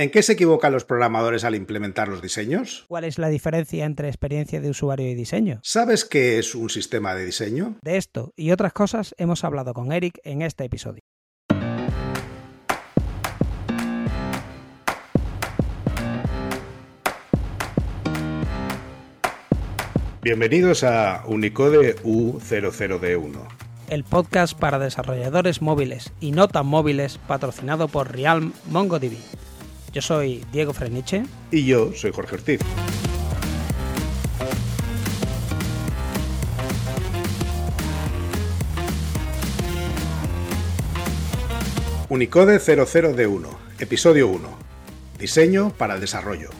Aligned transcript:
¿En 0.00 0.10
qué 0.10 0.22
se 0.22 0.32
equivocan 0.32 0.72
los 0.72 0.86
programadores 0.86 1.44
al 1.44 1.54
implementar 1.54 2.08
los 2.08 2.22
diseños? 2.22 2.86
¿Cuál 2.88 3.04
es 3.04 3.18
la 3.18 3.28
diferencia 3.28 3.84
entre 3.84 4.08
experiencia 4.08 4.58
de 4.58 4.70
usuario 4.70 5.06
y 5.06 5.14
diseño? 5.14 5.60
¿Sabes 5.62 6.06
qué 6.06 6.38
es 6.38 6.54
un 6.54 6.70
sistema 6.70 7.14
de 7.14 7.26
diseño? 7.26 7.76
De 7.82 7.98
esto 7.98 8.32
y 8.34 8.50
otras 8.52 8.72
cosas 8.72 9.14
hemos 9.18 9.44
hablado 9.44 9.74
con 9.74 9.92
Eric 9.92 10.18
en 10.24 10.40
este 10.40 10.64
episodio. 10.64 11.02
Bienvenidos 20.22 20.82
a 20.82 21.24
Unicode 21.26 21.96
U00D1. 21.96 23.48
El 23.90 24.04
podcast 24.04 24.58
para 24.58 24.78
desarrolladores 24.78 25.60
móviles 25.60 26.14
y 26.20 26.32
no 26.32 26.48
tan 26.48 26.66
móviles 26.66 27.18
patrocinado 27.18 27.88
por 27.88 28.12
Realm 28.12 28.54
MongoDB. 28.70 29.49
Yo 29.92 30.00
soy 30.00 30.44
Diego 30.52 30.72
Freniche. 30.72 31.24
Y 31.50 31.66
yo 31.66 31.92
soy 31.94 32.12
Jorge 32.12 32.36
Ortiz. 32.36 32.60
Unicode 42.08 42.58
00D1, 42.58 43.48
episodio 43.80 44.28
1. 44.28 44.48
Diseño 45.18 45.70
para 45.70 45.94
el 45.94 46.00
desarrollo. 46.00 46.50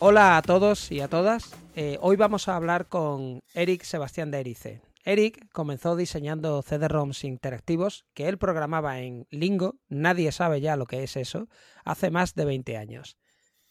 Hola 0.00 0.36
a 0.38 0.42
todos 0.42 0.90
y 0.92 1.00
a 1.00 1.08
todas. 1.08 1.50
Eh, 1.76 1.98
hoy 2.00 2.16
vamos 2.16 2.48
a 2.48 2.56
hablar 2.56 2.86
con 2.86 3.40
Eric 3.54 3.82
Sebastián 3.82 4.30
de 4.30 4.40
Erice. 4.40 4.87
Eric 5.08 5.48
comenzó 5.54 5.96
diseñando 5.96 6.60
CD-ROMs 6.60 7.24
interactivos 7.24 8.04
que 8.12 8.28
él 8.28 8.36
programaba 8.36 9.00
en 9.00 9.26
Lingo, 9.30 9.80
nadie 9.88 10.32
sabe 10.32 10.60
ya 10.60 10.76
lo 10.76 10.84
que 10.84 11.02
es 11.02 11.16
eso, 11.16 11.48
hace 11.82 12.10
más 12.10 12.34
de 12.34 12.44
20 12.44 12.76
años. 12.76 13.16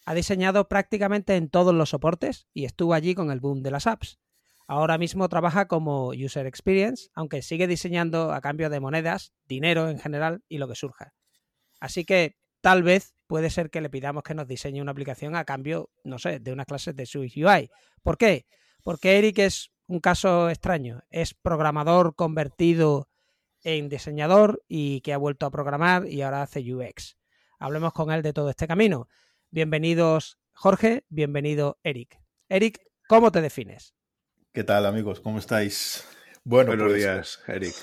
Ha 0.07 0.15
diseñado 0.15 0.67
prácticamente 0.67 1.35
en 1.35 1.49
todos 1.49 1.75
los 1.75 1.89
soportes 1.89 2.47
y 2.55 2.65
estuvo 2.65 2.95
allí 2.95 3.13
con 3.13 3.29
el 3.29 3.39
boom 3.39 3.61
de 3.61 3.69
las 3.69 3.85
apps. 3.85 4.17
Ahora 4.65 4.97
mismo 4.97 5.29
trabaja 5.29 5.67
como 5.67 6.07
User 6.07 6.47
Experience, 6.47 7.09
aunque 7.13 7.43
sigue 7.43 7.67
diseñando 7.67 8.31
a 8.33 8.41
cambio 8.41 8.71
de 8.71 8.79
monedas, 8.79 9.31
dinero 9.45 9.89
en 9.89 9.99
general 9.99 10.41
y 10.49 10.57
lo 10.57 10.67
que 10.67 10.73
surja. 10.73 11.13
Así 11.79 12.03
que 12.03 12.35
tal 12.61 12.81
vez 12.81 13.13
puede 13.27 13.51
ser 13.51 13.69
que 13.69 13.81
le 13.81 13.91
pidamos 13.91 14.23
que 14.23 14.33
nos 14.33 14.47
diseñe 14.47 14.81
una 14.81 14.93
aplicación 14.93 15.35
a 15.35 15.45
cambio, 15.45 15.91
no 16.03 16.17
sé, 16.17 16.39
de 16.39 16.51
unas 16.51 16.65
clases 16.65 16.95
de 16.95 17.05
Swift 17.05 17.37
UI. 17.37 17.69
¿Por 18.01 18.17
qué? 18.17 18.47
Porque 18.81 19.19
Eric 19.19 19.37
es 19.37 19.71
un 19.87 19.99
caso 19.99 20.49
extraño. 20.49 21.03
Es 21.09 21.33
programador 21.33 22.15
convertido 22.15 23.09
en 23.63 23.89
diseñador 23.89 24.63
y 24.67 25.01
que 25.01 25.13
ha 25.13 25.17
vuelto 25.17 25.45
a 25.45 25.51
programar 25.51 26.07
y 26.07 26.21
ahora 26.21 26.43
hace 26.43 26.61
UX. 26.73 27.17
Hablemos 27.59 27.93
con 27.93 28.11
él 28.11 28.21
de 28.21 28.33
todo 28.33 28.49
este 28.49 28.67
camino. 28.67 29.07
Bienvenidos 29.49 30.37
Jorge, 30.53 31.03
bienvenido 31.09 31.77
Eric. 31.83 32.19
Eric, 32.49 32.81
¿cómo 33.07 33.31
te 33.31 33.41
defines? 33.41 33.93
¿Qué 34.51 34.63
tal 34.63 34.87
amigos? 34.87 35.19
¿Cómo 35.19 35.37
estáis? 35.37 36.03
Bueno, 36.43 36.69
Buenos 36.71 36.87
pues, 36.87 36.97
días, 36.97 37.39
Eric. 37.47 37.75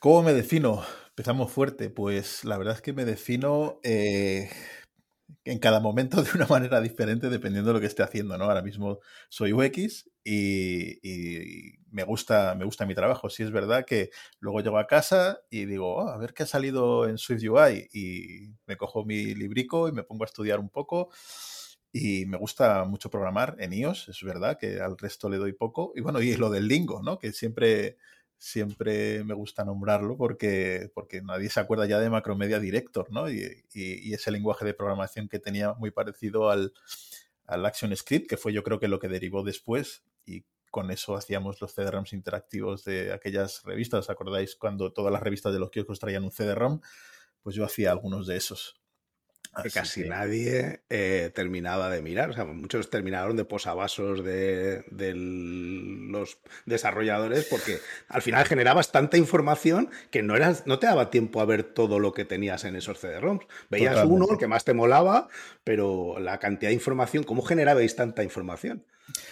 ¿Cómo 0.00 0.24
me 0.24 0.32
defino? 0.32 0.82
Empezamos 1.10 1.52
fuerte. 1.52 1.90
Pues 1.90 2.44
la 2.44 2.58
verdad 2.58 2.74
es 2.74 2.82
que 2.82 2.92
me 2.92 3.04
defino 3.04 3.78
eh, 3.84 4.50
en 5.44 5.58
cada 5.58 5.80
momento 5.80 6.22
de 6.22 6.30
una 6.34 6.46
manera 6.46 6.80
diferente 6.80 7.28
dependiendo 7.28 7.70
de 7.70 7.74
lo 7.74 7.80
que 7.80 7.86
esté 7.86 8.02
haciendo, 8.02 8.36
¿no? 8.38 8.44
Ahora 8.44 8.62
mismo 8.62 9.00
soy 9.28 9.52
UX 9.52 10.10
y, 10.24 11.78
me, 11.90 12.04
gusta, 12.04 12.54
me 12.54 12.64
gusta 12.64 12.86
mi 12.86 12.94
trabajo. 12.94 13.28
Sí 13.28 13.42
es 13.42 13.50
verdad 13.50 13.84
que 13.84 14.10
luego 14.40 14.60
llego 14.60 14.78
a 14.78 14.86
casa 14.86 15.40
y 15.50 15.64
digo, 15.64 15.96
oh, 15.96 16.08
a 16.08 16.16
ver 16.16 16.34
qué 16.34 16.44
ha 16.44 16.46
salido 16.46 17.08
en 17.08 17.18
Swift 17.18 17.42
UI 17.42 17.88
y 17.92 18.54
me 18.66 18.76
cojo 18.76 19.04
mi 19.04 19.34
librico 19.34 19.88
y 19.88 19.92
me 19.92 20.04
pongo 20.04 20.24
a 20.24 20.26
estudiar 20.26 20.60
un 20.60 20.70
poco. 20.70 21.10
Y 21.92 22.24
me 22.24 22.38
gusta 22.38 22.84
mucho 22.84 23.10
programar 23.10 23.56
en 23.58 23.74
iOS, 23.74 24.08
es 24.08 24.22
verdad 24.22 24.56
que 24.58 24.80
al 24.80 24.96
resto 24.96 25.28
le 25.28 25.36
doy 25.36 25.52
poco. 25.52 25.92
Y 25.94 26.00
bueno, 26.00 26.22
y 26.22 26.34
lo 26.36 26.48
del 26.48 26.66
lingo, 26.66 27.02
¿no? 27.02 27.18
Que 27.18 27.32
siempre 27.32 27.98
siempre 28.42 29.22
me 29.22 29.34
gusta 29.34 29.64
nombrarlo 29.64 30.16
porque, 30.16 30.90
porque 30.94 31.22
nadie 31.22 31.48
se 31.48 31.60
acuerda 31.60 31.86
ya 31.86 32.00
de 32.00 32.10
Macromedia 32.10 32.58
Director, 32.58 33.08
¿no? 33.12 33.30
Y, 33.30 33.62
ese 34.12 34.32
lenguaje 34.32 34.64
de 34.64 34.74
programación 34.74 35.28
que 35.28 35.38
tenía 35.38 35.74
muy 35.74 35.92
parecido 35.92 36.50
al, 36.50 36.72
al 37.46 37.64
ActionScript, 37.64 38.28
que 38.28 38.36
fue 38.36 38.52
yo 38.52 38.64
creo 38.64 38.80
que 38.80 38.88
lo 38.88 38.98
que 38.98 39.06
derivó 39.06 39.44
después 39.44 40.02
y 40.26 40.44
con 40.72 40.90
eso 40.90 41.14
hacíamos 41.14 41.60
los 41.60 41.72
CD-ROMs 41.72 42.12
interactivos 42.14 42.84
de 42.84 43.12
aquellas 43.12 43.62
revistas. 43.62 44.00
¿Os 44.00 44.10
acordáis 44.10 44.56
cuando 44.56 44.92
todas 44.92 45.12
las 45.12 45.22
revistas 45.22 45.52
de 45.52 45.60
los 45.60 45.70
kioscos 45.70 46.00
traían 46.00 46.24
un 46.24 46.32
CD-ROM? 46.32 46.80
Pues 47.42 47.54
yo 47.54 47.64
hacía 47.64 47.92
algunos 47.92 48.26
de 48.26 48.36
esos 48.36 48.81
que 49.60 49.70
casi 49.70 50.08
nadie 50.08 50.80
eh, 50.88 51.30
terminaba 51.34 51.90
de 51.90 52.00
mirar. 52.00 52.30
O 52.30 52.32
sea, 52.32 52.44
muchos 52.44 52.88
terminaron 52.88 53.36
de 53.36 53.44
posavasos 53.44 54.24
de, 54.24 54.84
los 55.12 56.38
desarrolladores 56.64 57.46
porque 57.50 57.78
al 58.08 58.22
final 58.22 58.46
generabas 58.46 58.92
tanta 58.92 59.18
información 59.18 59.90
que 60.10 60.22
no, 60.22 60.36
eras, 60.36 60.66
no 60.66 60.78
te 60.78 60.86
daba 60.86 61.10
tiempo 61.10 61.40
a 61.40 61.44
ver 61.44 61.64
todo 61.64 61.98
lo 61.98 62.12
que 62.12 62.24
tenías 62.24 62.64
en 62.64 62.76
esos 62.76 62.98
CD-ROMs. 62.98 63.44
Veías 63.68 64.04
uno, 64.06 64.26
el 64.30 64.38
que 64.38 64.46
más 64.46 64.64
te 64.64 64.72
molaba, 64.72 65.28
pero 65.64 66.18
la 66.18 66.38
cantidad 66.38 66.70
de 66.70 66.74
información, 66.74 67.24
¿cómo 67.24 67.42
generabais 67.42 67.94
tanta 67.94 68.22
información? 68.22 68.84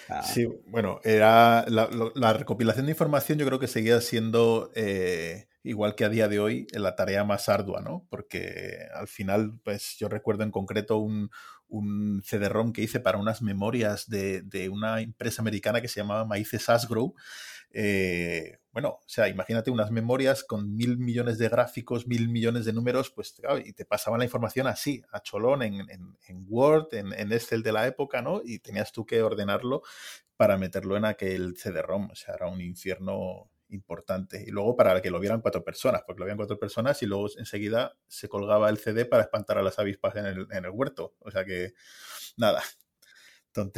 Ah. 0.08 0.22
Sí, 0.22 0.46
bueno, 0.66 1.00
era 1.04 1.64
la, 1.68 2.32
recopilación 2.34 2.86
de 2.86 2.92
información 2.92 3.38
yo 3.38 3.46
creo 3.46 3.58
que 3.58 3.68
seguía 3.68 4.00
siendo... 4.00 4.70
Eh, 4.74 5.46
igual 5.62 5.94
que 5.94 6.04
a 6.04 6.08
día 6.08 6.28
de 6.28 6.40
hoy, 6.40 6.66
la 6.72 6.96
tarea 6.96 7.24
más 7.24 7.48
ardua, 7.48 7.80
¿no? 7.80 8.06
Porque 8.08 8.86
al 8.94 9.08
final, 9.08 9.58
pues 9.62 9.96
yo 9.98 10.08
recuerdo 10.08 10.44
en 10.44 10.50
concreto 10.50 10.98
un, 10.98 11.30
un 11.70 12.22
CD-ROM 12.24 12.72
que 12.72 12.82
hice 12.82 13.00
para 13.00 13.18
unas 13.18 13.42
memorias 13.42 14.08
de, 14.08 14.68
una 14.70 15.00
empresa 15.00 15.42
americana 15.42 15.80
que 15.80 15.88
se 15.88 16.00
llamaba 16.00 16.24
Maíces 16.24 16.68
Asgrow. 16.68 17.14
Eh, 17.72 18.58
bueno, 18.72 18.88
o 18.88 19.08
sea, 19.08 19.28
imagínate 19.28 19.70
unas 19.70 19.90
memorias 19.90 20.44
con 20.44 20.74
mil 20.74 20.98
millones 20.98 21.38
de 21.38 21.48
gráficos, 21.48 22.06
mil 22.06 22.28
millones 22.28 22.64
de 22.64 22.72
números, 22.72 23.10
pues 23.10 23.34
y 23.64 23.72
te 23.72 23.84
pasaban 23.84 24.18
la 24.18 24.24
información 24.24 24.66
así, 24.66 25.02
a 25.12 25.20
cholón, 25.20 25.62
en, 25.62 26.46
Word, 26.48 26.88
en, 26.92 27.12
en, 27.12 27.32
Excel 27.32 27.62
de 27.62 27.72
la 27.72 27.86
época, 27.86 28.22
¿no? 28.22 28.42
Y 28.44 28.58
tenías 28.58 28.92
tú 28.92 29.06
que 29.06 29.22
ordenarlo 29.22 29.82
para 30.36 30.56
meterlo 30.56 30.96
en 30.96 31.04
aquel 31.04 31.56
CD-ROM. 31.56 32.10
O 32.10 32.14
sea, 32.14 32.34
era 32.34 32.48
un 32.48 32.60
infierno 32.60 33.50
importante. 33.70 34.44
Y 34.46 34.50
luego 34.50 34.76
para 34.76 35.00
que 35.00 35.10
lo 35.10 35.20
vieran 35.20 35.40
cuatro 35.40 35.64
personas, 35.64 36.02
porque 36.06 36.20
lo 36.20 36.26
vieran 36.26 36.38
cuatro 36.38 36.58
personas 36.58 37.02
y 37.02 37.06
luego 37.06 37.28
enseguida 37.38 37.96
se 38.08 38.28
colgaba 38.28 38.68
el 38.68 38.78
CD 38.78 39.04
para 39.04 39.24
espantar 39.24 39.58
a 39.58 39.62
las 39.62 39.78
avispas 39.78 40.16
en 40.16 40.26
el, 40.26 40.46
en 40.50 40.64
el 40.64 40.70
huerto. 40.70 41.14
O 41.20 41.30
sea 41.30 41.44
que, 41.44 41.74
nada. 42.36 42.62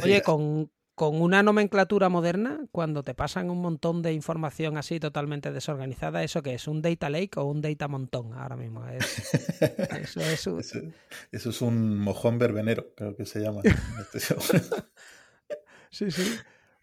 Oye, 0.03 0.21
con, 0.21 0.71
con 0.95 1.21
una 1.21 1.41
nomenclatura 1.41 2.09
moderna, 2.09 2.65
cuando 2.71 3.01
te 3.01 3.15
pasan 3.15 3.49
un 3.49 3.61
montón 3.61 4.01
de 4.03 4.13
información 4.13 4.77
así 4.77 4.99
totalmente 4.99 5.51
desorganizada, 5.51 6.23
¿eso 6.23 6.43
qué 6.43 6.53
es? 6.53 6.67
¿Un 6.67 6.81
data 6.81 7.09
lake 7.09 7.39
o 7.39 7.45
un 7.45 7.61
data 7.61 7.87
montón 7.87 8.33
ahora 8.33 8.55
mismo? 8.55 8.85
eso, 9.99 10.21
es 10.21 10.47
un... 10.47 10.59
eso, 11.31 11.49
es 11.49 11.61
un 11.61 11.97
mojón 11.97 12.37
verbenero, 12.37 12.93
creo 12.95 13.15
que 13.15 13.25
se 13.25 13.39
llama. 13.39 13.61
sí, 15.89 16.11
sí. 16.11 16.37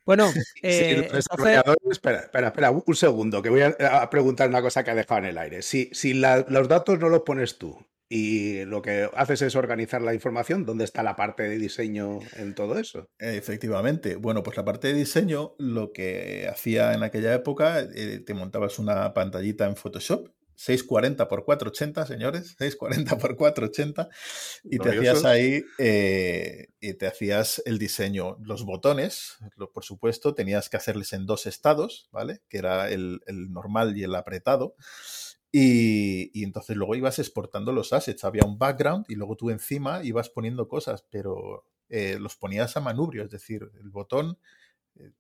Bueno, 0.05 0.31
eh, 0.63 1.09
espera, 1.13 1.65
espera, 1.91 2.49
espera, 2.49 2.71
un 2.71 2.95
segundo, 2.95 3.43
que 3.43 3.51
voy 3.51 3.63
a, 3.63 4.11
preguntar 4.11 4.49
una 4.49 4.63
cosa 4.63 4.85
que 4.85 4.91
ha 4.91 4.95
dejado 4.95 5.21
en 5.21 5.27
el 5.27 5.39
aire. 5.39 5.63
Si, 5.63 5.91
si 5.93 6.15
los 6.15 6.69
datos 6.69 6.99
no 6.99 7.09
los 7.09 7.23
pones 7.23 7.59
tú 7.59 7.79
y 8.09 8.65
lo 8.65 8.83
que 8.83 9.09
haces 9.15 9.41
es 9.43 9.55
organizar 9.55 10.03
la 10.03 10.13
información, 10.13 10.67
¿dónde 10.67 10.85
está 10.85 11.05
la 11.05 11.15
parte 11.15 11.45
de 11.45 11.59
diseño 11.59 12.19
en 12.37 12.55
todo 12.57 12.79
eso? 12.79 13.09
Efectivamente. 13.19 14.17
Bueno, 14.17 14.43
pues 14.43 14.57
la 14.57 14.65
parte 14.65 14.89
de 14.89 14.95
diseño, 14.95 15.55
lo 15.59 15.93
que 15.93 16.49
hacía 16.51 16.93
en 16.93 17.05
aquella 17.05 17.33
época, 17.33 17.81
eh, 17.81 18.21
te 18.25 18.35
montabas 18.35 18.81
una 18.81 19.15
pantallita 19.15 19.67
en 19.67 19.77
Photoshop 19.77 20.29
640 20.61 21.27
por 21.27 21.47
480, 21.47 22.07
señores, 22.07 22.55
640 22.59 23.17
por 23.17 23.35
480, 23.35 24.11
y 24.65 24.79
te 24.79 24.91
hacías 24.91 25.25
ahí, 25.25 25.65
eh, 25.79 26.69
y 26.81 26.93
te 26.95 27.07
hacías 27.07 27.63
el 27.65 27.79
diseño, 27.79 28.37
los 28.43 28.67
botones, 28.67 29.39
por 29.73 29.85
supuesto, 29.85 30.35
tenías 30.35 30.69
que 30.69 30.77
hacerles 30.77 31.15
en 31.15 31.25
dos 31.25 31.47
estados, 31.47 32.11
¿vale? 32.13 32.43
Que 32.51 32.59
era 32.59 32.91
el, 32.91 33.23
normal 33.49 33.97
y 33.97 34.03
el 34.03 34.15
apretado. 34.15 34.75
Y, 35.51 36.31
y, 36.39 36.45
entonces 36.45 36.77
luego 36.77 36.95
ibas 36.95 37.19
exportando 37.19 37.73
los 37.73 37.95
assets. 37.95 38.23
Había 38.25 38.45
un 38.45 38.59
background 38.59 39.07
y 39.09 39.15
luego 39.15 39.37
tú 39.37 39.49
encima 39.51 40.05
ibas 40.05 40.29
poniendo 40.29 40.69
cosas, 40.69 41.07
pero 41.11 41.65
eh, 41.89 42.19
los 42.21 42.37
ponías 42.37 42.77
a 42.77 42.81
manubrio, 42.81 43.25
es 43.25 43.31
decir, 43.31 43.69
el 43.81 43.91
botón 43.91 44.39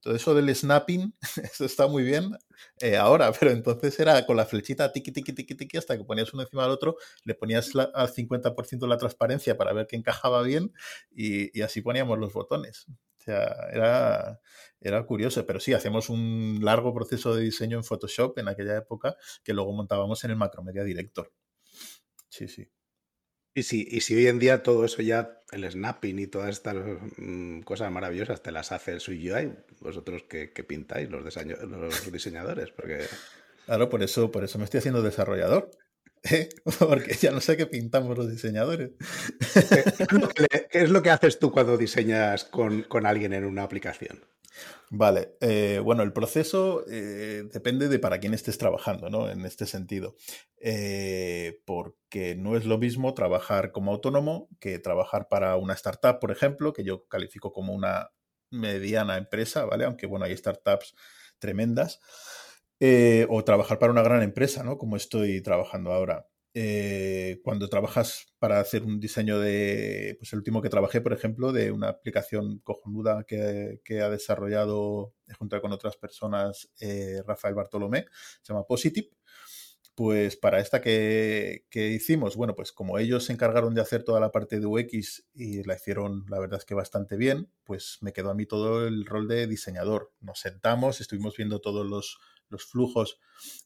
todo 0.00 0.14
eso 0.14 0.34
del 0.34 0.54
snapping, 0.54 1.14
eso 1.42 1.64
está 1.64 1.86
muy 1.86 2.02
bien 2.02 2.36
eh, 2.80 2.96
ahora, 2.96 3.32
pero 3.38 3.50
entonces 3.50 3.98
era 3.98 4.24
con 4.26 4.36
la 4.36 4.46
flechita 4.46 4.92
tiki, 4.92 5.12
tiki, 5.12 5.32
tiki, 5.32 5.54
tiki, 5.54 5.76
hasta 5.76 5.96
que 5.96 6.04
ponías 6.04 6.32
uno 6.32 6.42
encima 6.42 6.62
del 6.62 6.72
otro, 6.72 6.96
le 7.24 7.34
ponías 7.34 7.70
al 7.74 8.08
50% 8.08 8.86
la 8.86 8.98
transparencia 8.98 9.56
para 9.56 9.72
ver 9.72 9.86
que 9.86 9.96
encajaba 9.96 10.42
bien 10.42 10.72
y, 11.10 11.60
así 11.62 11.82
poníamos 11.82 12.18
los 12.18 12.32
botones. 12.32 12.86
O 12.88 13.22
sea, 13.22 13.68
era, 13.70 14.40
era 14.80 15.04
curioso, 15.04 15.44
pero 15.46 15.60
sí, 15.60 15.74
hacemos 15.74 16.08
un 16.08 16.60
largo 16.62 16.94
proceso 16.94 17.34
de 17.34 17.42
diseño 17.42 17.76
en 17.76 17.84
Photoshop 17.84 18.38
en 18.38 18.48
aquella 18.48 18.78
época 18.78 19.16
que 19.44 19.52
luego 19.52 19.72
montábamos 19.72 20.24
en 20.24 20.30
el 20.30 20.36
Macromedia 20.36 20.84
Director. 20.84 21.30
Sí, 22.30 22.48
sí. 22.48 22.70
Y 23.54 23.64
si, 23.64 23.86
y 23.90 24.00
si 24.00 24.14
hoy 24.14 24.28
en 24.28 24.38
día 24.38 24.62
todo 24.62 24.84
eso 24.84 25.02
ya, 25.02 25.40
el 25.50 25.68
snapping 25.68 26.18
y 26.20 26.26
todas 26.26 26.50
estas 26.50 26.76
mm, 27.16 27.60
cosas 27.60 27.90
maravillosas 27.90 28.42
te 28.42 28.52
las 28.52 28.70
hace 28.70 28.92
el 28.92 29.02
UI, 29.08 29.52
vosotros 29.80 30.22
que, 30.22 30.48
pintáis, 30.64 31.10
los, 31.10 31.24
los 31.24 32.12
diseñadores, 32.12 32.70
porque... 32.70 33.06
Claro, 33.66 33.88
por 33.88 34.02
eso, 34.02 34.30
por 34.30 34.44
eso 34.44 34.58
me 34.58 34.64
estoy 34.64 34.78
haciendo 34.78 35.02
desarrollador. 35.02 35.70
¿Eh? 36.24 36.48
Porque 36.78 37.14
ya 37.14 37.30
no 37.30 37.40
sé 37.40 37.56
qué 37.56 37.66
pintamos 37.66 38.16
los 38.16 38.30
diseñadores. 38.30 38.90
¿Qué 40.70 40.82
es 40.82 40.90
lo 40.90 41.02
que 41.02 41.10
haces 41.10 41.38
tú 41.38 41.50
cuando 41.50 41.76
diseñas 41.76 42.44
con, 42.44 42.82
con 42.82 43.06
alguien 43.06 43.32
en 43.32 43.44
una 43.44 43.62
aplicación? 43.62 44.20
Vale, 44.90 45.36
eh, 45.40 45.80
bueno, 45.82 46.02
el 46.02 46.12
proceso 46.12 46.84
eh, 46.90 47.44
depende 47.52 47.88
de 47.88 47.98
para 47.98 48.18
quién 48.18 48.34
estés 48.34 48.58
trabajando, 48.58 49.08
¿no? 49.08 49.30
En 49.30 49.44
este 49.46 49.66
sentido, 49.66 50.16
eh, 50.60 51.60
porque 51.64 52.34
no 52.34 52.56
es 52.56 52.64
lo 52.64 52.78
mismo 52.78 53.14
trabajar 53.14 53.70
como 53.72 53.92
autónomo 53.92 54.48
que 54.58 54.78
trabajar 54.80 55.28
para 55.28 55.56
una 55.56 55.74
startup, 55.74 56.18
por 56.18 56.32
ejemplo, 56.32 56.72
que 56.72 56.84
yo 56.84 57.06
califico 57.06 57.52
como 57.52 57.72
una 57.72 58.10
mediana 58.50 59.16
empresa, 59.16 59.64
¿vale? 59.64 59.84
Aunque, 59.84 60.06
bueno, 60.06 60.24
hay 60.24 60.36
startups 60.36 60.94
tremendas, 61.38 62.00
o 63.28 63.44
trabajar 63.44 63.78
para 63.78 63.92
una 63.92 64.02
gran 64.02 64.22
empresa, 64.22 64.64
¿no? 64.64 64.78
Como 64.78 64.96
estoy 64.96 65.42
trabajando 65.42 65.92
ahora. 65.92 66.26
Eh, 66.52 67.40
cuando 67.44 67.68
trabajas 67.68 68.26
para 68.40 68.58
hacer 68.58 68.82
un 68.82 68.98
diseño 68.98 69.38
de, 69.38 70.16
pues 70.18 70.32
el 70.32 70.40
último 70.40 70.60
que 70.60 70.68
trabajé, 70.68 71.00
por 71.00 71.12
ejemplo, 71.12 71.52
de 71.52 71.70
una 71.70 71.88
aplicación 71.90 72.58
cojonuda 72.60 73.24
que, 73.24 73.80
ha 74.02 74.08
desarrollado 74.10 75.14
junto 75.38 75.60
con 75.60 75.72
otras 75.72 75.96
personas 75.96 76.70
eh, 76.80 77.22
Rafael 77.24 77.54
Bartolomé, 77.54 78.06
se 78.42 78.52
llama 78.52 78.66
Positive. 78.66 79.10
Pues 79.94 80.36
para 80.36 80.60
esta 80.60 80.80
que, 80.80 81.66
que, 81.70 81.88
hicimos, 81.88 82.34
bueno, 82.36 82.54
pues 82.54 82.72
como 82.72 82.98
ellos 82.98 83.24
se 83.24 83.32
encargaron 83.34 83.74
de 83.74 83.82
hacer 83.82 84.02
toda 84.02 84.18
la 84.18 84.32
parte 84.32 84.58
de 84.58 84.66
UX 84.66 85.26
y 85.34 85.62
la 85.64 85.74
hicieron, 85.74 86.24
la 86.28 86.38
verdad 86.40 86.58
es 86.58 86.64
que 86.64 86.74
bastante 86.74 87.16
bien, 87.16 87.50
pues 87.64 87.98
me 88.00 88.12
quedó 88.12 88.30
a 88.30 88.34
mí 88.34 88.46
todo 88.46 88.86
el 88.88 89.04
rol 89.04 89.28
de 89.28 89.46
diseñador. 89.46 90.12
Nos 90.20 90.40
sentamos, 90.40 91.00
estuvimos 91.00 91.36
viendo 91.36 91.60
todos 91.60 91.86
los, 91.86 92.18
los 92.50 92.64
flujos 92.66 93.18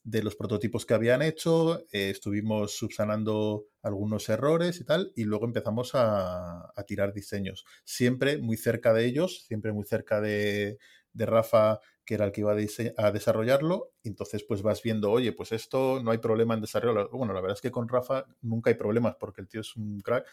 de 0.05 0.23
los 0.23 0.37
prototipos 0.37 0.87
que 0.87 0.95
habían 0.95 1.23
hecho, 1.23 1.81
eh, 1.93 2.11
estuvimos 2.11 2.77
subsanando 2.77 3.67
algunos 3.83 4.29
errores 4.29 4.81
y 4.81 4.85
tal, 4.85 5.13
y 5.17 5.25
luego 5.25 5.47
empezamos 5.47 5.93
a, 5.95 6.73
tirar 6.87 7.13
diseños. 7.13 7.65
Siempre 7.85 8.39
muy 8.39 8.57
cerca 8.57 8.93
de 8.93 9.07
ellos, 9.07 9.45
siempre 9.47 9.73
muy 9.73 9.85
cerca 9.85 10.21
de, 10.21 10.79
Rafa, 11.15 11.81
que 12.05 12.15
era 12.15 12.27
el 12.27 12.33
que 12.33 12.43
iba 12.43 12.53
a, 12.53 13.13
desarrollarlo, 13.13 13.93
entonces 14.03 14.45
pues 14.45 14.63
vas 14.63 14.83
viendo, 14.83 15.11
oye, 15.11 15.33
pues 15.33 15.53
esto 15.53 16.03
no 16.03 16.11
hay 16.11 16.19
problema 16.19 16.55
en 16.55 16.61
desarrollarlo. 16.61 17.11
Bueno, 17.11 17.33
la 17.33 17.41
verdad 17.41 17.57
es 17.57 17.63
que 17.63 17.71
con 17.71 17.89
Rafa 17.89 18.27
nunca 18.43 18.71
hay 18.71 18.77
problemas 18.77 19.17
porque 19.19 19.41
el 19.41 19.49
tío 19.49 19.61
es 19.63 19.75
un 19.77 20.01
crack 20.01 20.27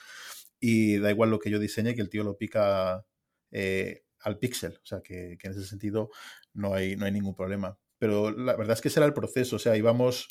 y 0.60 0.98
da 0.98 1.12
igual 1.12 1.30
lo 1.30 1.40
que 1.40 1.50
yo 1.50 1.60
diseñe, 1.60 1.96
que 1.96 2.02
el 2.02 2.10
tío 2.10 2.24
lo 2.24 2.38
pica 2.38 3.06
eh, 3.52 4.04
al 4.20 4.38
píxel, 4.40 4.74
o 4.84 4.86
sea 4.86 5.02
que, 5.02 5.38
que, 5.40 5.48
en 5.48 5.54
ese 5.54 5.66
sentido 5.66 6.10
no 6.54 6.74
hay, 6.74 6.96
no 6.96 7.06
hay 7.06 7.12
ningún 7.12 7.36
problema 7.36 7.78
pero 8.02 8.32
la 8.32 8.56
verdad 8.56 8.74
es 8.74 8.82
que 8.82 8.90
será 8.90 9.06
el 9.06 9.14
proceso, 9.14 9.58
o 9.58 9.60
sea, 9.60 9.78
íbamos 9.78 10.28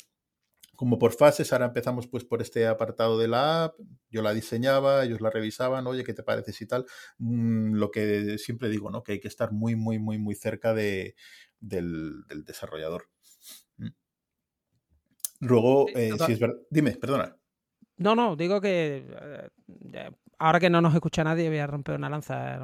como 0.75 0.99
por 0.99 1.13
fases, 1.13 1.53
ahora 1.53 1.67
empezamos 1.67 2.05
pues 2.05 2.25
por 2.25 2.41
este 2.41 2.67
apartado 2.67 3.17
de 3.17 3.29
la 3.29 3.63
app, 3.63 3.79
yo 4.09 4.21
la 4.21 4.33
diseñaba, 4.33 5.05
ellos 5.05 5.21
la 5.21 5.29
revisaban, 5.29 5.87
oye, 5.87 6.03
¿qué 6.03 6.13
te 6.13 6.21
parece 6.21 6.51
y 6.59 6.67
tal? 6.67 6.85
Mm, 7.19 7.75
lo 7.75 7.89
que 7.89 8.37
siempre 8.39 8.67
digo, 8.67 8.91
¿no? 8.91 9.03
Que 9.03 9.13
hay 9.13 9.19
que 9.21 9.29
estar 9.29 9.53
muy, 9.53 9.77
muy, 9.77 9.99
muy, 9.99 10.17
muy 10.17 10.35
cerca 10.35 10.73
de, 10.73 11.15
del, 11.61 12.25
desarrollador. 12.43 13.07
Mm. 13.77 13.87
Luego, 15.39 15.87
eh, 15.95 16.11
si 16.25 16.33
es 16.33 16.39
verdad, 16.39 16.57
dime, 16.69 16.97
perdona. 16.97 17.37
No, 17.95 18.15
no, 18.15 18.35
digo 18.35 18.59
que 18.59 19.05
eh, 19.93 20.11
ahora 20.39 20.59
que 20.59 20.69
no 20.69 20.81
nos 20.81 20.93
escucha 20.93 21.23
nadie 21.23 21.47
voy 21.47 21.59
a 21.59 21.67
romper 21.67 21.95
una 21.95 22.09
lanza 22.09 22.59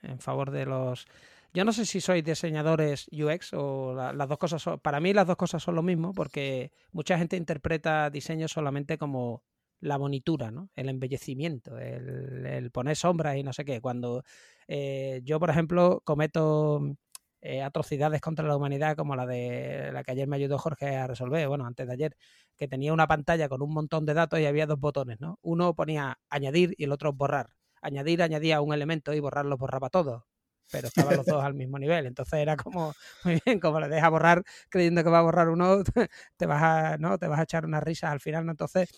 en 0.00 0.18
favor 0.18 0.50
de 0.50 0.64
los 0.64 1.06
yo 1.52 1.64
no 1.64 1.72
sé 1.72 1.84
si 1.84 2.00
sois 2.00 2.24
diseñadores 2.24 3.08
UX 3.12 3.52
o 3.54 3.94
las 3.94 4.28
dos 4.28 4.38
cosas 4.38 4.62
son, 4.62 4.78
para 4.80 5.00
mí 5.00 5.12
las 5.12 5.26
dos 5.26 5.36
cosas 5.36 5.62
son 5.62 5.74
lo 5.74 5.82
mismo 5.82 6.12
porque 6.12 6.72
mucha 6.92 7.18
gente 7.18 7.36
interpreta 7.36 8.10
diseño 8.10 8.46
solamente 8.48 8.98
como 8.98 9.42
la 9.80 9.96
bonitura, 9.96 10.50
¿no? 10.50 10.70
El 10.76 10.88
embellecimiento, 10.88 11.78
el, 11.78 12.70
poner 12.70 12.96
sombras 12.96 13.36
y 13.36 13.42
no 13.42 13.52
sé 13.52 13.64
qué. 13.64 13.80
Cuando 13.80 14.24
eh, 14.68 15.22
yo, 15.24 15.40
por 15.40 15.50
ejemplo, 15.50 16.02
cometo 16.04 16.96
eh, 17.40 17.62
atrocidades 17.62 18.20
contra 18.20 18.46
la 18.46 18.56
humanidad 18.56 18.96
como 18.96 19.16
la 19.16 19.26
de 19.26 19.90
la 19.92 20.04
que 20.04 20.12
ayer 20.12 20.28
me 20.28 20.36
ayudó 20.36 20.58
Jorge 20.58 20.96
a 20.96 21.06
resolver, 21.06 21.48
bueno, 21.48 21.66
antes 21.66 21.86
de 21.86 21.92
ayer, 21.94 22.16
que 22.56 22.68
tenía 22.68 22.92
una 22.92 23.08
pantalla 23.08 23.48
con 23.48 23.62
un 23.62 23.72
montón 23.72 24.04
de 24.06 24.14
datos 24.14 24.38
y 24.40 24.46
había 24.46 24.66
dos 24.66 24.78
botones, 24.78 25.20
¿no? 25.20 25.38
Uno 25.42 25.74
ponía 25.74 26.18
añadir 26.28 26.74
y 26.78 26.84
el 26.84 26.92
otro 26.92 27.12
borrar. 27.12 27.50
Añadir 27.82 28.22
añadía 28.22 28.60
un 28.60 28.74
elemento 28.74 29.14
y 29.14 29.20
borrarlo 29.20 29.56
borraba 29.56 29.88
todo 29.90 30.26
pero 30.70 30.88
estaban 30.88 31.16
los 31.16 31.26
dos 31.26 31.42
al 31.42 31.54
mismo 31.54 31.78
nivel. 31.78 32.06
Entonces 32.06 32.40
era 32.40 32.56
como, 32.56 32.92
muy 33.24 33.40
bien, 33.44 33.60
como 33.60 33.80
le 33.80 33.88
deja 33.88 34.08
borrar 34.08 34.42
creyendo 34.68 35.02
que 35.04 35.10
va 35.10 35.18
a 35.18 35.22
borrar 35.22 35.48
uno, 35.48 35.82
te 36.36 36.46
vas 36.46 36.62
a, 36.62 36.98
¿no? 36.98 37.18
te 37.18 37.26
vas 37.26 37.40
a 37.40 37.42
echar 37.42 37.64
unas 37.64 37.82
risas 37.82 38.10
al 38.10 38.20
final. 38.20 38.46
¿no? 38.46 38.52
Entonces, 38.52 38.90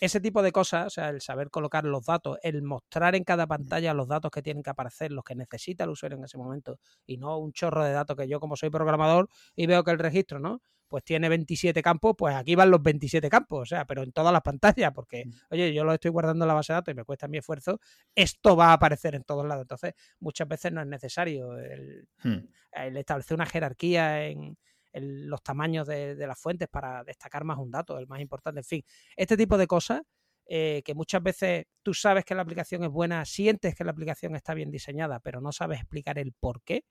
ese 0.00 0.20
tipo 0.20 0.42
de 0.42 0.52
cosas, 0.52 0.86
o 0.86 0.90
sea, 0.90 1.08
el 1.10 1.20
saber 1.20 1.50
colocar 1.50 1.84
los 1.84 2.04
datos, 2.04 2.38
el 2.42 2.62
mostrar 2.62 3.14
en 3.14 3.24
cada 3.24 3.46
pantalla 3.46 3.94
los 3.94 4.08
datos 4.08 4.30
que 4.30 4.42
tienen 4.42 4.62
que 4.62 4.70
aparecer, 4.70 5.12
los 5.12 5.24
que 5.24 5.34
necesita 5.34 5.84
el 5.84 5.90
usuario 5.90 6.18
en 6.18 6.24
ese 6.24 6.38
momento, 6.38 6.78
y 7.06 7.16
no 7.16 7.38
un 7.38 7.52
chorro 7.52 7.84
de 7.84 7.92
datos 7.92 8.16
que 8.16 8.28
yo 8.28 8.40
como 8.40 8.56
soy 8.56 8.70
programador 8.70 9.28
y 9.54 9.66
veo 9.66 9.84
que 9.84 9.90
el 9.90 9.98
registro, 9.98 10.38
¿no? 10.38 10.60
Pues 10.88 11.04
tiene 11.04 11.28
27 11.28 11.82
campos, 11.82 12.14
pues 12.16 12.34
aquí 12.34 12.54
van 12.54 12.70
los 12.70 12.82
27 12.82 13.28
campos, 13.28 13.62
o 13.62 13.66
sea, 13.66 13.84
pero 13.86 14.02
en 14.02 14.12
todas 14.12 14.32
las 14.32 14.42
pantallas, 14.42 14.92
porque, 14.94 15.24
mm. 15.26 15.30
oye, 15.50 15.74
yo 15.74 15.84
lo 15.84 15.92
estoy 15.92 16.10
guardando 16.10 16.44
en 16.44 16.48
la 16.48 16.54
base 16.54 16.72
de 16.72 16.76
datos 16.76 16.92
y 16.92 16.96
me 16.96 17.04
cuesta 17.04 17.28
mi 17.28 17.38
esfuerzo, 17.38 17.80
esto 18.14 18.56
va 18.56 18.68
a 18.68 18.72
aparecer 18.74 19.14
en 19.14 19.24
todos 19.24 19.46
lados. 19.46 19.62
Entonces, 19.62 19.94
muchas 20.20 20.48
veces 20.48 20.72
no 20.72 20.80
es 20.80 20.86
necesario 20.86 21.58
el, 21.58 22.08
hmm. 22.22 22.96
establecer 22.96 23.34
una 23.34 23.46
jerarquía 23.46 24.26
en, 24.26 24.56
los 24.98 25.42
tamaños 25.42 25.86
de, 25.86 26.16
las 26.16 26.40
fuentes 26.40 26.68
para 26.68 27.04
destacar 27.04 27.44
más 27.44 27.58
un 27.58 27.70
dato, 27.70 27.98
el 27.98 28.06
más 28.06 28.18
importante, 28.18 28.60
en 28.60 28.64
fin, 28.64 28.82
este 29.14 29.36
tipo 29.36 29.58
de 29.58 29.66
cosas. 29.66 30.00
Eh, 30.48 30.82
que 30.84 30.94
muchas 30.94 31.20
veces 31.24 31.66
tú 31.82 31.92
sabes 31.92 32.24
que 32.24 32.32
la 32.32 32.42
aplicación 32.42 32.84
es 32.84 32.90
buena, 32.90 33.24
sientes 33.24 33.74
que 33.74 33.82
la 33.82 33.90
aplicación 33.90 34.36
está 34.36 34.54
bien 34.54 34.70
diseñada, 34.70 35.18
pero 35.18 35.40
no 35.40 35.50
sabes 35.50 35.80
explicar 35.80 36.20
el 36.20 36.32
por 36.32 36.62
qué. 36.62 36.84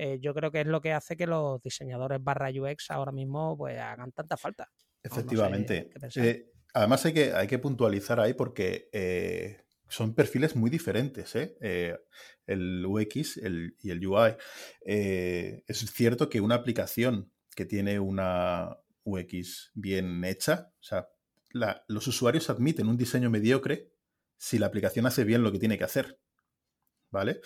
Eh, 0.00 0.20
yo 0.20 0.32
creo 0.32 0.52
que 0.52 0.60
es 0.60 0.66
lo 0.66 0.80
que 0.80 0.92
hace 0.92 1.16
que 1.16 1.26
los 1.26 1.60
diseñadores 1.60 2.22
barra 2.22 2.50
UX 2.50 2.92
ahora 2.92 3.10
mismo 3.10 3.58
pues 3.58 3.76
hagan 3.80 4.12
tanta 4.12 4.36
falta. 4.36 4.70
Efectivamente. 5.02 5.90
Eh, 6.14 6.52
además 6.72 7.04
hay 7.04 7.12
que, 7.12 7.32
hay 7.32 7.48
que 7.48 7.58
puntualizar 7.58 8.20
ahí 8.20 8.32
porque 8.32 8.88
eh, 8.92 9.64
son 9.88 10.14
perfiles 10.14 10.54
muy 10.54 10.70
diferentes, 10.70 11.34
el 11.34 12.86
UX 12.86 13.38
y 13.38 13.90
el 13.90 14.06
UI. 14.06 14.36
es 14.84 15.78
cierto 15.92 16.28
que 16.28 16.40
una 16.40 16.54
aplicación 16.54 17.32
que 17.56 17.64
tiene 17.64 17.98
una 17.98 18.78
UX 19.02 19.72
bien 19.74 20.24
hecha, 20.24 20.70
o 20.78 20.82
sea, 20.84 21.08
los 21.88 22.06
usuarios 22.06 22.50
admiten 22.50 22.88
un 22.88 22.96
diseño 22.96 23.30
mediocre 23.30 23.90
si 24.36 24.60
la 24.60 24.66
aplicación 24.66 25.06
hace 25.06 25.24
bien 25.24 25.42
lo 25.42 25.50
que 25.50 25.58
tiene 25.58 25.76
que 25.76 25.84
hacer. 25.84 26.20
¿Vale? 27.10 27.40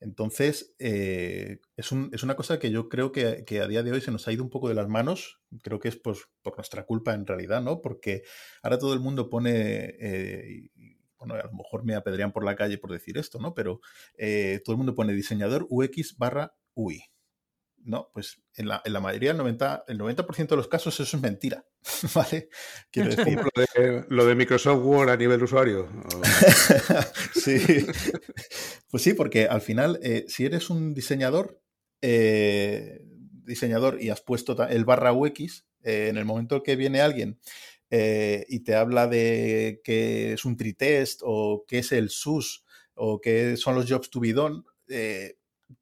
Entonces, 0.00 0.74
eh, 0.78 1.60
es, 1.76 1.92
una 1.92 2.36
cosa 2.36 2.58
que 2.58 2.70
yo 2.70 2.88
creo 2.88 3.12
que, 3.12 3.44
a 3.60 3.66
día 3.66 3.82
de 3.82 3.92
hoy 3.92 4.00
se 4.00 4.10
nos 4.10 4.28
ha 4.28 4.32
ido 4.32 4.42
un 4.44 4.50
poco 4.50 4.68
de 4.68 4.74
las 4.74 4.88
manos. 4.88 5.40
Creo 5.62 5.80
que 5.80 5.88
es 5.88 5.96
pues, 5.96 6.28
por 6.42 6.56
nuestra 6.56 6.84
culpa 6.84 7.14
en 7.14 7.26
realidad, 7.26 7.62
¿no? 7.62 7.80
Porque 7.80 8.22
ahora 8.62 8.78
todo 8.78 8.92
el 8.94 9.00
mundo 9.00 9.30
pone, 9.30 9.96
eh, 9.98 10.70
bueno, 11.18 11.34
a 11.34 11.44
lo 11.44 11.52
mejor 11.52 11.84
me 11.84 11.94
apedrean 11.94 12.32
por 12.32 12.44
la 12.44 12.56
calle 12.56 12.78
por 12.78 12.92
decir 12.92 13.16
esto, 13.18 13.38
¿no? 13.38 13.54
Pero 13.54 13.80
eh, 14.18 14.60
todo 14.64 14.74
el 14.74 14.78
mundo 14.78 14.94
pone 14.94 15.14
diseñador 15.14 15.66
UX 15.70 16.16
barra 16.18 16.54
UI. 16.74 17.02
No, 17.86 18.10
pues 18.12 18.42
en 18.56 18.66
la, 18.66 18.82
mayoría, 19.00 19.30
el 19.30 19.38
90%, 19.38 19.84
el 19.86 19.98
90 19.98 20.24
de 20.24 20.56
los 20.56 20.66
casos 20.66 20.98
eso 20.98 21.16
es 21.16 21.22
mentira, 21.22 21.64
¿vale? 22.14 22.48
Quiero 22.90 23.14
decir... 23.14 23.38
Lo 24.08 24.26
de, 24.26 24.34
Microsoft 24.34 24.84
Word 24.84 25.10
a 25.10 25.16
nivel 25.16 25.40
usuario. 25.40 25.88
sí. 27.34 27.86
Pues 28.90 29.04
sí, 29.04 29.14
porque 29.14 29.46
al 29.46 29.60
final, 29.60 30.00
eh, 30.02 30.24
si 30.26 30.44
eres 30.44 30.68
un 30.68 30.94
diseñador, 30.94 31.62
eh, 32.02 33.02
diseñador 33.44 34.02
y 34.02 34.10
has 34.10 34.20
puesto 34.20 34.60
el 34.66 34.84
barra 34.84 35.12
UX, 35.12 35.64
eh, 35.84 36.08
en 36.08 36.16
el 36.16 36.24
momento 36.24 36.64
que 36.64 36.74
viene 36.74 37.00
alguien 37.00 37.38
y 37.88 38.64
te 38.64 38.74
habla 38.74 39.06
de 39.06 39.80
qué 39.84 40.32
es 40.32 40.44
un 40.44 40.56
tritest 40.56 41.20
o 41.22 41.64
qué 41.68 41.78
es 41.78 41.92
el 41.92 42.10
SUS 42.10 42.64
o 42.94 43.20
qué 43.20 43.56
son 43.56 43.76
los 43.76 43.88
jobs 43.88 44.10
to 44.10 44.18
be 44.18 44.32
done, 44.32 44.64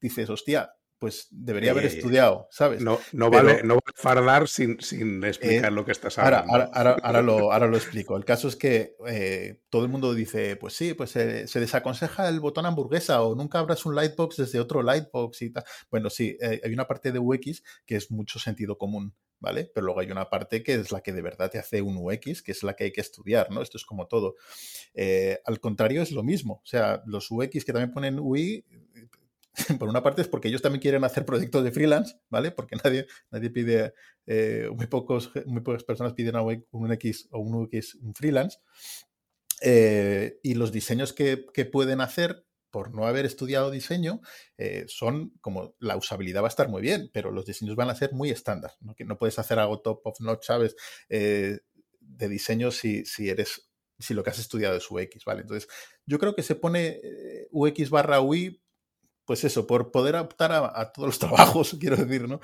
dices, 0.00 0.28
hostia, 0.28 0.74
pues 1.04 1.28
debería 1.30 1.72
haber 1.72 1.84
estudiado, 1.84 2.48
¿sabes? 2.50 2.80
No, 2.80 2.98
no, 3.12 3.28
vale, 3.28 3.62
no 3.62 3.78
fardar 3.94 4.48
sin, 4.48 4.80
sin 4.80 5.22
explicar 5.22 5.70
lo 5.70 5.84
que 5.84 5.92
estás 5.92 6.16
hablando. 6.16 6.50
Ahora, 6.50 6.70
ahora, 6.72 7.20
lo, 7.20 7.52
ahora, 7.52 7.66
lo, 7.66 7.76
explico. 7.76 8.16
El 8.16 8.24
caso 8.24 8.48
es 8.48 8.56
que 8.56 8.96
eh, 9.06 9.60
todo 9.68 9.82
el 9.82 9.90
mundo 9.90 10.14
dice, 10.14 10.56
pues 10.56 10.72
sí, 10.72 10.94
pues 10.94 11.10
se 11.10 11.60
desaconseja 11.60 12.26
el 12.30 12.40
botón 12.40 12.64
hamburguesa 12.64 13.20
o 13.20 13.34
nunca 13.34 13.58
abras 13.58 13.84
un 13.84 13.94
Lightbox 13.94 14.38
desde 14.38 14.60
otro 14.60 14.82
Lightbox 14.82 15.42
y 15.42 15.50
tal. 15.50 15.64
Bueno, 15.90 16.08
sí, 16.08 16.38
eh, 16.40 16.62
hay 16.64 16.72
una 16.72 16.86
parte 16.86 17.12
de 17.12 17.18
UX 17.18 17.62
que 17.84 17.96
es 17.96 18.10
mucho 18.10 18.38
sentido 18.38 18.78
común. 18.78 19.14
¿Vale? 19.40 19.70
Pero 19.74 19.84
luego 19.84 20.00
hay 20.00 20.10
una 20.10 20.30
parte 20.30 20.62
que 20.62 20.72
es 20.72 20.90
la 20.90 21.02
que 21.02 21.12
de 21.12 21.20
verdad 21.20 21.50
te 21.50 21.58
hace 21.58 21.82
un 21.82 21.98
UX, 21.98 22.40
que 22.40 22.52
es 22.52 22.62
la 22.62 22.74
que 22.74 22.84
hay 22.84 22.92
que 22.92 23.02
estudiar, 23.02 23.50
¿no? 23.50 23.60
Esto 23.60 23.76
es 23.76 23.84
como 23.84 24.06
todo. 24.06 24.36
Eh, 24.94 25.38
al 25.44 25.60
contrario, 25.60 26.00
es 26.00 26.12
lo 26.12 26.22
mismo. 26.22 26.62
O 26.62 26.66
sea, 26.66 27.02
los 27.04 27.30
UX 27.30 27.62
que 27.62 27.72
también 27.74 27.92
ponen 27.92 28.18
UI, 28.18 28.64
por 29.78 29.88
una 29.88 30.02
parte 30.02 30.22
es 30.22 30.28
porque 30.28 30.48
ellos 30.48 30.62
también 30.62 30.80
quieren 30.80 31.04
hacer 31.04 31.24
proyectos 31.24 31.62
de 31.64 31.72
freelance, 31.72 32.16
¿vale? 32.28 32.50
Porque 32.50 32.76
nadie, 32.84 33.06
nadie 33.30 33.50
pide, 33.50 33.94
eh, 34.26 34.68
muy, 34.74 34.86
pocos, 34.86 35.30
muy 35.46 35.62
pocas 35.62 35.84
personas 35.84 36.14
piden 36.14 36.34
un 36.36 36.92
X 36.92 37.28
o 37.30 37.38
un 37.38 37.54
UX, 37.54 37.94
un 37.96 38.14
freelance. 38.14 38.58
Eh, 39.60 40.38
y 40.42 40.54
los 40.54 40.72
diseños 40.72 41.12
que, 41.12 41.36
pueden 41.70 42.00
hacer 42.00 42.44
por 42.70 42.92
no 42.92 43.06
haber 43.06 43.24
estudiado 43.24 43.70
diseño, 43.70 44.20
eh, 44.58 44.84
son 44.88 45.30
como 45.40 45.76
la 45.78 45.96
usabilidad 45.96 46.42
va 46.42 46.48
a 46.48 46.48
estar 46.48 46.68
muy 46.68 46.82
bien, 46.82 47.08
pero 47.12 47.30
los 47.30 47.46
diseños 47.46 47.76
van 47.76 47.88
a 47.88 47.94
ser 47.94 48.12
muy 48.12 48.30
estándar. 48.30 48.72
¿no? 48.80 48.96
Que 48.96 49.04
no 49.04 49.16
puedes 49.16 49.38
hacer 49.38 49.60
algo 49.60 49.80
top 49.80 50.00
of 50.04 50.18
notch, 50.20 50.44
¿sabes? 50.44 50.74
de 51.08 52.28
diseño 52.28 52.70
si, 52.70 53.04
si 53.06 53.30
eres 53.30 53.70
si 53.98 54.12
lo 54.12 54.22
que 54.22 54.30
has 54.30 54.38
estudiado 54.40 54.76
es 54.76 54.90
UX, 54.90 55.24
¿vale? 55.24 55.42
Entonces, 55.42 55.68
yo 56.04 56.18
creo 56.18 56.34
que 56.34 56.42
se 56.42 56.56
pone 56.56 57.00
UX 57.52 57.90
barra 57.90 58.20
UI 58.20 58.63
pues 59.24 59.44
eso, 59.44 59.66
por 59.66 59.90
poder 59.90 60.16
optar 60.16 60.52
a, 60.52 60.92
todos 60.92 61.06
los 61.06 61.18
trabajos, 61.18 61.76
quiero 61.80 61.96
decir, 61.96 62.28
¿no? 62.28 62.40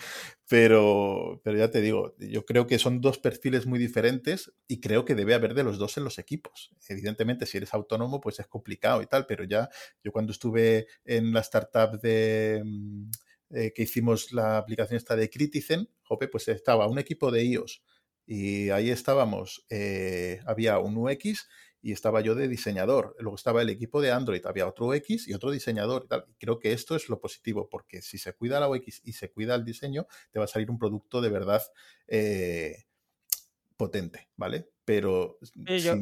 Pero, 0.48 1.40
pero 1.44 1.58
ya 1.58 1.70
te 1.70 1.80
digo, 1.80 2.14
yo 2.18 2.44
creo 2.44 2.66
que 2.66 2.78
son 2.78 3.00
dos 3.00 3.18
perfiles 3.18 3.66
muy 3.66 3.78
diferentes 3.78 4.52
y 4.66 4.80
creo 4.80 5.04
que 5.04 5.14
debe 5.14 5.34
haber 5.34 5.54
de 5.54 5.64
los 5.64 5.78
dos 5.78 5.96
en 5.96 6.04
los 6.04 6.18
equipos. 6.18 6.70
Evidentemente, 6.88 7.46
si 7.46 7.58
eres 7.58 7.74
autónomo, 7.74 8.20
pues 8.20 8.40
es 8.40 8.46
complicado 8.46 9.02
y 9.02 9.06
tal, 9.06 9.26
pero 9.26 9.44
ya 9.44 9.68
yo 10.02 10.12
cuando 10.12 10.32
estuve 10.32 10.86
en 11.04 11.32
la 11.32 11.40
startup 11.40 12.00
de 12.00 12.62
mm, 12.64 13.10
eh, 13.50 13.72
que 13.74 13.82
hicimos 13.82 14.32
la 14.32 14.58
aplicación 14.58 14.96
esta 14.96 15.16
de 15.16 15.28
Critizen, 15.28 15.88
jope, 16.02 16.28
pues 16.28 16.48
estaba 16.48 16.86
un 16.86 16.98
equipo 16.98 17.30
de 17.30 17.44
iOS 17.44 17.82
y 18.26 18.70
ahí 18.70 18.90
estábamos, 18.90 19.66
eh, 19.70 20.38
había 20.46 20.78
un 20.78 20.96
UX 20.96 21.48
y 21.82 21.92
estaba 21.92 22.20
yo 22.20 22.34
de 22.34 22.48
diseñador. 22.48 23.16
Luego 23.18 23.36
estaba 23.36 23.62
el 23.62 23.70
equipo 23.70 24.00
de 24.00 24.10
Android, 24.10 24.44
había 24.46 24.66
otro 24.66 24.88
UX 24.88 25.28
y 25.28 25.34
otro 25.34 25.50
diseñador. 25.50 26.06
Y 26.28 26.34
creo 26.34 26.58
que 26.58 26.72
esto 26.72 26.96
es 26.96 27.08
lo 27.08 27.20
positivo, 27.20 27.68
porque 27.70 28.02
si 28.02 28.18
se 28.18 28.32
cuida 28.34 28.60
la 28.60 28.68
UX 28.68 29.00
y 29.04 29.12
se 29.12 29.30
cuida 29.30 29.54
el 29.54 29.64
diseño, 29.64 30.06
te 30.30 30.38
va 30.38 30.44
a 30.44 30.48
salir 30.48 30.70
un 30.70 30.78
producto 30.78 31.20
de 31.20 31.30
verdad 31.30 31.62
eh, 32.06 32.84
potente, 33.76 34.28
¿vale? 34.36 34.68
Pero... 34.84 35.38
yo 35.54 35.94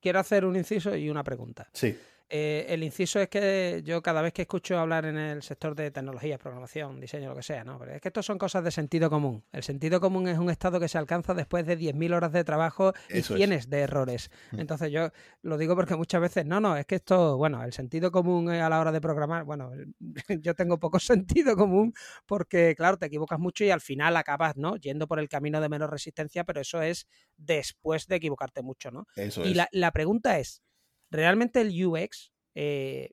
quiero 0.00 0.18
hacer 0.18 0.44
un 0.44 0.56
inciso 0.56 0.96
y 0.96 1.10
una 1.10 1.22
pregunta. 1.22 1.70
Sí. 1.72 1.96
Eh, 2.32 2.66
el 2.68 2.84
inciso 2.84 3.18
es 3.18 3.28
que 3.28 3.82
yo 3.84 4.00
cada 4.02 4.22
vez 4.22 4.32
que 4.32 4.42
escucho 4.42 4.78
hablar 4.78 5.04
en 5.04 5.18
el 5.18 5.42
sector 5.42 5.74
de 5.74 5.90
tecnología, 5.90 6.38
programación, 6.38 7.00
diseño, 7.00 7.30
lo 7.30 7.34
que 7.34 7.42
sea, 7.42 7.64
¿no? 7.64 7.76
Pero 7.76 7.92
es 7.92 8.00
que 8.00 8.06
estos 8.06 8.24
son 8.24 8.38
cosas 8.38 8.62
de 8.62 8.70
sentido 8.70 9.10
común. 9.10 9.42
El 9.50 9.64
sentido 9.64 10.00
común 10.00 10.28
es 10.28 10.38
un 10.38 10.48
estado 10.48 10.78
que 10.78 10.86
se 10.86 10.96
alcanza 10.96 11.34
después 11.34 11.66
de 11.66 11.76
10.000 11.76 12.14
horas 12.14 12.32
de 12.32 12.44
trabajo 12.44 12.92
y 13.08 13.22
cientos 13.22 13.68
de 13.68 13.80
errores. 13.80 14.30
Mm. 14.52 14.60
Entonces 14.60 14.92
yo 14.92 15.10
lo 15.42 15.58
digo 15.58 15.74
porque 15.74 15.96
muchas 15.96 16.20
veces, 16.20 16.46
no, 16.46 16.60
no, 16.60 16.76
es 16.76 16.86
que 16.86 16.94
esto, 16.94 17.36
bueno, 17.36 17.64
el 17.64 17.72
sentido 17.72 18.12
común 18.12 18.48
a 18.48 18.68
la 18.68 18.78
hora 18.78 18.92
de 18.92 19.00
programar, 19.00 19.42
bueno, 19.42 19.72
yo 20.40 20.54
tengo 20.54 20.78
poco 20.78 21.00
sentido 21.00 21.56
común 21.56 21.92
porque, 22.26 22.76
claro, 22.76 22.96
te 22.96 23.06
equivocas 23.06 23.40
mucho 23.40 23.64
y 23.64 23.70
al 23.70 23.80
final 23.80 24.16
acabas, 24.16 24.56
¿no? 24.56 24.76
Yendo 24.76 25.08
por 25.08 25.18
el 25.18 25.28
camino 25.28 25.60
de 25.60 25.68
menos 25.68 25.90
resistencia, 25.90 26.44
pero 26.44 26.60
eso 26.60 26.80
es 26.80 27.08
después 27.36 28.06
de 28.06 28.16
equivocarte 28.16 28.62
mucho, 28.62 28.92
¿no? 28.92 29.06
y 29.16 29.54
la, 29.54 29.68
la 29.72 29.90
pregunta 29.90 30.38
es, 30.38 30.62
¿realmente 31.10 31.60
el 31.60 31.86
UX 31.86 32.32
eh, 32.54 33.10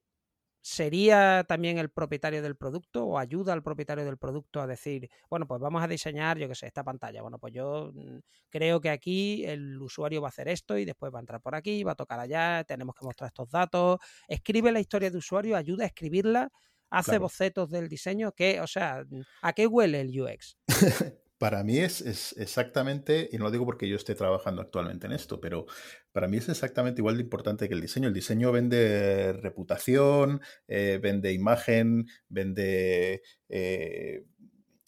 sería 0.68 1.46
también 1.48 1.78
el 1.78 1.90
propietario 1.90 2.42
del 2.42 2.58
producto 2.58 3.06
o 3.06 3.18
ayuda 3.18 3.54
al 3.54 3.64
propietario 3.64 4.04
del 4.04 4.18
producto 4.18 4.60
a 4.60 4.68
decir, 4.68 5.10
bueno, 5.30 5.48
pues 5.48 5.62
vamos 5.62 5.82
a 5.82 5.88
diseñar, 5.88 6.38
yo 6.38 6.50
qué 6.50 6.56
sé, 6.56 6.68
esta 6.68 6.84
pantalla. 6.84 7.22
Bueno, 7.22 7.40
pues 7.40 7.54
yo 7.54 7.92
mm, 7.94 8.18
creo 8.50 8.82
que 8.82 8.90
aquí 8.90 9.46
el 9.46 9.82
usuario 9.82 10.22
va 10.22 10.28
a 10.28 10.30
hacer 10.30 10.50
esto 10.50 10.78
y 10.78 10.84
después 10.84 11.14
va 11.14 11.20
a 11.20 11.22
entrar 11.22 11.42
por 11.42 11.56
aquí, 11.56 11.84
va 11.86 11.94
a 11.94 11.96
tocar 11.96 12.20
allá, 12.20 12.66
tenemos 12.66 12.96
que 12.96 13.06
mostrar 13.06 13.30
estos 13.30 13.50
datos. 13.50 14.00
Escribe 14.28 14.74
la 14.74 14.82
historia 14.82 15.10
de 15.10 15.18
usuario, 15.18 15.56
ayuda 15.56 15.86
a 15.86 15.88
escribirla, 15.88 16.50
hace 16.90 17.18
bocetos 17.18 17.70
del 17.70 17.88
diseño, 17.88 18.34
que, 18.34 18.60
o 18.60 18.68
sea, 18.68 19.06
¿a 19.42 19.54
qué 19.54 19.68
huele 19.68 20.02
el 20.02 20.22
UX? 20.22 20.58
Para 21.38 21.64
mí 21.64 21.78
es, 21.78 22.02
exactamente, 22.38 23.30
y 23.32 23.38
no 23.38 23.46
lo 23.46 23.52
digo 23.52 23.66
porque 23.66 23.88
yo 23.88 23.96
esté 23.96 24.16
trabajando 24.16 24.62
actualmente 24.62 25.06
en 25.06 25.14
esto, 25.14 25.40
pero 25.40 25.68
para 26.12 26.28
mí 26.28 26.38
es 26.38 26.50
exactamente 26.50 27.02
igual 27.02 27.18
de 27.18 27.24
importante 27.24 27.68
que 27.68 27.76
el 27.76 27.82
diseño. 27.82 28.08
El 28.08 28.14
diseño 28.16 28.52
vende 28.52 29.34
reputación, 29.34 30.42
eh, 30.68 31.00
vende 31.02 31.34
imagen, 31.34 32.08
vende 32.28 33.22
eh, 33.50 34.24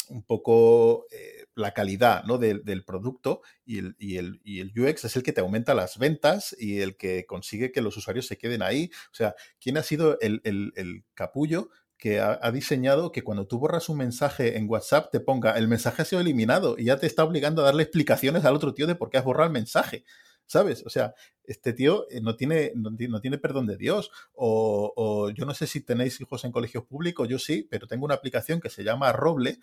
un 0.09 0.23
poco 0.23 1.05
eh, 1.11 1.45
la 1.53 1.71
calidad 1.75 2.23
¿no? 2.23 2.39
del 2.39 2.83
producto 2.83 3.41
y 3.63 3.77
el, 3.77 3.95
y, 3.99 4.17
el, 4.17 4.41
y 4.43 4.61
el, 4.61 4.73
UX 4.75 5.05
es 5.05 5.15
el 5.15 5.21
que 5.21 5.33
te 5.33 5.41
aumenta 5.41 5.75
las 5.75 5.99
ventas 5.99 6.55
y 6.57 6.79
el 6.79 6.97
que 6.97 7.27
consigue 7.27 7.71
que 7.71 7.83
los 7.83 7.95
usuarios 7.95 8.25
se 8.25 8.39
queden 8.39 8.63
ahí. 8.63 8.89
O 9.11 9.15
sea, 9.15 9.35
¿quién 9.61 9.77
ha 9.77 9.83
sido 9.83 10.17
el, 10.19 10.41
el 10.43 11.03
capullo 11.13 11.69
que 11.99 12.21
ha, 12.21 12.51
diseñado 12.51 13.11
que 13.11 13.23
cuando 13.23 13.45
tú 13.45 13.59
borras 13.59 13.89
un 13.89 13.97
mensaje 13.97 14.57
en 14.57 14.69
WhatsApp 14.69 15.11
te 15.11 15.19
ponga 15.19 15.57
el 15.57 15.67
mensaje 15.67 16.01
ha 16.01 16.05
sido 16.05 16.21
eliminado 16.21 16.75
y 16.77 16.85
ya 16.85 16.97
te 16.97 17.05
está 17.05 17.25
obligando 17.25 17.61
a 17.61 17.65
darle 17.65 17.83
explicaciones 17.83 18.45
al 18.45 18.55
otro 18.55 18.73
tío 18.73 18.87
de 18.87 18.95
por 18.95 19.09
qué 19.09 19.17
has 19.17 19.25
borrado 19.25 19.47
el 19.47 19.53
mensaje. 19.53 20.05
¿Sabes? 20.45 20.83
O 20.83 20.89
sea, 20.89 21.13
este 21.43 21.73
tío 21.73 22.07
eh, 22.09 22.21
no 22.21 22.35
tiene, 22.35 22.71
no, 22.73 23.21
tiene 23.21 23.37
perdón 23.37 23.67
de 23.67 23.77
Dios. 23.77 24.09
O, 24.33 24.93
o, 24.95 25.29
yo 25.29 25.45
no 25.45 25.53
sé 25.53 25.67
si 25.67 25.81
tenéis 25.81 26.19
hijos 26.21 26.43
en 26.43 26.51
colegios 26.51 26.85
públicos, 26.85 27.27
yo 27.27 27.37
sí, 27.37 27.67
pero 27.69 27.85
tengo 27.85 28.05
una 28.05 28.15
aplicación 28.15 28.59
que 28.59 28.69
se 28.69 28.83
llama 28.83 29.11
Roble, 29.11 29.59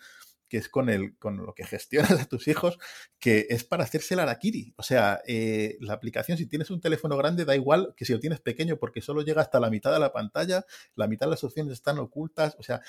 que 0.47 0.57
es 0.57 0.69
con, 0.69 0.89
el, 0.89 1.17
con 1.17 1.37
lo 1.37 1.53
que 1.53 1.65
gestionas 1.65 2.11
a 2.11 2.25
tus 2.25 2.47
hijos, 2.47 2.77
que 3.19 3.47
es 3.49 3.63
para 3.63 3.83
hacerse 3.83 4.13
el 4.13 4.21
araquiri. 4.21 4.73
O 4.77 4.83
sea, 4.83 5.21
eh, 5.27 5.77
la 5.79 5.93
aplicación, 5.93 6.37
si 6.37 6.47
tienes 6.47 6.71
un 6.71 6.81
teléfono 6.81 7.17
grande, 7.17 7.45
da 7.45 7.55
igual 7.55 7.93
que 7.95 8.05
si 8.05 8.13
lo 8.13 8.19
tienes 8.19 8.39
pequeño, 8.39 8.77
porque 8.77 9.01
solo 9.01 9.21
llega 9.21 9.41
hasta 9.41 9.59
la 9.59 9.69
mitad 9.69 9.91
de 9.91 9.99
la 9.99 10.11
pantalla, 10.13 10.65
la 10.95 11.07
mitad 11.07 11.27
de 11.27 11.31
las 11.31 11.43
opciones 11.43 11.73
están 11.73 11.99
ocultas. 11.99 12.55
O 12.59 12.63
sea, 12.63 12.81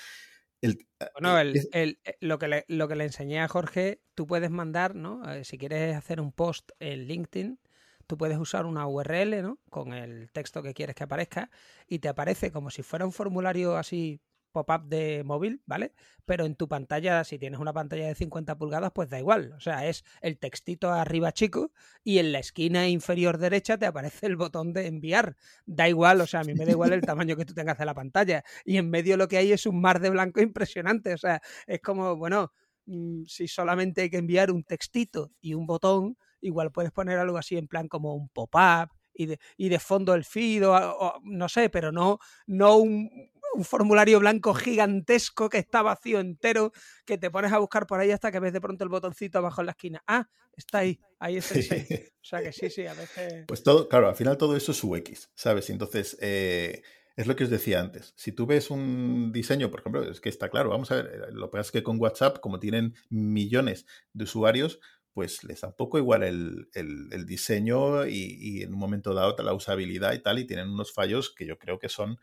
el, 0.61 0.87
bueno, 1.13 1.39
el, 1.39 1.67
el, 1.71 1.99
eh, 2.03 2.17
lo, 2.19 2.37
que 2.37 2.47
le, 2.47 2.65
lo 2.67 2.87
que 2.87 2.95
le 2.95 3.05
enseñé 3.05 3.39
a 3.41 3.47
Jorge, 3.47 4.01
tú 4.15 4.27
puedes 4.27 4.49
mandar, 4.49 4.95
¿no? 4.95 5.29
Eh, 5.31 5.43
si 5.43 5.57
quieres 5.57 5.95
hacer 5.95 6.19
un 6.19 6.31
post 6.31 6.71
en 6.79 7.05
LinkedIn, 7.05 7.59
tú 8.07 8.17
puedes 8.17 8.37
usar 8.37 8.65
una 8.65 8.87
URL, 8.87 9.41
¿no? 9.41 9.59
Con 9.69 9.93
el 9.93 10.31
texto 10.31 10.61
que 10.61 10.73
quieres 10.73 10.95
que 10.95 11.03
aparezca 11.03 11.49
y 11.87 11.99
te 11.99 12.09
aparece 12.09 12.51
como 12.51 12.71
si 12.71 12.83
fuera 12.83 13.05
un 13.05 13.13
formulario 13.13 13.77
así 13.77 14.19
pop-up 14.51 14.85
de 14.85 15.23
móvil, 15.23 15.61
¿vale? 15.65 15.93
Pero 16.25 16.45
en 16.45 16.55
tu 16.55 16.67
pantalla, 16.67 17.23
si 17.23 17.39
tienes 17.39 17.59
una 17.59 17.73
pantalla 17.73 18.07
de 18.07 18.15
50 18.15 18.57
pulgadas, 18.57 18.91
pues 18.93 19.09
da 19.09 19.19
igual. 19.19 19.53
O 19.53 19.59
sea, 19.59 19.87
es 19.87 20.03
el 20.21 20.37
textito 20.37 20.91
arriba 20.91 21.31
chico 21.31 21.71
y 22.03 22.19
en 22.19 22.31
la 22.31 22.39
esquina 22.39 22.87
inferior 22.87 23.37
derecha 23.37 23.77
te 23.77 23.85
aparece 23.85 24.25
el 24.27 24.35
botón 24.35 24.73
de 24.73 24.87
enviar. 24.87 25.35
Da 25.65 25.87
igual, 25.89 26.21
o 26.21 26.27
sea, 26.27 26.41
a 26.41 26.43
mí 26.43 26.53
me 26.53 26.65
da 26.65 26.71
igual 26.71 26.93
el 26.93 27.01
tamaño 27.01 27.35
que 27.35 27.45
tú 27.45 27.53
tengas 27.53 27.77
de 27.77 27.85
la 27.85 27.93
pantalla. 27.93 28.43
Y 28.65 28.77
en 28.77 28.89
medio 28.89 29.17
lo 29.17 29.27
que 29.27 29.37
hay 29.37 29.51
es 29.51 29.65
un 29.65 29.81
mar 29.81 29.99
de 29.99 30.09
blanco 30.09 30.41
impresionante. 30.41 31.13
O 31.13 31.17
sea, 31.17 31.41
es 31.67 31.81
como, 31.81 32.15
bueno, 32.15 32.51
mm, 32.85 33.23
si 33.25 33.47
solamente 33.47 34.01
hay 34.01 34.09
que 34.09 34.17
enviar 34.17 34.51
un 34.51 34.63
textito 34.63 35.31
y 35.41 35.53
un 35.53 35.65
botón, 35.67 36.17
igual 36.41 36.71
puedes 36.71 36.91
poner 36.91 37.19
algo 37.19 37.37
así 37.37 37.57
en 37.57 37.67
plan 37.67 37.87
como 37.87 38.15
un 38.15 38.29
pop-up 38.29 38.89
y 39.13 39.25
de, 39.25 39.39
y 39.57 39.69
de 39.69 39.79
fondo 39.79 40.13
el 40.13 40.23
feed 40.23 40.67
o, 40.67 41.19
no 41.23 41.49
sé, 41.49 41.69
pero 41.69 41.91
no, 41.91 42.19
no 42.47 42.77
un, 42.77 43.09
un 43.53 43.65
formulario 43.65 44.19
blanco 44.19 44.53
gigantesco 44.53 45.49
que 45.49 45.57
está 45.57 45.81
vacío 45.81 46.19
entero, 46.19 46.71
que 47.05 47.17
te 47.17 47.31
pones 47.31 47.51
a 47.51 47.59
buscar 47.59 47.87
por 47.87 47.99
ahí 47.99 48.11
hasta 48.11 48.31
que 48.31 48.39
ves 48.39 48.53
de 48.53 48.61
pronto 48.61 48.83
el 48.83 48.89
botoncito 48.89 49.39
abajo 49.39 49.61
en 49.61 49.65
la 49.67 49.71
esquina. 49.71 50.03
Ah, 50.07 50.27
está 50.55 50.79
ahí, 50.79 50.99
ahí 51.19 51.37
es 51.37 51.51
el 51.51 52.11
O 52.21 52.25
sea 52.25 52.41
que 52.41 52.51
sí, 52.51 52.69
sí, 52.69 52.85
a 52.85 52.93
veces. 52.93 53.45
Pues 53.47 53.63
todo, 53.63 53.87
claro, 53.87 54.09
al 54.09 54.15
final 54.15 54.37
todo 54.37 54.55
eso 54.55 54.71
es 54.71 54.83
UX, 54.83 55.29
¿sabes? 55.33 55.69
Entonces, 55.69 56.17
eh, 56.21 56.81
es 57.15 57.27
lo 57.27 57.35
que 57.35 57.43
os 57.43 57.49
decía 57.49 57.79
antes. 57.79 58.13
Si 58.15 58.31
tú 58.31 58.45
ves 58.45 58.69
un 58.69 59.31
diseño, 59.31 59.69
por 59.71 59.81
ejemplo, 59.81 60.03
es 60.09 60.21
que 60.21 60.29
está 60.29 60.49
claro, 60.49 60.69
vamos 60.69 60.91
a 60.91 60.95
ver, 60.95 61.05
eh, 61.07 61.31
lo 61.31 61.47
que 61.47 61.51
pasa 61.51 61.67
es 61.67 61.71
que 61.71 61.83
con 61.83 61.99
WhatsApp, 61.99 62.39
como 62.39 62.59
tienen 62.59 62.95
millones 63.09 63.85
de 64.13 64.23
usuarios, 64.23 64.79
pues 65.13 65.43
les 65.43 65.61
da 65.61 65.69
un 65.69 65.75
poco 65.75 65.97
igual 65.97 66.23
el, 66.23 67.25
diseño 67.25 68.05
y, 68.05 68.37
y, 68.39 68.61
en 68.61 68.73
un 68.73 68.79
momento 68.79 69.13
dado 69.13 69.35
la 69.43 69.53
usabilidad 69.53 70.13
y 70.13 70.19
tal, 70.19 70.39
y 70.39 70.45
tienen 70.45 70.69
unos 70.69 70.93
fallos 70.93 71.33
que 71.33 71.45
yo 71.45 71.57
creo 71.57 71.79
que 71.79 71.89
son 71.89 72.19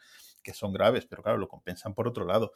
que 0.47 0.55
son 0.55 0.73
graves, 0.73 1.07
pero 1.07 1.25
claro, 1.25 1.39
lo 1.39 1.49
compensan 1.49 1.93
por 1.93 2.07
otro 2.07 2.25
lado. 2.25 2.53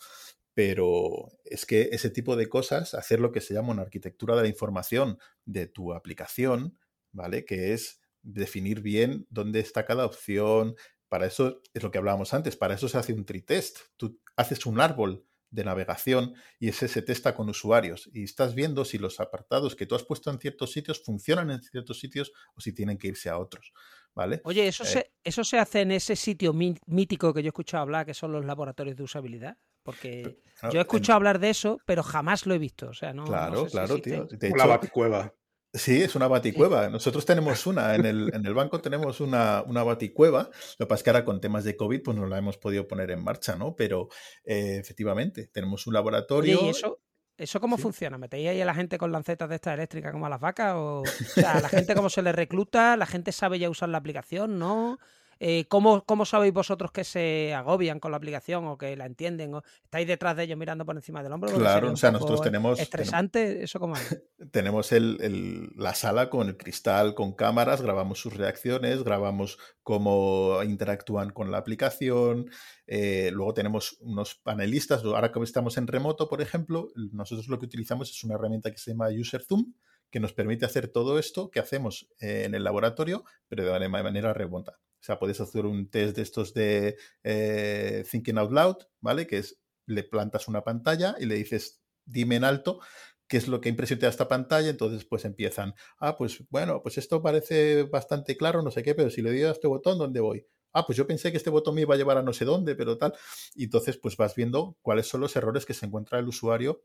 Pero 0.55 1.33
es 1.45 1.67
que 1.67 1.89
ese 1.91 2.09
tipo 2.09 2.37
de 2.37 2.49
cosas, 2.49 2.95
hacer 2.95 3.19
lo 3.19 3.33
que 3.33 3.41
se 3.41 3.53
llama 3.53 3.73
una 3.73 3.83
arquitectura 3.83 4.37
de 4.37 4.43
la 4.43 4.49
información 4.49 5.19
de 5.45 5.67
tu 5.67 5.93
aplicación, 5.93 6.79
¿vale? 7.11 7.45
Que 7.45 7.73
es 7.73 8.01
definir 8.23 8.81
bien 8.81 9.27
dónde 9.29 9.59
está 9.59 9.85
cada 9.87 10.07
opción. 10.07 10.77
Para 11.09 11.27
eso 11.27 11.63
es 11.75 11.83
lo 11.83 11.91
que 11.91 11.99
hablábamos 11.99 12.33
antes, 12.33 12.57
para 12.57 12.75
eso 12.75 12.89
se 12.89 12.97
hace 12.97 13.13
un 13.13 13.27
tritest. 13.27 13.79
Tú 13.97 14.21
haces 14.37 14.65
un 14.67 14.81
árbol 14.81 15.27
de 15.50 15.64
navegación 15.64 16.35
y 16.59 16.69
ese 16.69 16.88
se 16.88 17.02
testa 17.02 17.35
con 17.35 17.49
usuarios 17.49 18.09
y 18.12 18.25
estás 18.25 18.54
viendo 18.54 18.85
si 18.85 18.99
los 18.99 19.21
apartados 19.21 19.75
que 19.75 19.87
tú 19.87 19.95
has 19.95 20.04
puesto 20.04 20.30
en 20.30 20.38
ciertos 20.38 20.73
sitios 20.73 21.02
funcionan 21.04 21.50
en 21.50 21.62
ciertos 21.62 21.99
sitios 21.99 22.33
o 22.54 22.61
si 22.61 22.73
tienen 22.73 22.99
que 22.99 23.09
irse 23.09 23.28
a 23.28 23.38
otros. 23.38 23.73
¿Vale? 24.14 24.40
Oye, 24.45 24.66
¿eso, 24.66 24.85
se, 24.85 24.99
eh 24.99 25.12
¿eso 25.23 25.45
se 25.45 25.59
hace 25.59 25.83
en 25.83 25.92
ese 25.92 26.16
sitio 26.16 26.52
mítico 26.52 27.33
que 27.33 27.42
yo 27.42 27.49
he 27.49 27.50
escuchado 27.50 27.83
hablar, 27.83 28.07
que 28.07 28.14
son 28.14 28.33
los 28.33 28.45
laboratorios 28.45 28.97
de 28.97 29.04
usabilidad? 29.04 29.57
Porque 29.83 30.40
yo 30.73 30.78
he 30.78 30.83
escuchado 30.83 31.16
hablar 31.16 31.38
de 31.38 31.50
eso, 31.50 31.78
pero 31.87 32.02
jamás 32.02 32.45
lo 32.45 32.54
he 32.54 32.59
visto. 32.59 32.88
O 32.88 32.95
sea, 32.95 33.12
no, 33.12 33.25
claro, 33.25 33.66
claro, 33.66 33.99
tío. 33.99 34.26
De 34.26 34.50
la 34.50 34.66
baticueva. 34.66 35.33
Sí, 35.73 36.03
es 36.03 36.17
una 36.17 36.27
baticueva. 36.27 36.89
Nosotros 36.89 37.25
tenemos 37.25 37.67
una, 37.67 37.95
en 37.95 38.05
el, 38.05 38.35
en 38.35 38.45
el 38.45 38.55
banco 38.55 38.81
tenemos 38.81 39.21
una, 39.21 39.62
una, 39.62 39.85
baticueva. 39.85 40.50
Lo 40.79 40.87
que 40.87 40.89
pasa 40.89 41.00
es 41.00 41.03
que 41.05 41.11
ahora 41.11 41.25
con 41.25 41.41
temas 41.41 41.62
de 41.62 41.77
COVID 41.77 42.03
pues 42.03 42.17
no 42.17 42.27
la 42.27 42.39
hemos 42.39 42.59
podido 42.59 42.89
poner 42.89 43.12
en 43.12 43.23
marcha, 43.23 43.55
¿no? 43.55 43.77
Pero 43.77 44.09
eh, 44.45 44.79
efectivamente, 44.81 45.47
tenemos 45.47 45.87
un 45.87 45.95
laboratorio. 45.95 46.59
¿y 46.62 46.69
eso, 46.71 46.99
¿Eso 47.37 47.61
cómo 47.61 47.79
funciona? 47.79 48.19
¿Metéis 48.19 48.49
ahí 48.49 48.61
a 48.61 48.67
la 48.67 48.75
gente 48.75 48.99
con 48.99 49.12
lancetas 49.12 49.49
de 49.49 49.55
estas 49.55 49.75
eléctricas 49.75 50.12
como 50.12 50.27
a 50.27 50.29
las 50.29 50.41
vacas? 50.41 50.75
O, 50.75 51.00
o 51.00 51.05
sea, 51.07 51.53
¿a 51.53 51.61
la 51.61 51.69
gente 51.71 51.95
cómo 51.95 52.11
se 52.11 52.21
le 52.21 52.33
recluta? 52.33 52.97
¿La 52.97 53.07
gente 53.07 53.33
sabe 53.33 53.59
ya 53.59 53.71
usar 53.71 53.89
la 53.89 53.99
aplicación? 53.99 54.59
¿No? 54.59 54.99
Eh, 55.43 55.65
¿cómo, 55.69 56.05
¿cómo, 56.05 56.27
sabéis 56.27 56.53
vosotros 56.53 56.93
que 56.93 57.03
se 57.03 57.55
agobian 57.55 57.99
con 57.99 58.11
la 58.11 58.19
aplicación 58.19 58.67
o 58.67 58.77
que 58.77 58.95
la 58.95 59.07
entienden? 59.07 59.55
O 59.55 59.63
¿Estáis 59.83 60.07
detrás 60.07 60.37
de 60.37 60.45
ellos 60.45 60.59
mirando 60.59 60.85
por 60.85 60.95
encima 60.95 61.23
del 61.23 61.33
hombro? 61.33 61.51
Claro, 61.51 61.93
o 61.93 61.97
sea, 61.97 62.11
nosotros 62.11 62.43
tenemos... 62.43 62.79
¿Estresante? 62.79 63.45
Tenemos, 63.45 63.65
¿Eso 63.65 63.81
cómo 63.81 63.97
es? 63.97 64.23
tenemos 64.53 64.93
el, 64.93 65.17
el, 65.23 65.71
la 65.77 65.95
sala 65.95 66.29
con 66.29 66.49
el 66.49 66.59
cristal, 66.59 67.15
con 67.15 67.33
cámaras, 67.33 67.81
grabamos 67.81 68.21
sus 68.21 68.37
reacciones, 68.37 69.03
grabamos 69.03 69.59
cómo 69.83 70.63
interactúan 70.63 71.31
con 71.31 71.51
la 71.51 71.57
aplicación. 71.57 72.51
Eh, 72.87 73.31
luego 73.33 73.55
tenemos 73.55 73.97
unos 74.01 74.35
panelistas. 74.35 75.03
Ahora 75.05 75.33
que 75.33 75.43
estamos 75.43 75.79
en 75.79 75.87
remoto, 75.87 76.29
por 76.29 76.43
ejemplo, 76.43 76.93
nosotros 77.13 77.49
lo 77.49 77.59
que 77.59 77.65
utilizamos 77.65 78.11
es 78.11 78.23
una 78.25 78.35
herramienta 78.35 78.71
que 78.71 78.79
se 78.79 78.91
llama 78.91 79.09
User 79.09 79.43
Zoom, 79.43 79.73
que 80.11 80.21
nos 80.21 80.33
permite 80.33 80.67
hacer 80.67 80.88
todo 80.88 81.19
esto 81.19 81.50
que 81.50 81.61
hacemos 81.61 82.09
eh, 82.21 82.45
en 82.45 82.55
el 82.55 82.64
laboratorio, 82.64 83.25
pero 83.49 83.64
de 83.64 83.71
manera 83.88 84.35
remota. 84.35 84.81
O 85.00 85.02
sea, 85.02 85.19
puedes 85.19 85.40
hacer 85.40 85.64
un 85.64 85.88
test 85.88 86.17
de 86.17 86.23
estos 86.23 86.52
de 86.52 86.97
eh, 87.23 88.05
Thinking 88.11 88.38
Out 88.38 88.52
Loud, 88.52 88.76
¿vale? 89.00 89.26
Que 89.26 89.38
es, 89.38 89.61
le 89.87 90.05
plantas 90.05 90.47
una 90.49 90.62
pantalla 90.62 91.17
y 91.19 91.26
le 91.26 91.37
dices, 91.37 91.81
dime 92.05 92.37
en 92.37 92.45
alto 92.45 92.81
qué 93.26 93.37
es 93.37 93.47
lo 93.47 93.61
que 93.61 93.73
da 93.73 94.09
esta 94.09 94.29
pantalla, 94.29 94.69
entonces 94.69 95.05
pues 95.05 95.25
empiezan, 95.25 95.75
ah, 95.99 96.17
pues 96.17 96.45
bueno, 96.50 96.83
pues 96.83 96.99
esto 96.99 97.23
parece 97.23 97.85
bastante 97.85 98.37
claro, 98.37 98.61
no 98.61 98.73
sé 98.73 98.83
qué, 98.83 98.95
pero 98.95 99.09
si 99.09 99.23
le 99.23 99.31
doy 99.31 99.43
a 99.45 99.52
este 99.52 99.69
botón, 99.69 99.99
¿dónde 99.99 100.19
voy? 100.19 100.47
Ah, 100.73 100.85
pues 100.85 100.99
yo 100.99 101.07
pensé 101.07 101.31
que 101.31 101.37
este 101.37 101.49
botón 101.50 101.76
me 101.76 101.83
iba 101.83 101.95
a 101.95 101.97
llevar 101.97 102.19
a 102.19 102.23
no 102.23 102.33
sé 102.33 102.45
dónde, 102.45 102.75
pero 102.75 102.99
tal. 102.99 103.14
Y 103.55 103.64
entonces 103.64 103.97
pues 103.97 104.17
vas 104.17 104.35
viendo 104.35 104.76
cuáles 104.83 105.07
son 105.07 105.21
los 105.21 105.35
errores 105.37 105.64
que 105.64 105.75
se 105.75 105.87
encuentra 105.87 106.19
el 106.19 106.29
usuario 106.29 106.83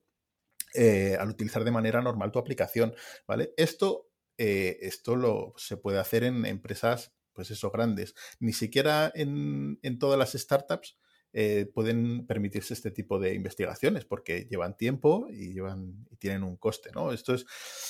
eh, 0.75 1.17
al 1.20 1.29
utilizar 1.29 1.63
de 1.63 1.72
manera 1.72 2.01
normal 2.01 2.32
tu 2.32 2.39
aplicación, 2.39 2.94
¿vale? 3.27 3.53
Esto, 3.58 4.10
eh, 4.38 4.77
esto 4.82 5.15
lo, 5.15 5.53
se 5.58 5.77
puede 5.77 6.00
hacer 6.00 6.24
en 6.24 6.46
empresas 6.46 7.13
pues 7.34 7.50
grandes. 7.74 8.15
Ni 8.39 8.53
siquiera 8.53 9.12
en, 9.13 9.79
en 9.82 10.00
todas 10.00 10.17
las 10.17 10.34
startups 10.34 10.98
eh, 11.34 11.70
pueden 11.74 12.25
permitirse 12.25 12.74
este 12.74 12.91
tipo 12.91 13.20
de 13.20 13.34
investigaciones 13.34 14.05
porque 14.05 14.48
llevan 14.50 14.77
tiempo 14.77 15.27
y, 15.29 15.53
llevan, 15.53 16.08
y 16.10 16.15
tienen 16.15 16.44
un 16.44 16.55
coste. 16.55 16.91
¿no? 16.94 17.12
Esto 17.12 17.34
es, 17.34 17.46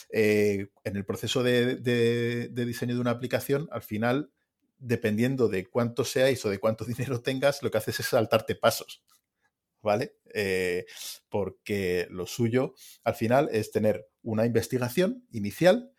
en 0.10 0.70
el 0.84 1.06
proceso 1.06 1.44
de, 1.44 1.76
de, 1.76 2.48
de, 2.50 2.66
diseño 2.66 2.96
de 2.96 3.02
una 3.02 3.12
aplicación, 3.12 3.68
al 3.72 3.84
final, 3.84 4.32
dependiendo 4.78 5.48
de 5.48 5.68
cuánto 5.68 6.04
seáis 6.04 6.44
o 6.46 6.50
de 6.50 6.60
cuánto 6.60 6.86
dinero 6.86 7.22
tengas, 7.22 7.62
lo 7.62 7.70
que 7.70 7.78
haces 7.78 8.00
es 8.00 8.08
saltarte 8.08 8.56
pasos. 8.56 9.04
¿Vale? 9.86 10.16
Eh, 10.34 10.88
porque 11.30 12.08
lo 12.10 12.26
suyo 12.26 12.74
al 13.04 13.14
final 13.14 13.50
es 13.52 13.72
tener 13.72 14.10
una 14.24 14.48
investigación 14.48 15.28
inicial, 15.32 15.92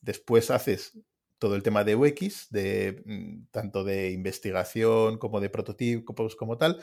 después 0.00 0.52
haces 0.52 0.96
todo 1.38 1.56
el 1.56 1.64
tema 1.64 1.82
de 1.82 1.96
UX, 1.96 2.48
de, 2.50 3.02
mm, 3.04 3.46
tanto 3.50 3.82
de 3.82 4.12
investigación 4.12 5.18
como 5.18 5.40
de 5.40 5.50
prototipos 5.50 6.36
como 6.36 6.56
tal. 6.56 6.80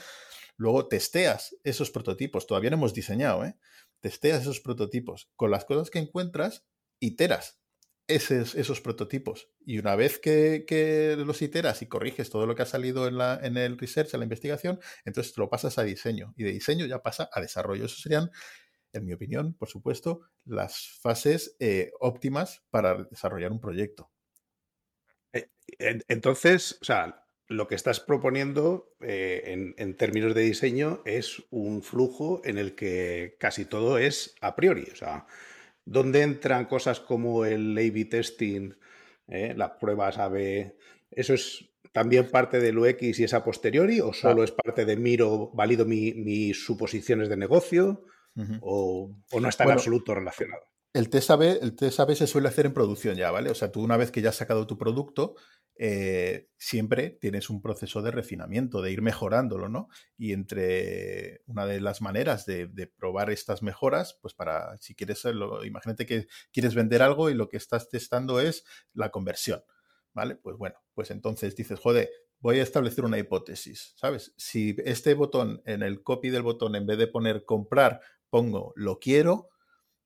Luego 0.57 0.89
testeas 0.89 1.55
esos 1.63 1.91
prototipos, 1.91 2.45
todavía 2.45 2.71
no 2.71 2.75
hemos 2.75 2.93
diseñado, 2.93 3.45
¿eh? 3.45 3.55
testeas 4.01 4.41
esos 4.41 4.59
prototipos. 4.59 5.29
Con 5.37 5.51
las 5.51 5.63
cosas 5.63 5.89
que 5.89 5.99
encuentras, 5.99 6.65
iteras 6.99 7.58
esos, 8.09 8.55
esos 8.55 8.81
prototipos. 8.81 9.49
Y 9.65 9.79
una 9.79 9.95
vez 9.95 10.19
que, 10.19 11.15
los 11.17 11.41
iteras 11.41 11.81
y 11.81 11.85
corriges 11.85 12.29
todo 12.29 12.45
lo 12.45 12.55
que 12.55 12.63
ha 12.63 12.65
salido 12.65 13.07
en, 13.07 13.17
la, 13.17 13.39
en 13.41 13.55
el 13.55 13.77
research, 13.77 14.13
en 14.13 14.19
la 14.19 14.25
investigación, 14.25 14.79
entonces 15.05 15.37
lo 15.37 15.49
pasas 15.49 15.77
a 15.77 15.83
diseño. 15.83 16.33
Y 16.35 16.43
de 16.43 16.51
diseño 16.51 16.85
ya 16.85 17.01
pasa 17.01 17.29
a 17.31 17.39
desarrollo. 17.39 17.85
Eso 17.85 18.01
serían 18.01 18.31
en 18.91 19.05
mi 19.05 19.13
opinión, 19.13 19.53
por 19.53 19.69
supuesto, 19.69 20.21
las 20.45 20.89
fases 21.01 21.55
eh, 21.59 21.91
óptimas 21.99 22.63
para 22.71 23.03
desarrollar 23.03 23.51
un 23.51 23.61
proyecto. 23.61 24.11
Entonces, 25.77 26.79
o 26.81 26.85
sea, 26.85 27.23
lo 27.47 27.67
que 27.67 27.75
estás 27.75 27.99
proponiendo 27.99 28.95
eh, 29.01 29.43
en, 29.45 29.75
en, 29.77 29.95
términos 29.95 30.33
de 30.33 30.41
diseño 30.41 31.03
es 31.05 31.43
un 31.51 31.83
flujo 31.83 32.41
en 32.43 32.57
el 32.57 32.73
que 32.73 33.37
casi 33.39 33.65
todo 33.65 33.99
es 33.99 34.33
a 34.41 34.55
priori. 34.55 34.87
O 34.91 34.95
sea, 34.95 35.27
¿dónde 35.89 36.21
entran 36.21 36.65
cosas 36.65 36.99
como 36.99 37.45
el 37.45 37.75
A-B 37.75 38.05
testing, 38.05 38.75
eh, 39.27 39.53
las 39.57 39.71
pruebas 39.71 40.17
A-B? 40.19 40.77
¿Eso 41.09 41.33
es 41.33 41.65
también 41.91 42.29
parte 42.29 42.59
del 42.59 42.77
UX 42.77 43.19
y 43.19 43.23
es 43.23 43.33
a 43.33 43.43
posteriori? 43.43 43.99
¿O 43.99 44.13
solo 44.13 44.43
es 44.43 44.51
parte 44.51 44.85
de 44.85 44.95
miro, 44.95 45.49
valido 45.53 45.85
mi, 45.85 46.13
mis 46.13 46.63
suposiciones 46.63 47.27
de 47.27 47.37
negocio? 47.37 48.05
Uh 48.35 48.41
-huh. 48.43 48.59
o, 48.61 49.15
o, 49.31 49.39
no 49.39 49.49
está 49.49 49.63
bueno, 49.63 49.73
en 49.73 49.79
absoluto 49.79 50.13
relacionado? 50.13 50.61
El 50.91 51.09
test 51.09 51.29
AB, 51.29 51.59
el 51.61 51.75
test 51.75 51.99
se 52.15 52.27
suele 52.27 52.47
hacer 52.47 52.65
en 52.65 52.73
producción 52.73 53.15
ya, 53.15 53.29
¿vale? 53.29 53.51
O 53.51 53.55
sea, 53.55 53.71
tú 53.71 53.81
una 53.83 53.97
vez 53.97 54.11
que 54.11 54.21
ya 54.21 54.29
has 54.29 54.37
sacado 54.37 54.65
tu 54.65 54.77
producto, 54.77 55.35
eh, 55.75 56.49
siempre 56.57 57.11
tienes 57.11 57.49
un 57.49 57.61
proceso 57.61 58.01
de 58.01 58.11
refinamiento, 58.11 58.81
de 58.81 58.91
ir 58.91 59.01
mejorándolo, 59.01 59.69
¿no? 59.69 59.87
Y 60.17 60.33
entre 60.33 61.41
una 61.45 61.67
de 61.67 61.79
las 61.79 62.01
maneras 62.01 62.45
de, 62.45 62.67
de 62.67 62.87
probar 62.87 63.29
estas 63.29 63.61
mejoras, 63.61 64.17
pues 64.21 64.33
para, 64.33 64.77
si 64.77 64.95
quieres, 64.95 65.23
lo, 65.25 65.63
imagínate 65.63 66.05
que 66.05 66.27
quieres 66.51 66.73
vender 66.73 67.03
algo 67.03 67.29
y 67.29 67.35
lo 67.35 67.49
que 67.49 67.57
estás 67.57 67.87
testando 67.87 68.39
es 68.39 68.65
la 68.93 69.11
conversión, 69.11 69.63
¿vale? 70.13 70.35
Pues 70.35 70.57
bueno, 70.57 70.75
pues 70.95 71.11
entonces 71.11 71.55
dices, 71.55 71.79
joder, 71.79 72.09
voy 72.39 72.59
a 72.59 72.63
establecer 72.63 73.05
una 73.05 73.19
hipótesis, 73.19 73.93
¿sabes? 73.95 74.33
Si 74.37 74.75
este 74.83 75.13
botón, 75.13 75.61
en 75.65 75.83
el 75.83 76.03
copy 76.03 76.29
del 76.29 76.41
botón, 76.41 76.75
en 76.75 76.87
vez 76.87 76.97
de 76.97 77.07
poner 77.07 77.45
comprar, 77.45 78.01
pongo 78.29 78.73
lo 78.75 78.99
quiero, 78.99 79.49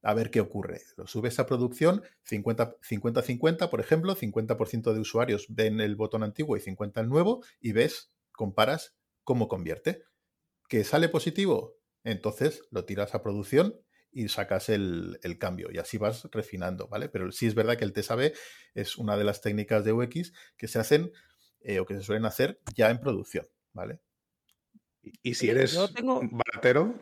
a 0.03 0.13
ver 0.13 0.29
qué 0.29 0.41
ocurre. 0.41 0.81
Lo 0.97 1.07
subes 1.07 1.39
a 1.39 1.47
producción, 1.47 2.03
50-50, 2.29 3.69
por 3.69 3.79
ejemplo, 3.79 4.15
50% 4.15 4.93
de 4.93 4.99
usuarios 4.99 5.47
ven 5.49 5.79
el 5.79 5.95
botón 5.95 6.23
antiguo 6.23 6.57
y 6.57 6.59
50 6.59 7.01
el 7.01 7.09
nuevo, 7.09 7.43
y 7.59 7.71
ves, 7.71 8.11
comparas 8.31 8.95
cómo 9.23 9.47
convierte. 9.47 10.03
¿Que 10.67 10.83
sale 10.83 11.09
positivo? 11.09 11.77
Entonces 12.03 12.63
lo 12.69 12.85
tiras 12.85 13.15
a 13.15 13.23
producción 13.23 13.79
y 14.11 14.27
sacas 14.27 14.69
el, 14.69 15.19
el, 15.23 15.39
cambio 15.39 15.69
y 15.71 15.79
así 15.79 15.97
vas 15.97 16.27
refinando, 16.31 16.87
¿vale? 16.87 17.09
Pero 17.09 17.31
sí 17.31 17.47
es 17.47 17.55
verdad 17.55 17.77
que 17.77 17.85
el 17.85 17.93
TSAB 17.93 18.33
es 18.75 18.97
una 18.97 19.17
de 19.17 19.23
las 19.23 19.41
técnicas 19.41 19.83
de 19.83 19.93
UX 19.93 20.33
que 20.57 20.67
se 20.67 20.79
hacen 20.79 21.11
eh, 21.61 21.79
o 21.79 21.85
que 21.85 21.95
se 21.95 22.03
suelen 22.03 22.25
hacer 22.25 22.59
ya 22.75 22.91
en 22.91 22.99
producción, 22.99 23.47
¿vale? 23.71 24.01
Y, 25.01 25.31
y 25.31 25.33
si 25.33 25.49
eres 25.49 25.77
tengo... 25.95 26.21
baratero, 26.31 26.93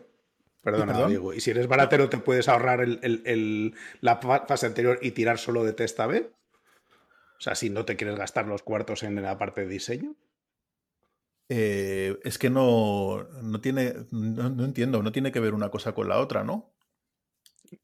Perdona, 0.61 0.93
¿Perdón? 0.93 1.09
Diego. 1.09 1.33
¿Y 1.33 1.41
si 1.41 1.51
eres 1.51 1.67
baratero 1.67 2.09
te 2.09 2.17
puedes 2.17 2.47
ahorrar 2.47 2.81
el, 2.81 2.99
el, 3.01 3.21
el, 3.25 3.75
la 3.99 4.17
fase 4.17 4.67
anterior 4.67 4.99
y 5.01 5.11
tirar 5.11 5.39
solo 5.39 5.63
de 5.63 5.73
testa 5.73 6.05
B? 6.07 6.31
O 7.37 7.41
sea, 7.41 7.55
si 7.55 7.71
no 7.71 7.85
te 7.85 7.95
quieres 7.95 8.17
gastar 8.17 8.47
los 8.47 8.61
cuartos 8.61 9.01
en 9.01 9.21
la 9.21 9.37
parte 9.39 9.61
de 9.61 9.67
diseño. 9.67 10.15
Eh, 11.49 12.19
es 12.23 12.37
que 12.37 12.49
no, 12.49 13.27
no 13.41 13.59
tiene, 13.59 13.93
no, 14.11 14.49
no, 14.49 14.63
entiendo, 14.63 15.01
no 15.01 15.11
tiene 15.11 15.31
que 15.31 15.39
ver 15.39 15.53
una 15.53 15.69
cosa 15.69 15.93
con 15.93 16.07
la 16.07 16.19
otra, 16.19 16.43
¿no? 16.43 16.71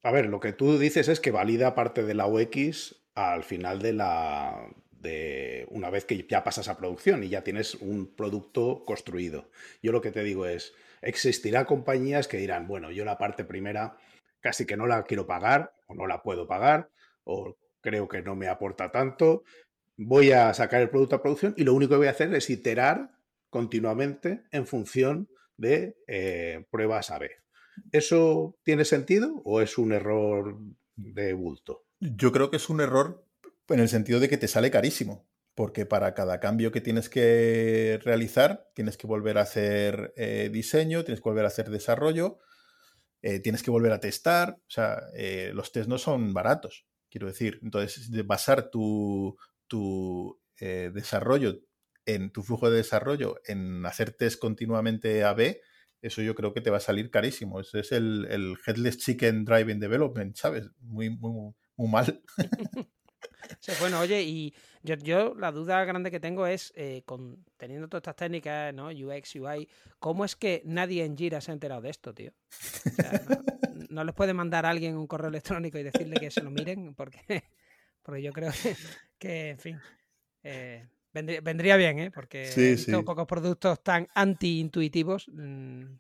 A 0.04 0.12
ver, 0.12 0.28
lo 0.28 0.40
que 0.40 0.54
tú 0.54 0.78
dices 0.78 1.08
es 1.08 1.20
que 1.20 1.32
valida 1.32 1.76
parte 1.76 2.04
de 2.04 2.14
la 2.14 2.28
UX 2.28 2.96
al 3.16 3.44
final 3.44 3.82
de 3.82 3.94
la, 3.94 4.70
de 4.92 5.66
una 5.70 5.90
vez 5.90 6.06
que 6.06 6.26
ya 6.30 6.44
pasas 6.44 6.68
a 6.68 6.78
producción 6.78 7.24
y 7.24 7.30
ya 7.30 7.44
tienes 7.44 7.76
un 7.76 8.14
producto 8.16 8.84
construido. 8.86 9.50
Yo 9.82 9.92
lo 9.92 10.02
que 10.02 10.12
te 10.12 10.24
digo 10.24 10.46
es, 10.46 10.74
existirá 11.08 11.66
compañías 11.66 12.28
que 12.28 12.38
dirán, 12.38 12.68
bueno, 12.68 12.92
yo 12.92 13.06
la 13.06 13.18
parte 13.18 13.46
primera 13.46 13.98
casi 14.42 14.66
que 14.66 14.78
no 14.78 14.88
la 14.88 15.04
quiero 15.04 15.26
pagar 15.26 15.74
o 15.88 15.96
no 15.96 16.06
la 16.06 16.22
puedo 16.22 16.48
pagar 16.48 16.90
o 17.24 17.58
creo 17.82 18.08
que 18.08 18.22
no 18.22 18.36
me 18.36 18.50
aporta 18.50 18.92
tanto, 18.92 19.44
voy 19.96 20.32
a 20.32 20.54
sacar 20.54 20.82
el 20.82 20.90
producto 20.90 21.16
a 21.16 21.22
producción 21.22 21.54
y 21.58 21.64
lo 21.64 21.74
único 21.74 21.92
que 21.92 21.98
voy 21.98 22.08
a 22.08 22.12
hacer 22.12 22.34
es 22.36 22.50
iterar 22.50 23.12
continuamente 23.50 24.44
en 24.52 24.68
función 24.68 25.30
de 25.56 25.98
eh, 26.08 26.66
pruebas 26.70 27.10
A-B. 27.10 27.32
¿Eso 27.92 28.58
tiene 28.64 28.84
sentido 28.84 29.42
o 29.46 29.62
es 29.62 29.78
un 29.78 29.94
error 29.94 30.58
de 30.98 31.34
bulto? 31.34 31.86
Yo 32.00 32.32
creo 32.34 32.50
que 32.50 32.58
es 32.58 32.70
un 32.70 32.82
error 32.82 33.24
en 33.70 33.80
el 33.80 33.88
sentido 33.88 34.20
de 34.20 34.28
que 34.28 34.38
te 34.38 34.48
sale 34.48 34.72
carísimo 34.72 35.26
porque 35.58 35.88
para 35.88 36.14
cada 36.14 36.40
cambio 36.40 36.72
que 36.72 36.82
tienes 36.82 37.10
que 37.10 38.00
realizar, 38.04 38.70
tienes 38.76 38.96
que 38.96 39.08
volver 39.08 39.40
a 39.40 39.42
hacer 39.42 40.14
eh, 40.16 40.52
diseño, 40.54 41.04
tienes 41.04 41.20
que 41.20 41.30
volver 41.30 41.46
a 41.46 41.48
hacer 41.48 41.72
desarrollo, 41.72 42.38
eh, 43.24 43.40
tienes 43.40 43.64
que 43.64 43.72
volver 43.72 43.92
a 43.92 44.00
testar, 44.00 44.60
o 44.60 44.70
sea, 44.70 45.02
eh, 45.16 45.50
los 45.56 45.72
test 45.72 45.90
no 45.90 45.98
son 45.98 46.32
baratos, 46.32 46.86
quiero 47.10 47.26
decir. 47.26 47.60
Entonces, 47.64 48.12
de 48.12 48.22
basar 48.22 48.70
tu, 48.70 49.36
tu 49.66 50.40
desarrollo 50.60 51.60
en 52.06 52.32
tu 52.32 52.44
flujo 52.44 52.70
de 52.70 52.78
desarrollo 52.78 53.42
en 53.46 53.84
hacer 53.88 54.12
test 54.12 54.40
continuamente 54.40 55.24
A-B, 55.24 55.60
eso 56.04 56.22
yo 56.22 56.36
creo 56.36 56.54
que 56.54 56.62
te 56.62 56.70
va 56.70 56.78
a 56.78 56.82
salir 56.82 57.10
carísimo. 57.10 57.60
Ese 57.62 57.80
es 57.80 57.92
el, 57.94 58.28
el 58.30 58.58
Headless 58.64 59.00
Chicken 59.00 59.44
Driving 59.44 59.80
Development, 59.80 60.36
¿sabes? 60.36 60.70
Muy, 60.82 61.10
muy, 61.10 61.56
muy 61.76 61.90
mal. 61.90 62.22
Sí, 63.60 63.72
bueno, 63.80 64.00
oye, 64.00 64.24
y 64.24 64.54
yo, 64.84 64.96
yo, 64.96 65.36
la 65.36 65.52
duda 65.52 65.84
grande 65.86 66.12
que 66.12 66.20
tengo 66.20 66.48
es, 66.48 66.74
eh, 66.76 67.04
con, 67.06 67.44
teniendo 67.58 67.88
todas 67.88 68.02
estas 68.02 68.16
técnicas, 68.16 68.74
¿no? 68.74 68.88
UX, 68.88 69.36
UI, 69.36 69.68
¿cómo 70.00 70.26
es 70.26 70.36
que 70.36 70.62
nadie 70.66 71.04
en 71.04 71.18
Jira 71.18 71.42
se 71.42 71.52
ha 71.52 71.54
enterado 71.54 71.82
de 71.82 71.90
esto, 71.90 72.14
tío? 72.14 72.32
no, 73.90 74.04
les 74.04 74.16
puede 74.16 74.34
mandar 74.34 74.66
a 74.66 74.70
alguien 74.70 74.98
un 74.98 75.08
correo 75.08 75.30
electrónico 75.30 75.78
y 75.78 75.84
decirle 75.84 76.20
que 76.20 76.32
se 76.32 76.42
lo 76.42 76.50
miren, 76.50 76.94
porque, 76.96 77.20
porque 78.04 78.22
yo 78.22 78.32
creo 78.32 78.52
que, 79.18 79.50
en 79.50 79.60
fin, 79.60 79.80
eh, 80.44 80.88
vendría, 81.12 81.78
bien, 81.78 82.00
¿eh? 82.00 82.12
Porque 82.12 82.46
sí, 82.46 82.92
he 82.92 83.04
pocos 83.04 83.28
productos 83.28 83.84
tan 83.84 84.08
anti-intuitivos. 84.14 85.28
Mm, 85.30 85.98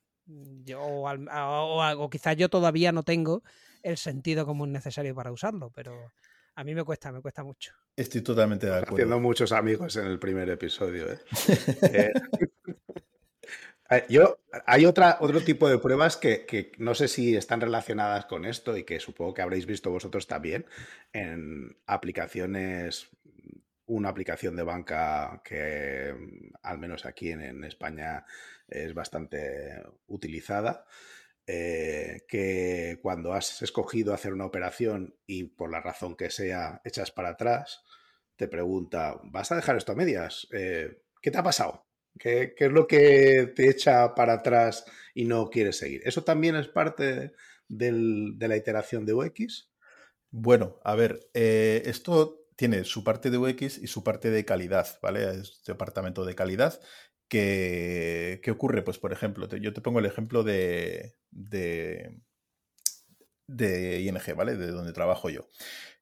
yo, 0.63 0.81
o, 0.81 2.03
o 2.03 2.09
quizás 2.09 2.35
yo 2.35 2.49
todavía 2.49 2.91
no 2.91 3.03
tengo 3.03 3.43
el 3.83 3.97
sentido 3.97 4.45
común 4.45 4.71
necesario 4.71 5.15
para 5.15 5.31
usarlo, 5.31 5.71
pero 5.73 6.11
a 6.57 6.63
mí 6.63 6.73
me 6.73 6.83
cuesta, 6.83 7.11
me 7.11 7.21
cuesta 7.21 7.43
mucho. 7.43 7.71
Estoy 7.95 8.21
totalmente 8.21 8.65
de 8.65 8.73
acuerdo. 8.73 8.95
Haciendo 8.95 9.19
muchos 9.19 9.51
amigos 9.51 9.95
en 9.95 10.07
el 10.07 10.17
primer 10.17 10.49
episodio. 10.49 11.05
¿eh? 11.11 11.19
eh 13.91 14.05
yo, 14.09 14.39
hay 14.65 14.87
otra, 14.87 15.17
otro 15.21 15.41
tipo 15.41 15.69
de 15.69 15.77
pruebas 15.77 16.17
que, 16.17 16.71
no 16.79 16.95
sé 16.95 17.07
si 17.07 17.35
están 17.35 17.61
relacionadas 17.61 18.25
con 18.25 18.43
esto 18.43 18.75
y 18.75 18.83
que 18.83 18.99
supongo 18.99 19.35
que 19.35 19.43
habréis 19.43 19.67
visto 19.67 19.91
vosotros 19.91 20.25
también 20.25 20.65
en 21.13 21.77
aplicaciones, 21.85 23.07
una 23.85 24.09
aplicación 24.09 24.55
de 24.55 24.63
banca 24.63 25.43
que 25.45 26.11
al 26.63 26.79
menos 26.79 27.05
aquí 27.05 27.29
en 27.29 27.63
España 27.63 28.25
es 28.67 28.95
bastante 28.95 29.83
utilizada, 30.07 30.87
eh, 31.47 32.25
que 32.27 32.99
cuando 33.01 33.31
has 33.31 33.61
escogido 33.61 34.13
hacer 34.13 34.33
una 34.33 34.45
operación 34.45 35.15
y 35.25 35.45
por 35.45 35.71
la 35.71 35.79
razón 35.79 36.17
que 36.17 36.29
sea 36.29 36.81
echas 36.83 37.11
para 37.11 37.29
atrás, 37.29 37.83
te 38.35 38.49
pregunta, 38.49 39.19
¿vas 39.23 39.51
a 39.51 39.55
dejar 39.55 39.77
esto 39.77 39.93
a 39.93 39.95
medias? 39.95 40.47
Eh, 40.51 41.01
¿Qué 41.21 41.31
te 41.31 41.37
ha 41.37 41.43
pasado? 41.43 41.87
¿Qué, 42.19 42.53
es 42.57 42.71
lo 42.71 42.85
que 42.85 43.53
te 43.55 43.69
echa 43.69 44.13
para 44.13 44.33
atrás 44.33 44.85
y 45.13 45.23
no 45.23 45.49
quieres 45.49 45.77
seguir? 45.77 46.01
¿Eso 46.03 46.23
también 46.23 46.57
es 46.57 46.67
parte 46.67 47.33
de 47.69 48.47
la 48.47 48.57
iteración 48.57 49.05
de 49.05 49.13
UX? 49.13 49.71
Bueno, 50.29 50.79
a 50.83 50.95
ver, 50.95 51.29
eh, 51.33 51.83
esto 51.85 52.45
tiene 52.57 52.83
su 52.83 53.03
parte 53.03 53.29
de 53.29 53.37
UX 53.37 53.77
y 53.77 53.87
su 53.87 54.03
parte 54.03 54.31
de 54.31 54.43
calidad, 54.43 54.99
¿vale? 55.01 55.39
Es 55.39 55.63
departamento 55.65 56.25
de 56.25 56.35
calidad 56.35 56.79
¿Qué, 57.27 58.41
ocurre? 58.49 58.83
Pues, 58.83 58.99
por 58.99 59.11
ejemplo, 59.11 59.47
yo 59.47 59.73
te 59.73 59.81
pongo 59.81 59.99
el 59.99 60.05
ejemplo 60.05 60.43
de, 60.43 61.15
de, 61.29 62.21
ING, 63.47 64.35
¿vale? 64.35 64.55
De 64.55 64.71
donde 64.71 64.93
trabajo 64.93 65.29
yo. 65.29 65.47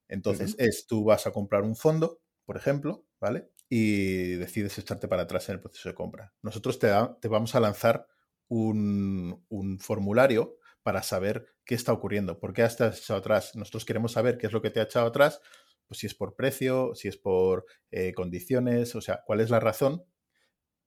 Entonces, 0.07 0.55
es 0.59 0.85
tú 0.85 1.03
vas 1.03 1.25
a 1.25 1.31
comprar 1.31 1.63
un 1.63 1.75
fondo, 1.75 2.21
por 2.45 2.57
ejemplo, 2.57 3.07
¿vale? 3.19 3.49
Y 3.69 4.35
decides 4.35 4.77
echarte 4.77 5.07
para 5.07 5.23
atrás 5.23 5.49
en 5.49 5.55
el 5.55 5.61
proceso 5.61 5.89
de 5.89 5.95
compra. 5.95 6.33
Nosotros 6.43 6.77
te, 6.77 6.91
te 7.19 7.27
vamos 7.27 7.55
a 7.55 7.59
lanzar 7.59 8.07
un, 8.47 9.79
formulario 9.79 10.57
para 10.83 11.01
saber 11.01 11.47
qué 11.65 11.73
está 11.73 11.91
ocurriendo, 11.91 12.39
por 12.39 12.53
qué 12.53 12.61
has 12.61 12.79
echado 12.79 13.19
atrás. 13.19 13.55
Nosotros 13.55 13.85
queremos 13.85 14.11
saber 14.11 14.38
qué 14.38 14.45
es 14.45 14.53
lo 14.53 14.61
que 14.61 14.69
te 14.69 14.79
ha 14.79 14.83
echado 14.83 15.07
atrás, 15.07 15.41
pues 15.88 15.99
si 15.99 16.05
es 16.05 16.13
por 16.13 16.35
precio, 16.35 16.93
si 16.93 17.07
es 17.07 17.17
por 17.17 17.65
eh, 17.89 18.13
condiciones, 18.13 18.93
o 18.95 19.01
sea, 19.01 19.23
cuál 19.25 19.41
es 19.41 19.49
la 19.49 19.59
razón 19.59 20.05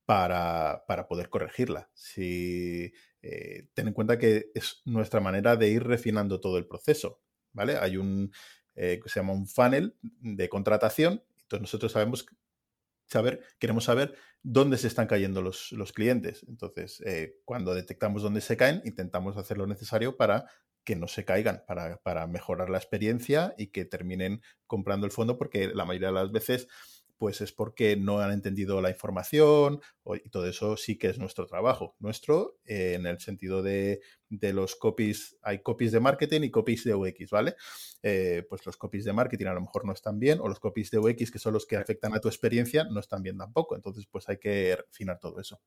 para, 0.08 1.06
poder 1.06 1.28
corregirla. 1.28 1.90
Si, 1.92 2.90
eh, 3.20 3.68
ten 3.74 3.88
en 3.88 3.92
cuenta 3.92 4.18
que 4.18 4.50
es 4.54 4.80
nuestra 4.86 5.20
manera 5.20 5.54
de 5.56 5.68
ir 5.68 5.84
refinando 5.84 6.40
todo 6.40 6.56
el 6.56 6.66
proceso. 6.66 7.20
¿vale? 7.52 7.76
Hay 7.76 7.98
un 7.98 8.32
eh, 8.74 9.00
que 9.02 9.10
se 9.10 9.20
llama 9.20 9.34
un 9.34 9.46
funnel 9.46 9.98
de 10.00 10.48
contratación. 10.48 11.22
Entonces 11.42 11.60
nosotros 11.60 11.92
sabemos 11.92 12.24
saber, 13.06 13.42
queremos 13.58 13.84
saber 13.84 14.14
dónde 14.42 14.78
se 14.78 14.86
están 14.86 15.08
cayendo 15.08 15.42
los, 15.42 15.92
clientes. 15.94 16.42
Entonces, 16.48 17.02
eh, 17.04 17.36
cuando 17.44 17.74
detectamos 17.74 18.22
dónde 18.22 18.40
se 18.40 18.56
caen, 18.56 18.80
intentamos 18.86 19.36
hacer 19.36 19.58
lo 19.58 19.66
necesario 19.66 20.16
para 20.16 20.46
que 20.84 20.96
no 20.96 21.06
se 21.06 21.26
caigan, 21.26 21.64
para, 21.66 21.98
para 21.98 22.26
mejorar 22.26 22.70
la 22.70 22.78
experiencia 22.78 23.54
y 23.58 23.66
que 23.66 23.84
terminen 23.84 24.40
comprando 24.66 25.04
el 25.04 25.12
fondo, 25.12 25.36
porque 25.36 25.68
la 25.74 25.84
mayoría 25.84 26.08
de 26.08 26.14
las 26.14 26.32
veces 26.32 26.66
pues 27.18 27.40
es 27.40 27.52
porque 27.52 27.96
no 27.96 28.20
han 28.20 28.32
entendido 28.32 28.80
la 28.80 28.90
información 28.90 29.80
y 30.24 30.30
todo 30.30 30.46
eso 30.46 30.76
sí 30.76 30.96
que 30.96 31.08
es 31.08 31.18
nuestro 31.18 31.46
trabajo. 31.46 31.96
Nuestro 31.98 32.60
eh, 32.64 32.94
en 32.94 33.06
el 33.06 33.18
sentido 33.18 33.62
de, 33.62 34.00
los 34.30 34.76
copies, 34.76 35.36
hay 35.42 35.62
copies 35.62 35.92
de 35.92 36.00
marketing 36.00 36.42
y 36.42 36.50
copies 36.50 36.84
de 36.84 36.94
UX, 36.94 37.30
¿vale? 37.30 37.56
Eh, 38.02 38.46
pues 38.48 38.64
los 38.64 38.76
copies 38.76 39.04
de 39.04 39.12
marketing 39.12 39.46
a 39.46 39.54
lo 39.54 39.60
mejor 39.60 39.84
no 39.84 39.92
están 39.92 40.18
bien 40.18 40.38
o 40.40 40.48
los 40.48 40.60
copies 40.60 40.90
de 40.90 40.98
UX, 40.98 41.30
que 41.30 41.38
son 41.38 41.52
los 41.52 41.66
que 41.66 41.76
afectan 41.76 42.14
a 42.14 42.20
tu 42.20 42.28
experiencia, 42.28 42.84
no 42.84 43.00
están 43.00 43.22
bien 43.22 43.36
tampoco. 43.36 43.74
Entonces, 43.74 44.06
pues 44.10 44.28
hay 44.28 44.38
que 44.38 44.76
refinar 44.76 45.18
todo 45.18 45.40
eso. 45.40 45.60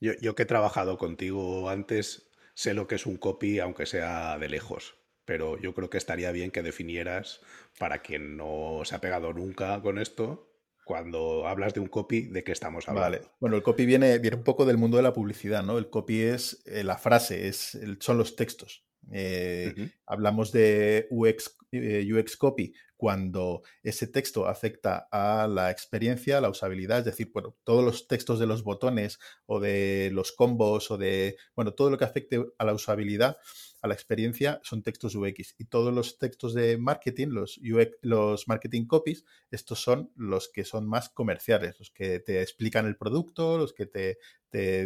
Yo, 0.00 0.12
yo 0.20 0.34
que 0.34 0.42
he 0.42 0.46
trabajado 0.46 0.98
contigo 0.98 1.70
antes, 1.70 2.30
sé 2.54 2.74
lo 2.74 2.86
que 2.86 2.96
es 2.96 3.06
un 3.06 3.16
copy, 3.16 3.58
aunque 3.58 3.86
sea 3.86 4.38
de 4.38 4.48
lejos 4.48 4.96
pero 5.24 5.58
yo 5.58 5.74
creo 5.74 5.90
que 5.90 5.98
estaría 5.98 6.32
bien 6.32 6.50
que 6.50 6.62
definieras, 6.62 7.40
para 7.78 8.02
quien 8.02 8.36
no 8.36 8.82
se 8.84 8.94
ha 8.94 9.00
pegado 9.00 9.32
nunca 9.32 9.80
con 9.80 9.98
esto, 9.98 10.53
cuando 10.84 11.46
hablas 11.46 11.74
de 11.74 11.80
un 11.80 11.88
copy, 11.88 12.28
¿de 12.28 12.44
qué 12.44 12.52
estamos 12.52 12.88
hablando? 12.88 13.18
Vale. 13.18 13.30
Bueno, 13.40 13.56
el 13.56 13.62
copy 13.62 13.86
viene, 13.86 14.18
viene 14.18 14.36
un 14.36 14.44
poco 14.44 14.66
del 14.66 14.78
mundo 14.78 14.96
de 14.96 15.02
la 15.02 15.12
publicidad, 15.12 15.62
¿no? 15.62 15.78
El 15.78 15.88
copy 15.88 16.22
es 16.22 16.62
eh, 16.66 16.84
la 16.84 16.98
frase, 16.98 17.48
es, 17.48 17.78
son 18.00 18.18
los 18.18 18.36
textos. 18.36 18.84
Eh, 19.12 19.74
hablamos 20.06 20.52
de 20.52 21.06
UX, 21.10 21.56
eh, 21.72 22.06
UX 22.10 22.36
copy 22.36 22.72
cuando 23.04 23.60
ese 23.82 24.06
texto 24.06 24.46
afecta 24.46 25.08
a 25.12 25.46
la 25.46 25.70
experiencia, 25.70 26.38
a 26.38 26.40
la 26.40 26.48
usabilidad, 26.48 27.00
es 27.00 27.04
decir, 27.04 27.30
bueno, 27.34 27.54
todos 27.62 27.84
los 27.84 28.08
textos 28.08 28.38
de 28.38 28.46
los 28.46 28.64
botones 28.64 29.18
o 29.44 29.60
de 29.60 30.08
los 30.10 30.32
combos 30.32 30.90
o 30.90 30.96
de, 30.96 31.36
bueno, 31.54 31.74
todo 31.74 31.90
lo 31.90 31.98
que 31.98 32.06
afecte 32.06 32.42
a 32.56 32.64
la 32.64 32.72
usabilidad 32.72 33.36
a 33.82 33.88
la 33.88 33.92
experiencia 33.92 34.58
son 34.62 34.82
textos 34.82 35.14
UX 35.14 35.54
y 35.58 35.66
todos 35.66 35.92
los 35.92 36.16
textos 36.16 36.54
de 36.54 36.78
marketing, 36.78 37.28
los, 37.28 37.60
los 38.00 38.48
marketing 38.48 38.86
copies, 38.86 39.26
estos 39.50 39.82
son 39.82 40.10
los 40.16 40.48
que 40.48 40.64
son 40.64 40.88
más 40.88 41.10
comerciales, 41.10 41.78
los 41.78 41.90
que 41.90 42.20
te 42.20 42.40
explican 42.40 42.86
el 42.86 42.96
producto, 42.96 43.58
los 43.58 43.74
que 43.74 43.84
te, 43.84 44.16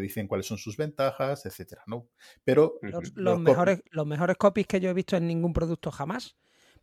dicen 0.01 0.27
cuáles 0.27 0.47
son 0.47 0.59
sus 0.59 0.77
ventajas, 0.77 1.47
etcétera, 1.47 1.85
¿no? 1.87 2.09
Pero 2.43 2.81
los, 2.83 3.39
mejores, 3.39 3.81
los 3.91 4.07
mejores 4.09 4.37
copies 4.37 4.67
que 4.67 4.81
yo 4.81 4.91
he 4.91 4.95
visto 4.95 5.17
en 5.17 5.29
ningún 5.29 5.53
producto 5.53 5.93
jamás 5.93 6.37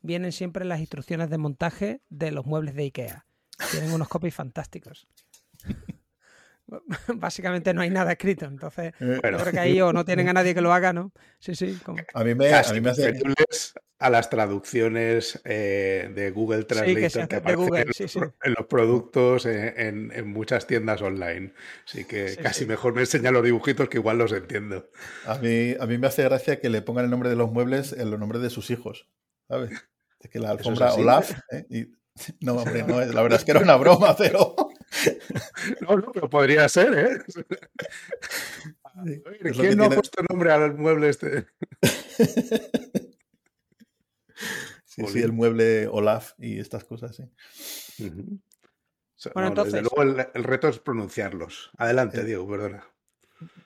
vienen 0.05 0.31
siempre 0.31 0.63
en 0.63 0.69
las 0.69 0.79
instrucciones 0.79 1.29
de 1.29 1.37
montaje 1.37 2.01
de 2.09 2.31
los 2.31 2.45
muebles 2.45 2.75
de 2.75 2.83
IKEA. 2.83 3.25
Tienen 3.71 3.91
unos 3.91 4.07
copies 4.07 4.35
fantásticos. 4.35 5.07
básicamente 7.15 7.73
no 7.73 7.81
hay 7.81 7.89
nada 7.89 8.13
escrito. 8.13 8.45
Entonces, 8.45 8.93
eh, 8.99 9.19
creo 9.21 9.51
que 9.51 9.59
ahí 9.59 9.81
o 9.81 9.93
no 9.93 10.05
tienen 10.05 10.29
a 10.29 10.33
nadie 10.33 10.53
que 10.53 10.61
lo 10.61 10.73
haga, 10.73 10.93
¿no? 10.93 11.11
Sí, 11.39 11.55
sí. 11.55 11.77
A 12.13 12.23
mí 12.23 12.35
me, 12.35 12.53
a 12.53 12.63
mí 12.73 12.81
me 12.81 12.89
hace... 12.89 13.13
a 13.99 14.09
las 14.09 14.29
traducciones 14.29 15.41
eh, 15.45 16.11
de 16.13 16.31
Google 16.31 16.63
Translate 16.63 17.07
que, 17.07 18.19
en, 18.43 18.53
los 18.57 18.67
productos 18.67 19.45
en, 19.45 20.27
muchas 20.27 20.67
tiendas 20.67 21.01
online. 21.01 21.53
Así 21.85 22.05
que 22.05 22.35
casi 22.41 22.65
mejor 22.65 22.93
me 22.93 23.01
enseña 23.01 23.31
los 23.31 23.43
dibujitos 23.43 23.89
que 23.89 23.97
igual 23.97 24.17
los 24.17 24.31
entiendo. 24.31 24.89
A 25.25 25.37
mí, 25.37 25.75
a 25.79 25.85
mí 25.85 25.97
me 25.97 26.07
hace 26.07 26.23
gracia 26.23 26.59
que 26.59 26.69
le 26.69 26.81
pongan 26.81 27.05
el 27.05 27.11
nombre 27.11 27.29
de 27.29 27.35
los 27.35 27.51
muebles 27.51 27.93
en 27.93 28.11
los 28.11 28.19
nombres 28.19 28.41
de 28.41 28.49
sus 28.49 28.69
hijos. 28.71 29.07
¿Sabes? 29.47 29.71
Es 30.25 30.31
que 30.31 30.39
la 30.39 30.49
alfombra 30.49 30.91
Olaf. 30.95 31.39
¿eh? 31.51 31.87
No, 32.39 32.55
hombre, 32.55 32.81
no, 32.81 32.99
la 32.99 33.21
verdad 33.21 33.37
es 33.37 33.45
que 33.45 33.51
era 33.51 33.59
una 33.59 33.75
broma, 33.77 34.15
pero. 34.17 34.55
No, 35.81 35.97
no, 35.97 36.11
pero 36.11 36.29
podría 36.29 36.67
ser, 36.67 36.97
¿eh? 36.97 37.19
¿Quién 39.53 39.77
no 39.77 39.85
ha 39.85 39.89
puesto 39.91 40.23
nombre 40.27 40.51
al 40.51 40.75
mueble 40.75 41.09
este? 41.09 41.45
Sí, 44.85 45.05
sí, 45.07 45.21
el 45.21 45.33
mueble 45.33 45.87
Olaf 45.87 46.31
y 46.37 46.57
estas 46.57 46.85
cosas, 46.85 47.17
sí. 47.17 48.09
bueno, 49.33 49.49
entonces. 49.49 49.73
Desde 49.73 49.89
luego 49.93 50.29
el, 50.33 50.43
reto 50.45 50.69
es 50.69 50.79
pronunciarlos. 50.79 51.71
Adelante, 51.77 52.23
Diego, 52.23 52.47
perdona. 52.47 52.85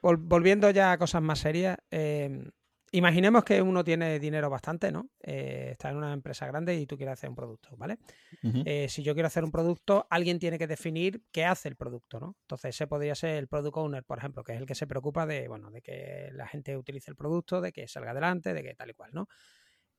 volviendo 0.01 0.71
ya 0.71 0.91
a 0.91 0.97
cosas 0.97 1.21
más 1.21 1.37
serias, 1.37 1.77
eh, 1.91 2.49
imaginemos 2.91 3.43
que 3.43 3.61
uno 3.61 3.83
tiene 3.83 4.19
dinero 4.19 4.49
bastante, 4.49 4.91
¿no? 4.91 5.09
Eh, 5.21 5.69
está 5.71 5.89
en 5.89 5.97
una 5.97 6.13
empresa 6.13 6.45
grande 6.47 6.75
y 6.75 6.85
tú 6.85 6.97
quieres 6.97 7.13
hacer 7.13 7.29
un 7.29 7.35
producto, 7.35 7.69
¿vale? 7.77 7.97
Eh, 8.41 8.87
si 8.89 9.03
yo 9.03 9.13
quiero 9.13 9.27
hacer 9.27 9.43
un 9.43 9.51
producto, 9.51 10.07
alguien 10.09 10.39
tiene 10.39 10.57
que 10.57 10.67
definir 10.67 11.23
qué 11.31 11.45
hace 11.45 11.69
el 11.69 11.75
producto, 11.75 12.19
¿no? 12.19 12.35
Entonces 12.41 12.75
ese 12.75 12.87
podría 12.87 13.15
ser 13.15 13.37
el 13.37 13.47
product 13.47 13.77
owner, 13.77 14.03
por 14.03 14.17
ejemplo, 14.17 14.43
que 14.43 14.53
es 14.53 14.59
el 14.59 14.65
que 14.65 14.75
se 14.75 14.87
preocupa 14.87 15.25
de, 15.25 15.47
bueno, 15.47 15.71
de 15.71 15.81
que 15.81 16.29
la 16.33 16.47
gente 16.47 16.77
utilice 16.77 17.11
el 17.11 17.15
producto, 17.15 17.61
de 17.61 17.71
que 17.71 17.87
salga 17.87 18.11
adelante, 18.11 18.53
de 18.53 18.63
que 18.63 18.75
tal 18.75 18.89
y 18.89 18.93
cual, 18.93 19.11
¿no? 19.13 19.27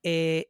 Eh, 0.03 0.47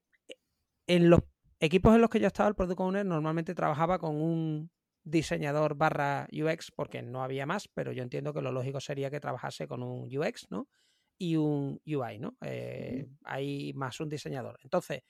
en 0.87 1.11
los 1.11 1.20
equipos 1.61 1.94
en 1.94 2.00
los 2.00 2.11
que 2.11 2.20
yo 2.20 2.26
estaba, 2.26 2.48
el 2.48 2.55
product 2.55 2.81
owner 2.81 3.07
normalmente 3.07 3.55
trabajaba 3.55 3.98
con 3.98 4.16
un 4.16 4.70
diseñador 5.03 5.76
barra 5.76 6.29
UX 6.33 6.70
porque 6.74 7.03
no 7.03 7.22
había 7.22 7.46
más, 7.46 7.68
pero 7.68 7.92
yo 7.92 8.03
entiendo 8.03 8.33
que 8.33 8.42
lo 8.42 8.53
lógico 8.53 8.81
sería 8.81 9.11
que 9.11 9.20
trabajase 9.20 9.66
con 9.66 9.83
un 9.83 10.09
UX, 10.14 10.46
¿no? 10.50 10.68
Y 11.20 11.37
un 11.37 11.78
UI, 11.85 12.18
¿no? 12.18 12.38
Eh, 12.40 13.06
hay 13.24 13.74
más 13.74 14.00
un 14.00 14.09
diseñador. 14.09 14.59
Entonces, 14.62 15.02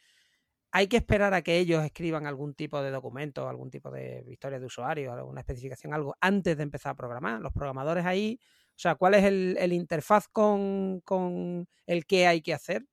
hay 0.72 0.88
que 0.88 0.96
esperar 0.96 1.32
a 1.34 1.42
que 1.42 1.58
ellos 1.58 1.84
escriban 1.84 2.26
algún 2.26 2.54
tipo 2.54 2.82
de 2.82 2.90
documento, 2.90 3.48
algún 3.48 3.70
tipo 3.70 3.92
de 3.92 4.24
historia 4.28 4.58
de 4.58 4.66
usuario, 4.66 5.12
alguna 5.12 5.40
especificación, 5.42 5.94
algo, 5.94 6.16
antes 6.20 6.56
de 6.56 6.64
empezar 6.64 6.92
a 6.92 6.96
programar. 6.96 7.40
Los 7.40 7.52
programadores 7.52 8.04
ahí, 8.04 8.40
o 8.70 8.78
sea, 8.78 8.96
¿cuál 8.96 9.14
es 9.14 9.24
el, 9.24 9.72
interfaz 9.72 10.26
con, 10.28 11.00
el 11.86 12.06
que 12.06 12.26
hay 12.26 12.42
que 12.42 12.54
hacer? 12.54 12.84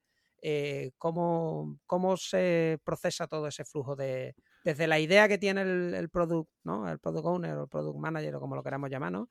Eh, 0.43 0.91
¿cómo, 0.99 1.79
¿cómo, 1.87 2.17
se 2.17 2.77
procesa 2.83 3.25
todo 3.25 3.47
ese 3.47 3.65
flujo 3.65 3.95
de, 3.95 4.35
desde 4.63 4.85
la 4.85 4.99
idea 4.99 5.27
que 5.27 5.39
tiene 5.39 5.63
el, 5.63 5.95
el 5.95 6.09
product, 6.09 6.51
¿no? 6.63 6.87
El 6.87 6.99
product 6.99 7.25
owner 7.25 7.57
o 7.57 7.63
el 7.63 7.67
product 7.67 7.97
manager 7.97 8.35
o 8.35 8.39
como 8.39 8.55
lo 8.55 8.61
queramos 8.61 8.91
llamar, 8.91 9.11
¿no? 9.11 9.27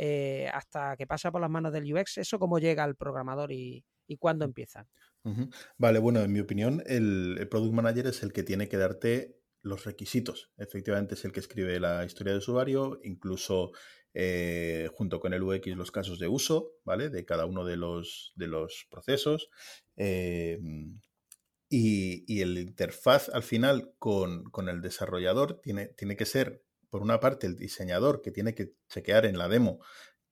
Eh, 0.00 0.48
hasta 0.54 0.96
que 0.96 1.08
pasa 1.08 1.32
por 1.32 1.40
las 1.40 1.50
manos 1.50 1.72
del 1.72 1.92
UX, 1.92 2.18
¿eso 2.18 2.38
cómo 2.38 2.60
llega 2.60 2.84
al 2.84 2.94
programador 2.94 3.50
y, 3.50 3.84
cuándo 4.20 4.44
empieza? 4.44 4.86
Vale, 5.76 5.98
bueno, 5.98 6.20
en 6.20 6.32
mi 6.32 6.38
opinión, 6.38 6.84
el, 6.86 7.46
Product 7.50 7.74
Manager 7.74 8.06
es 8.06 8.22
el 8.22 8.32
que 8.32 8.44
tiene 8.44 8.68
que 8.68 8.76
darte 8.76 9.40
los 9.60 9.84
requisitos. 9.84 10.52
Efectivamente, 10.56 11.14
es 11.14 11.24
el 11.24 11.32
que 11.32 11.40
escribe 11.40 11.80
la 11.80 12.04
historia 12.04 12.32
de 12.32 12.38
usuario, 12.38 13.00
incluso 13.02 13.72
eh, 14.14 14.88
junto 14.94 15.18
con 15.18 15.34
el 15.34 15.42
UX 15.42 15.66
los 15.76 15.90
casos 15.90 16.20
de 16.20 16.28
uso, 16.28 16.76
¿vale? 16.84 17.10
De 17.10 17.24
cada 17.24 17.44
uno 17.44 17.64
de 17.64 17.76
los, 17.76 18.32
de 18.36 18.46
los 18.46 18.86
procesos. 18.88 19.50
Em, 19.96 21.00
y, 21.68 22.40
el 22.40 22.56
interfaz 22.56 23.30
al 23.30 23.42
final 23.42 23.92
con, 23.98 24.44
con, 24.44 24.68
el 24.68 24.80
desarrollador 24.80 25.60
tiene, 25.60 25.88
tiene 25.88 26.16
que 26.16 26.24
ser 26.24 26.62
por 26.90 27.02
una 27.02 27.20
parte, 27.20 27.46
el 27.46 27.56
diseñador 27.56 28.22
que 28.22 28.30
tiene 28.30 28.54
que 28.54 28.72
chequear 28.88 29.26
en 29.26 29.38
la 29.38 29.48
demo 29.48 29.80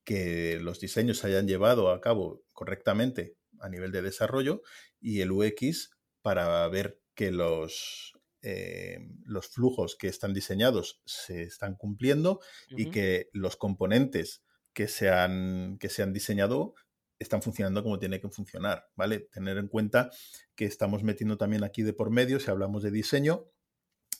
que 0.07 0.59
los 0.61 0.79
diseños 0.79 1.19
se 1.19 1.27
hayan 1.27 1.49
llevado 1.49 1.91
a 1.91 2.01
cabo 2.01 2.45
correctamente 2.53 3.37
a 3.59 3.69
nivel 3.69 3.91
de 3.91 4.03
desarrollo 4.03 4.63
y 5.01 5.21
el 5.21 5.33
UX 5.33 5.91
para 6.23 6.67
ver 6.69 7.01
que 7.15 7.33
los, 7.33 8.13
eh, 8.43 9.01
los 9.25 9.49
flujos 9.49 9.97
que 9.97 10.07
están 10.07 10.33
diseñados 10.33 11.03
se 11.05 11.43
están 11.43 11.75
cumpliendo 11.75 12.41
y 12.69 12.91
que 12.91 13.31
los 13.33 13.57
componentes 13.57 14.45
que 14.73 14.87
se, 14.87 15.11
han, 15.11 15.77
que 15.79 15.89
se 15.89 16.05
han 16.05 16.13
diseñado 16.13 16.75
están 17.19 17.43
funcionando 17.43 17.83
como 17.83 17.99
tiene 17.99 18.21
que 18.21 18.29
funcionar, 18.29 18.87
¿vale? 18.95 19.21
Tener 19.33 19.57
en 19.57 19.69
cuenta 19.69 20.11
que 20.55 20.67
estamos 20.67 21.03
metiendo 21.03 21.37
también 21.37 21.65
aquí 21.65 21.83
de 21.83 21.95
por 21.95 22.11
medio, 22.11 22.39
si 22.39 22.51
hablamos 22.51 22.83
de 22.83 22.91
diseño, 22.91 23.47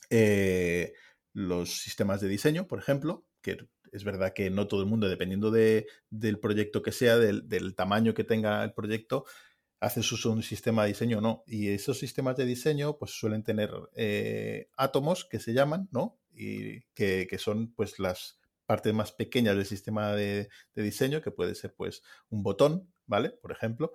eh, 0.09 0.93
los 1.37 1.81
sistemas 1.81 2.19
de 2.19 2.27
diseño, 2.27 2.67
por 2.67 2.79
ejemplo, 2.79 3.23
que 3.43 3.57
es 3.91 4.03
verdad 4.03 4.33
que 4.33 4.49
no 4.49 4.67
todo 4.67 4.81
el 4.81 4.87
mundo, 4.87 5.07
dependiendo 5.07 5.51
de, 5.51 5.85
del 6.09 6.39
proyecto 6.39 6.81
que 6.81 6.91
sea, 6.91 7.17
del, 7.19 7.75
tamaño 7.75 8.15
que 8.15 8.23
tenga 8.23 8.63
el 8.63 8.73
proyecto, 8.73 9.23
hace 9.79 9.99
uso 9.99 10.29
de 10.29 10.35
un 10.37 10.41
sistema 10.41 10.81
de 10.81 10.89
diseño 10.89 11.19
o 11.19 11.21
no. 11.21 11.43
Y 11.45 11.69
esos 11.69 11.99
sistemas 11.99 12.37
de 12.37 12.47
diseño 12.47 12.97
pues 12.97 13.11
suelen 13.11 13.43
tener 13.43 13.69
eh, 13.95 14.67
átomos 14.77 15.25
que 15.25 15.39
se 15.39 15.53
llaman, 15.53 15.87
¿no? 15.91 16.19
Y 16.33 16.81
que, 16.95 17.27
que, 17.29 17.37
son 17.37 17.71
pues 17.71 17.99
las 17.99 18.39
partes 18.65 18.95
más 18.95 19.11
pequeñas 19.11 19.55
del 19.55 19.67
sistema 19.67 20.13
de, 20.13 20.49
de, 20.73 20.81
diseño, 20.81 21.21
que 21.21 21.29
puede 21.29 21.53
ser 21.53 21.75
pues 21.75 22.01
un 22.29 22.41
botón, 22.41 22.91
¿vale? 23.07 23.31
Por 23.31 23.51
ejemplo 23.51 23.93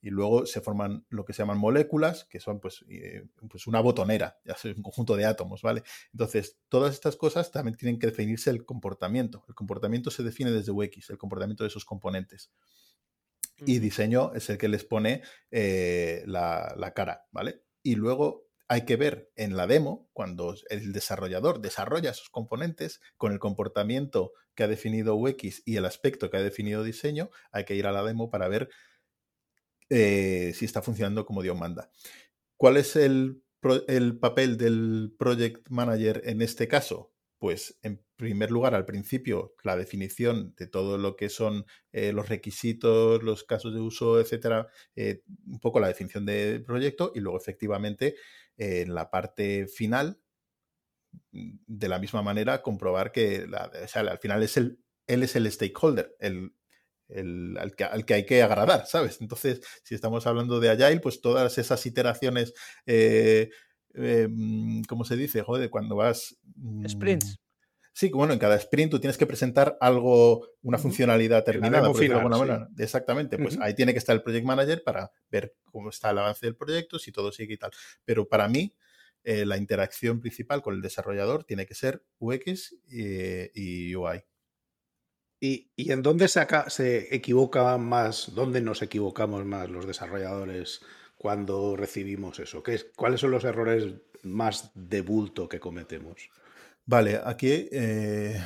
y 0.00 0.10
luego 0.10 0.46
se 0.46 0.60
forman 0.60 1.04
lo 1.08 1.24
que 1.24 1.32
se 1.32 1.42
llaman 1.42 1.58
moléculas, 1.58 2.24
que 2.24 2.38
son 2.40 2.60
pues, 2.60 2.84
eh, 2.88 3.24
pues 3.50 3.66
una 3.66 3.80
botonera, 3.80 4.38
ya 4.44 4.56
un 4.76 4.82
conjunto 4.82 5.16
de 5.16 5.24
átomos, 5.24 5.62
¿vale? 5.62 5.82
Entonces, 6.12 6.58
todas 6.68 6.94
estas 6.94 7.16
cosas 7.16 7.50
también 7.50 7.76
tienen 7.76 7.98
que 7.98 8.06
definirse 8.06 8.50
el 8.50 8.64
comportamiento. 8.64 9.44
El 9.48 9.54
comportamiento 9.54 10.10
se 10.10 10.22
define 10.22 10.52
desde 10.52 10.72
UX, 10.72 11.10
el 11.10 11.18
comportamiento 11.18 11.64
de 11.64 11.70
sus 11.70 11.84
componentes. 11.84 12.52
Y 13.66 13.80
diseño 13.80 14.32
es 14.34 14.48
el 14.50 14.58
que 14.58 14.68
les 14.68 14.84
pone 14.84 15.22
eh, 15.50 16.22
la, 16.26 16.74
la 16.76 16.94
cara, 16.94 17.26
¿vale? 17.32 17.64
Y 17.82 17.96
luego 17.96 18.47
hay 18.68 18.84
que 18.84 18.96
ver 18.96 19.32
en 19.34 19.56
la 19.56 19.66
demo, 19.66 20.10
cuando 20.12 20.54
el 20.68 20.92
desarrollador 20.92 21.60
desarrolla 21.60 22.12
sus 22.12 22.28
componentes 22.28 23.00
con 23.16 23.32
el 23.32 23.38
comportamiento 23.38 24.32
que 24.54 24.62
ha 24.62 24.68
definido 24.68 25.16
UX 25.16 25.62
y 25.64 25.76
el 25.76 25.86
aspecto 25.86 26.30
que 26.30 26.36
ha 26.36 26.42
definido 26.42 26.84
diseño, 26.84 27.30
hay 27.50 27.64
que 27.64 27.74
ir 27.74 27.86
a 27.86 27.92
la 27.92 28.04
demo 28.04 28.30
para 28.30 28.46
ver 28.48 28.68
eh, 29.88 30.52
si 30.54 30.66
está 30.66 30.82
funcionando 30.82 31.24
como 31.24 31.42
Dios 31.42 31.56
manda. 31.58 31.90
¿Cuál 32.58 32.76
es 32.76 32.94
el, 32.96 33.42
papel 34.20 34.58
del 34.58 35.14
project 35.18 35.70
manager 35.70 36.20
en 36.24 36.42
este 36.42 36.68
caso? 36.68 37.14
Pues 37.38 37.78
en 37.82 38.04
primer 38.16 38.50
lugar, 38.50 38.74
al 38.74 38.84
principio, 38.84 39.54
la 39.62 39.76
definición 39.76 40.54
de 40.58 40.66
todo 40.66 40.98
lo 40.98 41.16
que 41.16 41.30
son 41.30 41.64
eh, 41.92 42.12
los 42.12 42.28
requisitos, 42.28 43.22
los 43.22 43.44
casos 43.44 43.72
de 43.72 43.80
uso, 43.80 44.20
etcétera, 44.20 44.66
eh, 44.96 45.22
un 45.46 45.60
poco 45.60 45.80
la 45.80 45.86
definición 45.86 46.26
del 46.26 46.64
proyecto 46.64 47.12
y 47.14 47.20
luego 47.20 47.38
efectivamente 47.38 48.16
en 48.58 48.94
la 48.94 49.10
parte 49.10 49.66
final, 49.66 50.20
de 51.30 51.88
la 51.88 51.98
misma 51.98 52.22
manera, 52.22 52.60
comprobar 52.60 53.12
que 53.12 53.46
al 53.94 54.18
final 54.18 54.42
es 54.42 54.56
el, 54.56 54.80
él 55.06 55.22
es 55.22 55.36
el 55.36 55.50
stakeholder, 55.50 56.14
el, 56.18 56.52
al, 57.58 57.74
que, 58.04 58.14
hay 58.14 58.26
que 58.26 58.42
agradar, 58.42 58.86
¿sabes? 58.86 59.20
Entonces, 59.20 59.60
si 59.82 59.94
estamos 59.94 60.26
hablando 60.26 60.60
de 60.60 60.70
Agile, 60.70 61.00
pues 61.00 61.20
todas 61.20 61.56
esas 61.56 61.84
iteraciones, 61.86 62.52
eh, 62.84 63.50
em, 63.94 64.82
¿cómo 64.84 65.04
se 65.04 65.16
dice? 65.16 65.42
Joder, 65.42 65.70
cuando 65.70 65.96
vas... 65.96 66.36
Mm, 66.56 66.86
Sprints. 66.86 67.38
Sí, 67.98 68.10
bueno, 68.10 68.32
en 68.32 68.38
cada 68.38 68.54
sprint 68.54 68.92
tú 68.92 69.00
tienes 69.00 69.18
que 69.18 69.26
presentar 69.26 69.76
algo, 69.80 70.46
una 70.62 70.78
funcionalidad 70.78 71.42
terminada. 71.42 71.88
Exactamente, 72.78 73.36
pues 73.38 73.58
ahí 73.60 73.74
tiene 73.74 73.92
que 73.92 73.98
estar 73.98 74.14
el 74.14 74.22
project 74.22 74.46
manager 74.46 74.84
para 74.84 75.10
ver 75.28 75.56
cómo 75.64 75.88
está 75.88 76.10
el 76.10 76.18
avance 76.18 76.46
del 76.46 76.54
proyecto, 76.54 77.00
si 77.00 77.10
todo 77.10 77.32
sigue 77.32 77.54
y 77.54 77.56
tal. 77.56 77.72
Pero 78.04 78.28
para 78.28 78.46
mí, 78.46 78.72
eh, 79.24 79.44
la 79.44 79.56
interacción 79.56 80.20
principal 80.20 80.62
con 80.62 80.76
el 80.76 80.80
desarrollador 80.80 81.42
tiene 81.42 81.66
que 81.66 81.74
ser 81.74 82.04
UX 82.20 82.76
y 82.86 83.92
UI. 83.96 84.22
¿Y, 85.40 85.68
en 85.76 86.00
dónde 86.02 86.28
se, 86.28 86.46
se 86.68 87.12
equivoca 87.12 87.76
más, 87.78 88.32
dónde 88.32 88.60
nos 88.60 88.80
equivocamos 88.80 89.44
más 89.44 89.70
los 89.70 89.88
desarrolladores 89.88 90.82
cuando 91.16 91.74
recibimos 91.74 92.38
eso? 92.38 92.62
¿Qué 92.62 92.74
es, 92.74 92.86
¿Cuáles 92.94 93.18
son 93.18 93.32
los 93.32 93.42
errores 93.42 93.92
más 94.22 94.70
de 94.76 95.00
bulto 95.00 95.48
que 95.48 95.58
cometemos? 95.58 96.30
Vale, 96.90 97.20
aquí 97.22 97.68
eh, 97.70 98.42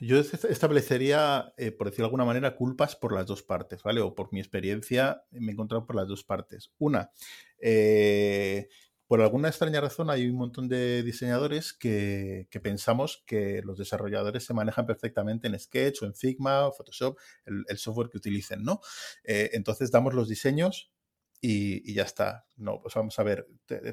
yo 0.00 0.18
establecería, 0.18 1.54
eh, 1.56 1.72
por 1.72 1.86
decirlo 1.86 2.04
de 2.04 2.08
alguna 2.08 2.26
manera, 2.26 2.54
culpas 2.54 2.94
por 2.94 3.14
las 3.14 3.24
dos 3.24 3.42
partes, 3.42 3.82
¿vale? 3.82 4.02
O 4.02 4.14
por 4.14 4.30
mi 4.34 4.38
experiencia 4.38 5.24
me 5.30 5.52
he 5.52 5.54
encontrado 5.54 5.86
por 5.86 5.96
las 5.96 6.06
dos 6.06 6.22
partes. 6.22 6.74
Una, 6.76 7.10
eh, 7.58 8.68
por 9.06 9.22
alguna 9.22 9.48
extraña 9.48 9.80
razón 9.80 10.10
hay 10.10 10.28
un 10.28 10.36
montón 10.36 10.68
de 10.68 11.02
diseñadores 11.02 11.72
que, 11.72 12.48
pensamos 12.62 13.24
que 13.26 13.62
los 13.64 13.78
desarrolladores 13.78 14.44
se 14.44 14.52
manejan 14.52 14.84
perfectamente 14.84 15.48
en 15.48 15.58
Sketch 15.58 16.02
o 16.02 16.06
en 16.06 16.14
Figma 16.14 16.66
o 16.66 16.72
Photoshop, 16.72 17.18
el, 17.46 17.78
software 17.78 18.10
que 18.10 18.18
utilicen, 18.18 18.62
¿no? 18.62 18.80
Eh, 19.24 19.50
entonces 19.54 19.90
damos 19.90 20.12
los 20.12 20.28
diseños 20.28 20.92
y, 21.40 21.94
ya 21.94 22.02
está. 22.02 22.46
No, 22.56 22.80
pues 22.80 22.94
vamos 22.94 23.18
a 23.18 23.22
ver, 23.22 23.46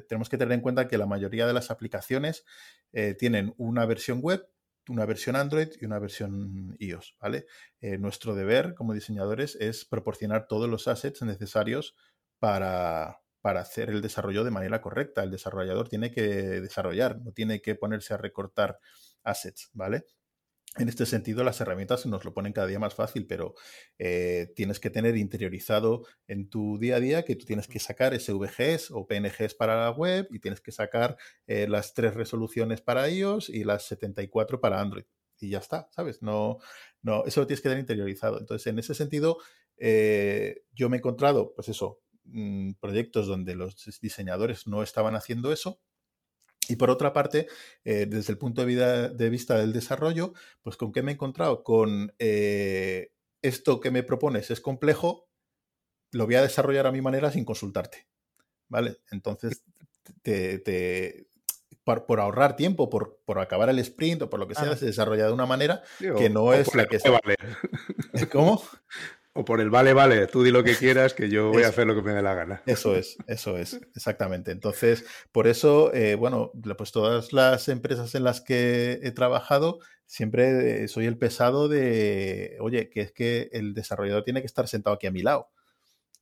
tenemos 0.08 0.28
que 0.28 0.38
tener 0.38 0.52
en 0.52 0.60
cuenta 0.60 0.88
que 0.88 0.98
la 0.98 1.06
mayoría 1.06 1.46
de 1.46 1.52
las 1.52 1.70
aplicaciones 1.70 2.44
eh, 2.92 3.14
tienen 3.14 3.54
una 3.56 3.86
versión 3.86 4.20
web, 4.20 4.46
una 4.88 5.06
versión 5.06 5.36
Android 5.36 5.68
y 5.80 5.84
una 5.84 5.98
versión 5.98 6.76
iOS, 6.78 7.16
¿vale? 7.20 7.46
Eh, 7.80 7.98
nuestro 7.98 8.34
deber 8.34 8.74
como 8.74 8.94
diseñadores 8.94 9.56
es 9.56 9.84
proporcionar 9.84 10.46
todos 10.46 10.68
los 10.68 10.88
assets 10.88 11.22
necesarios 11.22 11.94
para, 12.38 13.20
para 13.40 13.60
hacer 13.60 13.90
el 13.90 14.02
desarrollo 14.02 14.44
de 14.44 14.50
manera 14.50 14.80
correcta. 14.80 15.22
El 15.22 15.30
desarrollador 15.30 15.88
tiene 15.88 16.10
que 16.10 16.22
desarrollar, 16.22 17.20
no 17.20 17.32
tiene 17.32 17.60
que 17.60 17.74
ponerse 17.74 18.14
a 18.14 18.18
recortar 18.18 18.78
assets, 19.24 19.70
¿vale? 19.72 20.04
En 20.76 20.88
este 20.88 21.06
sentido, 21.06 21.42
las 21.44 21.60
herramientas 21.60 22.04
nos 22.06 22.24
lo 22.24 22.34
ponen 22.34 22.52
cada 22.52 22.66
día 22.66 22.78
más 22.78 22.94
fácil, 22.94 23.26
pero 23.26 23.54
eh, 23.98 24.52
tienes 24.54 24.78
que 24.78 24.90
tener 24.90 25.16
interiorizado 25.16 26.04
en 26.26 26.48
tu 26.50 26.78
día 26.78 26.96
a 26.96 27.00
día 27.00 27.24
que 27.24 27.36
tú 27.36 27.46
tienes 27.46 27.66
que 27.66 27.78
sacar 27.78 28.18
SVGs 28.18 28.90
o 28.90 29.06
PNGs 29.06 29.54
para 29.54 29.76
la 29.82 29.90
web 29.90 30.28
y 30.30 30.40
tienes 30.40 30.60
que 30.60 30.70
sacar 30.70 31.16
eh, 31.46 31.66
las 31.68 31.94
tres 31.94 32.14
resoluciones 32.14 32.80
para 32.82 33.08
iOS 33.08 33.48
y 33.48 33.64
las 33.64 33.84
74 33.84 34.60
para 34.60 34.80
Android. 34.80 35.04
Y 35.40 35.50
ya 35.50 35.58
está, 35.58 35.88
¿sabes? 35.90 36.22
No, 36.22 36.58
no, 37.02 37.24
eso 37.24 37.40
lo 37.40 37.46
tienes 37.46 37.60
que 37.60 37.68
tener 37.70 37.80
interiorizado. 37.80 38.38
Entonces, 38.38 38.66
en 38.66 38.78
ese 38.78 38.94
sentido, 38.94 39.38
eh, 39.78 40.62
yo 40.72 40.88
me 40.88 40.96
he 40.96 40.98
encontrado, 40.98 41.54
pues 41.54 41.68
eso, 41.68 42.00
mm, 42.24 42.72
proyectos 42.80 43.26
donde 43.26 43.54
los 43.54 43.98
diseñadores 44.00 44.66
no 44.66 44.82
estaban 44.82 45.14
haciendo 45.14 45.52
eso. 45.52 45.80
Y 46.68 46.76
por 46.76 46.90
otra 46.90 47.12
parte, 47.12 47.48
eh, 47.84 48.06
desde 48.06 48.32
el 48.32 48.38
punto 48.38 48.64
de, 48.64 49.30
vista 49.30 49.58
del 49.58 49.72
desarrollo, 49.72 50.34
pues 50.62 50.76
con 50.76 50.92
qué 50.92 51.02
me 51.02 51.12
he 51.12 51.14
encontrado? 51.14 51.64
Con 51.64 52.14
eh, 52.18 53.12
esto 53.42 53.80
que 53.80 53.90
me 53.90 54.02
propones 54.02 54.50
es 54.50 54.60
complejo, 54.60 55.28
lo 56.12 56.26
voy 56.26 56.34
a 56.36 56.42
desarrollar 56.42 56.86
a 56.86 56.92
mi 56.92 57.00
manera 57.00 57.32
sin 57.32 57.44
consultarte. 57.44 58.06
¿Vale? 58.68 58.98
Entonces, 59.10 59.64
te, 60.22 61.26
por, 61.84 62.20
ahorrar 62.20 62.54
tiempo, 62.54 62.90
por, 62.90 63.18
por, 63.24 63.38
acabar 63.38 63.70
el 63.70 63.78
sprint 63.78 64.22
o 64.22 64.30
por 64.30 64.38
lo 64.38 64.46
que 64.46 64.54
sea, 64.54 64.76
se 64.76 64.86
desarrolla 64.86 65.26
de 65.26 65.32
una 65.32 65.46
manera 65.46 65.82
que 65.98 66.28
no 66.28 66.52
es 66.52 66.74
la 66.74 66.86
que 66.86 66.98
Vale. 66.98 67.36
¿Cómo? 68.32 68.62
O 69.38 69.44
por 69.44 69.60
el 69.60 69.70
vale, 69.70 69.92
vale, 69.92 70.26
tú 70.26 70.42
di 70.42 70.50
lo 70.50 70.64
que 70.64 70.74
quieras, 70.76 71.14
que 71.14 71.30
yo 71.30 71.52
voy 71.52 71.62
a 71.62 71.68
hacer 71.68 71.86
lo 71.86 71.94
que 71.94 72.02
me 72.02 72.12
dé 72.12 72.22
la 72.22 72.34
gana. 72.34 72.60
Eso 72.66 72.96
es, 72.96 73.16
eso 73.28 73.56
es, 73.56 73.74
exactamente. 73.94 74.50
Entonces, 74.50 75.04
por 75.30 75.46
eso, 75.46 75.94
eh, 75.94 76.16
bueno, 76.16 76.50
pues 76.76 76.90
todas 76.90 77.32
las 77.32 77.68
empresas 77.68 78.16
en 78.16 78.24
las 78.24 78.40
que 78.40 78.98
he 79.00 79.12
trabajado, 79.12 79.78
siempre 80.06 80.82
eh, 80.82 80.88
soy 80.88 81.06
el 81.06 81.18
pesado 81.18 81.68
de, 81.68 82.56
oye, 82.58 82.90
que 82.90 83.02
es 83.02 83.12
que 83.12 83.48
el 83.52 83.74
desarrollador 83.74 84.24
tiene 84.24 84.40
que 84.40 84.48
estar 84.48 84.66
sentado 84.66 84.96
aquí 84.96 85.06
a 85.06 85.12
mi 85.12 85.22
lado. 85.22 85.52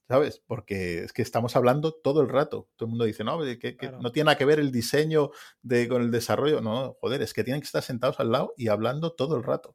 ¿sabes? 0.08 0.42
Porque 0.46 1.02
es 1.02 1.14
que 1.14 1.22
estamos 1.22 1.56
hablando 1.56 1.92
todo 1.94 2.20
el 2.20 2.28
rato. 2.28 2.68
Todo 2.76 2.86
el 2.86 2.90
mundo 2.90 3.06
dice, 3.06 3.24
no, 3.24 3.40
que, 3.40 3.76
no 3.98 4.12
tiene 4.12 4.26
nada 4.26 4.36
que 4.36 4.44
ver 4.44 4.60
el 4.60 4.70
diseño 4.70 5.30
de, 5.62 5.88
con 5.88 6.02
el 6.02 6.10
desarrollo. 6.10 6.60
No, 6.60 6.98
joder, 7.00 7.22
es 7.22 7.32
que 7.32 7.44
tienen 7.44 7.62
que 7.62 7.66
estar 7.66 7.82
sentados 7.82 8.20
al 8.20 8.30
lado 8.30 8.52
y 8.58 8.68
hablando 8.68 9.14
todo 9.14 9.38
el 9.38 9.42
rato. 9.42 9.74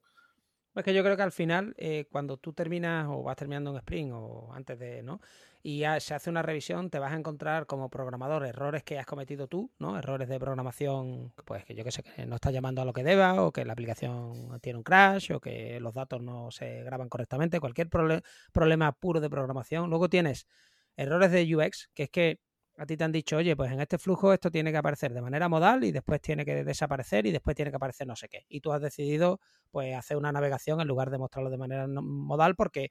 Es 0.74 0.86
que 0.86 0.94
yo 0.94 1.04
creo 1.04 1.18
que 1.18 1.24
al 1.24 1.34
final, 1.34 1.74
eh, 1.78 2.06
cuando 2.10 2.38
tú 2.38 2.54
terminas 2.54 3.06
o 3.10 3.24
vas 3.24 3.36
terminando 3.36 3.72
un 3.72 3.78
sprint 3.78 4.14
o 4.14 4.54
antes 4.54 4.80
de, 4.80 5.04
¿no? 5.04 5.20
Y 5.62 5.84
se 6.00 6.14
hace 6.14 6.30
una 6.30 6.42
revisión, 6.42 6.90
te 6.90 6.98
vas 6.98 7.12
a 7.12 7.18
encontrar 7.18 7.66
como 7.68 7.90
programador 7.90 8.46
errores 8.46 8.82
que 8.84 8.98
has 8.98 9.06
cometido 9.06 9.48
tú, 9.48 9.70
¿no? 9.80 9.98
Errores 9.98 10.30
de 10.30 10.40
programación, 10.40 11.34
pues 11.46 11.66
que 11.66 11.76
yo 11.76 11.84
que 11.84 11.92
sé, 11.92 12.04
que 12.04 12.26
no 12.26 12.36
estás 12.36 12.54
llamando 12.54 12.82
a 12.82 12.86
lo 12.86 12.94
que 12.94 13.04
deba, 13.04 13.44
o 13.44 13.52
que 13.52 13.66
la 13.66 13.74
aplicación 13.74 14.60
tiene 14.62 14.78
un 14.78 14.84
crash, 14.84 15.34
o 15.34 15.42
que 15.42 15.80
los 15.82 15.94
datos 15.94 16.22
no 16.22 16.52
se 16.52 16.84
graban 16.84 17.10
correctamente, 17.10 17.60
cualquier 17.60 17.90
problema 17.90 18.94
puro 18.94 19.20
de 19.20 19.30
programación. 19.30 19.90
Luego 19.90 20.08
tienes 20.10 20.48
errores 20.96 21.32
de 21.32 21.54
UX, 21.54 21.90
que 21.94 22.04
es 22.04 22.10
que 22.10 22.40
a 22.82 22.86
ti 22.88 22.98
te 22.98 23.04
han 23.04 23.12
dicho, 23.12 23.38
oye, 23.38 23.56
pues 23.56 23.72
en 23.72 23.80
este 23.80 24.00
flujo 24.00 24.34
esto 24.34 24.50
tiene 24.50 24.72
que 24.72 24.78
aparecer 24.78 25.14
de 25.14 25.22
manera 25.22 25.48
modal 25.48 25.84
y 25.84 25.92
después 25.92 26.20
tiene 26.20 26.44
que 26.44 26.64
desaparecer 26.64 27.28
y 27.28 27.32
después 27.32 27.56
tiene 27.56 27.70
que 27.70 27.76
aparecer 27.76 28.08
no 28.08 28.16
sé 28.16 28.28
qué. 28.28 28.44
Y 28.50 28.60
tú 28.60 28.74
has 28.74 28.82
decidido 28.82 29.40
pues 29.70 29.96
hacer 29.96 30.18
una 30.18 30.32
navegación 30.32 30.82
en 30.82 30.88
lugar 30.88 31.12
de 31.12 31.20
mostrarlo 31.20 31.52
de 31.52 31.60
manera 31.60 31.86
modal 31.88 32.56
porque 32.56 32.90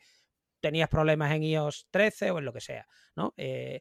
tenías 0.60 0.88
problemas 0.88 1.32
en 1.32 1.42
iOS 1.42 1.88
13 1.90 2.30
o 2.30 2.38
en 2.38 2.44
lo 2.44 2.52
que 2.52 2.60
sea, 2.60 2.86
¿no? 3.16 3.34
Eh, 3.36 3.80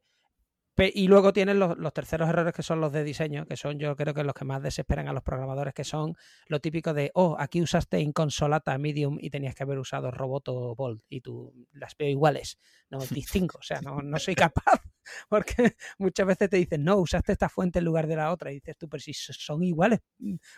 y 0.93 1.07
luego 1.07 1.33
tienes 1.33 1.55
los, 1.55 1.93
terceros 1.93 2.29
errores 2.29 2.53
que 2.53 2.63
son 2.63 2.79
los 2.79 2.91
de 2.91 3.03
diseño, 3.03 3.45
que 3.45 3.57
son 3.57 3.77
yo 3.79 3.95
creo 3.95 4.13
que 4.13 4.23
los 4.23 4.33
que 4.33 4.45
más 4.45 4.61
desesperan 4.61 5.07
a 5.07 5.13
los 5.13 5.23
programadores, 5.23 5.73
que 5.73 5.83
son 5.83 6.15
lo 6.47 6.59
típico 6.59 6.93
de, 6.93 7.11
oh, 7.15 7.35
aquí 7.39 7.61
usaste 7.61 7.99
inconsolata 7.99 8.77
medium 8.77 9.17
y 9.19 9.29
tenías 9.29 9.55
que 9.55 9.63
haber 9.63 9.79
usado 9.79 10.11
roboto 10.11 10.75
bold 10.75 11.01
y 11.09 11.21
tú 11.21 11.53
las 11.73 11.97
veo 11.97 12.09
iguales, 12.09 12.57
no 12.89 12.99
distingo, 12.99 13.59
o 13.59 13.63
sea, 13.63 13.81
no, 13.81 14.01
no 14.01 14.17
soy 14.19 14.35
capaz, 14.35 14.81
porque 15.29 15.75
muchas 15.97 16.27
veces 16.27 16.49
te 16.49 16.57
dicen, 16.57 16.83
no, 16.83 16.97
usaste 16.97 17.33
esta 17.33 17.49
fuente 17.49 17.79
en 17.79 17.85
lugar 17.85 18.07
de 18.07 18.15
la 18.15 18.31
otra 18.31 18.51
y 18.51 18.55
dices 18.55 18.77
tú, 18.77 18.87
pero 18.87 19.01
si 19.01 19.13
son 19.13 19.63
iguales, 19.63 19.99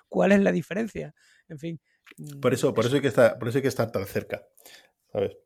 ¿cuál 0.07 0.33
es 0.33 0.41
la 0.41 0.51
diferencia? 0.51 1.13
En 1.47 1.57
fin. 1.57 1.79
Por 2.41 2.53
eso, 2.53 2.73
por 2.73 2.85
eso 2.85 2.95
hay 2.95 3.01
que 3.01 3.07
estar, 3.07 3.39
por 3.39 3.47
eso 3.47 3.57
hay 3.57 3.61
que 3.61 3.67
estar 3.67 3.91
tan 3.91 4.05
cerca, 4.05 4.45
¿sabes? 5.11 5.37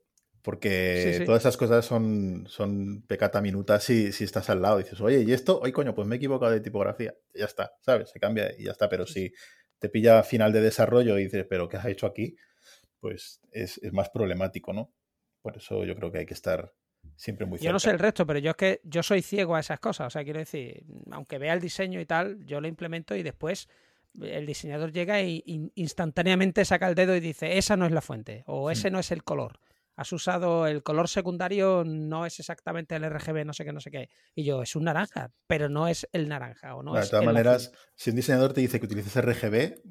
Porque 0.45 1.23
todas 1.25 1.41
esas 1.41 1.58
cosas 1.58 1.84
son, 1.84 2.45
son 2.47 3.01
pecata 3.08 3.41
minuta 3.41 3.79
si, 3.79 4.12
si 4.12 4.25
estás 4.25 4.47
al 4.51 4.62
lado. 4.62 4.77
Dices, 4.77 5.01
oye, 5.01 5.23
¿y 5.23 5.34
esto? 5.34 5.60
Hoy, 5.60 5.71
coño, 5.71 5.95
pues 5.95 6.08
me 6.08 6.15
he 6.15 6.17
equivocado 6.17 6.51
de 6.51 6.60
tipografía. 6.60 7.15
ya 7.34 7.45
está, 7.45 7.73
¿sabes? 7.81 8.12
Se 8.12 8.19
cambia 8.19 8.53
y 8.55 8.65
ya 8.65 8.71
está. 8.71 8.88
Pero 8.88 9.08
si 9.08 9.34
te 9.79 9.89
pilla 9.89 10.21
final 10.21 10.53
de 10.53 10.62
desarrollo 10.62 11.17
y 11.17 11.23
dices, 11.23 11.47
¿pero 11.49 11.67
qué 11.67 11.77
has 11.77 11.88
hecho 11.88 12.05
aquí? 12.05 12.36
Pues 12.99 13.41
es, 13.51 13.81
más 13.91 14.12
problemático, 14.12 14.71
¿no? 14.71 14.93
Por 15.41 15.58
eso 15.58 15.84
yo 15.84 15.95
creo 15.95 16.12
que 16.12 16.19
hay 16.19 16.25
que 16.27 16.36
estar 16.36 16.71
siempre 17.15 17.47
muy 17.47 17.58
cerca. 17.58 17.69
Yo 17.69 17.73
no 17.73 17.79
sé 17.79 17.89
el 17.89 17.97
resto, 17.97 18.27
pero 18.27 18.38
yo 18.38 18.51
es 18.51 18.55
que 18.55 18.81
yo 18.84 19.01
soy 19.01 19.23
ciego 19.23 19.55
a 19.55 19.62
esas 19.62 19.79
cosas. 19.79 20.05
O 20.05 20.10
sea, 20.12 20.23
quiero 20.23 20.38
decir, 20.38 20.86
aunque 21.10 21.39
vea 21.39 21.53
el 21.55 21.60
diseño 21.60 21.99
y 21.99 22.05
tal, 22.05 22.45
yo 22.45 22.62
lo 22.62 22.67
implemento 22.67 23.15
y 23.15 23.23
después 23.23 23.67
el 24.21 24.45
diseñador 24.45 24.91
llega 24.91 25.23
y, 25.23 25.71
instantáneamente 25.73 26.65
saca 26.65 26.88
el 26.88 26.93
dedo 26.93 27.15
y 27.15 27.19
dice, 27.19 27.58
esa 27.58 27.75
no 27.75 27.88
es 27.88 27.91
la 27.91 28.01
fuente 28.01 28.43
o 28.45 28.69
ese 28.69 28.91
no 28.91 28.99
es 28.99 29.10
el 29.10 29.23
color 29.23 29.60
has 29.95 30.12
usado 30.12 30.67
el 30.67 30.84
color 30.84 31.08
secundario, 31.08 31.84
no 31.86 32.25
es 32.25 32.39
exactamente 32.39 32.95
el 32.95 33.10
RGB, 33.10 33.45
no 33.45 33.53
sé 33.53 33.63
qué, 33.63 33.73
no 33.73 33.79
sé 33.79 33.91
qué. 33.91 34.10
Y 34.34 34.43
yo, 34.43 34.62
es 34.62 34.75
un 34.75 34.84
naranja, 34.84 35.31
pero 35.47 35.69
no 35.69 35.88
es 35.88 36.08
el 36.12 36.27
naranja. 36.27 36.75
O 36.75 36.84
no 36.84 36.93
de 36.93 37.08
todas 37.08 37.25
maneras, 37.25 37.71
si 37.95 38.10
un 38.10 38.17
diseñador 38.17 38.53
te 38.53 38.62
dice 38.62 38.79
que 38.79 38.86
utilices 38.86 39.23
RGB, 39.23 39.81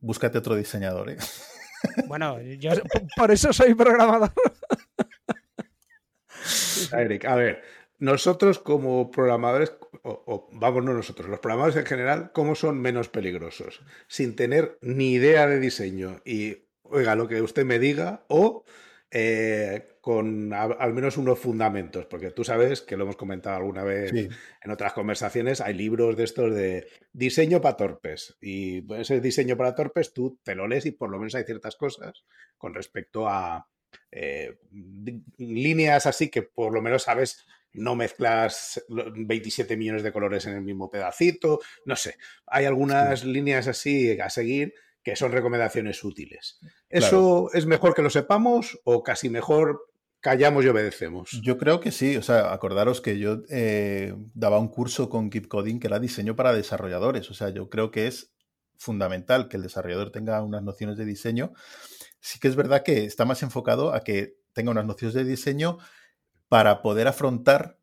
búscate 0.00 0.38
otro 0.38 0.56
diseñador. 0.56 1.10
¿eh? 1.10 1.18
Bueno, 2.06 2.38
yo 2.42 2.72
por 3.16 3.30
eso 3.30 3.54
soy 3.54 3.74
programador. 3.74 4.30
Eric, 6.92 7.24
a 7.24 7.36
ver, 7.36 7.62
nosotros 7.98 8.58
como 8.58 9.10
programadores, 9.10 9.72
o, 10.02 10.48
vamos, 10.52 10.84
no 10.84 10.92
nosotros, 10.92 11.28
los 11.28 11.40
programadores 11.40 11.76
en 11.76 11.86
general, 11.86 12.32
¿cómo 12.32 12.54
son 12.54 12.80
menos 12.80 13.08
peligrosos? 13.08 13.82
Sin 14.08 14.36
tener 14.36 14.78
ni 14.82 15.12
idea 15.12 15.46
de 15.46 15.58
diseño 15.58 16.20
y, 16.24 16.66
oiga, 16.82 17.14
lo 17.14 17.28
que 17.28 17.40
usted 17.40 17.64
me 17.64 17.78
diga, 17.78 18.24
o 18.28 18.64
eh, 19.12 19.96
con 20.00 20.52
al 20.52 20.94
menos 20.94 21.16
unos 21.16 21.38
fundamentos, 21.38 22.06
porque 22.06 22.30
tú 22.30 22.44
sabes 22.44 22.80
que 22.80 22.96
lo 22.96 23.04
hemos 23.04 23.16
comentado 23.16 23.56
alguna 23.56 23.82
vez 23.82 24.12
en 24.12 24.70
otras 24.70 24.92
conversaciones, 24.92 25.60
hay 25.60 25.74
libros 25.74 26.16
de 26.16 26.24
estos 26.24 26.54
de 26.54 26.86
diseño 27.12 27.60
para 27.60 27.76
torpes 27.76 28.36
y 28.40 28.84
ese 28.94 29.20
diseño 29.20 29.56
para 29.56 29.74
torpes 29.74 30.12
tú 30.12 30.38
te 30.42 30.54
lo 30.54 30.68
lees 30.68 30.86
y 30.86 30.92
por 30.92 31.10
lo 31.10 31.18
menos 31.18 31.34
hay 31.34 31.44
ciertas 31.44 31.76
cosas 31.76 32.24
con 32.56 32.72
respecto 32.72 33.28
a 33.28 33.66
eh, 34.12 34.58
líneas 35.38 36.06
así 36.06 36.28
que 36.28 36.42
por 36.42 36.72
lo 36.72 36.80
menos 36.80 37.02
sabes 37.02 37.46
no 37.72 37.96
mezclas 37.96 38.84
27 38.88 39.76
millones 39.76 40.02
de 40.02 40.12
colores 40.12 40.46
en 40.46 40.54
el 40.54 40.62
mismo 40.62 40.90
pedacito, 40.90 41.60
no 41.84 41.96
sé, 41.96 42.16
hay 42.46 42.64
algunas 42.64 43.24
líneas 43.24 43.68
así 43.68 44.18
a 44.20 44.30
seguir 44.30 44.74
que 45.02 45.16
son 45.16 45.32
recomendaciones 45.32 46.04
útiles. 46.04 46.60
¿Eso 46.88 47.50
es 47.52 47.66
mejor 47.66 47.94
que 47.94 48.02
lo 48.02 48.10
sepamos 48.10 48.78
o 48.84 49.02
casi 49.02 49.28
mejor 49.28 49.80
callamos 50.20 50.64
y 50.64 50.68
obedecemos? 50.68 51.30
Yo 51.42 51.56
creo 51.58 51.80
que 51.80 51.90
sí. 51.90 52.16
O 52.16 52.22
sea, 52.22 52.52
acordaros 52.52 53.00
que 53.00 53.18
yo 53.18 53.38
eh, 53.48 54.14
daba 54.34 54.58
un 54.58 54.68
curso 54.68 55.08
con 55.08 55.30
Keep 55.30 55.48
Coding 55.48 55.80
que 55.80 55.86
era 55.86 55.98
diseño 55.98 56.36
para 56.36 56.52
desarrolladores. 56.52 57.30
O 57.30 57.34
sea, 57.34 57.50
yo 57.50 57.70
creo 57.70 57.90
que 57.90 58.06
es 58.06 58.32
fundamental 58.76 59.48
que 59.48 59.56
el 59.56 59.62
desarrollador 59.62 60.10
tenga 60.10 60.42
unas 60.42 60.62
nociones 60.62 60.96
de 60.96 61.04
diseño. 61.04 61.52
Sí 62.20 62.38
que 62.38 62.48
es 62.48 62.56
verdad 62.56 62.82
que 62.82 63.04
está 63.04 63.24
más 63.24 63.42
enfocado 63.42 63.94
a 63.94 64.00
que 64.00 64.36
tenga 64.52 64.70
unas 64.70 64.86
nociones 64.86 65.14
de 65.14 65.24
diseño 65.24 65.78
para 66.48 66.82
poder 66.82 67.06
afrontar 67.06 67.78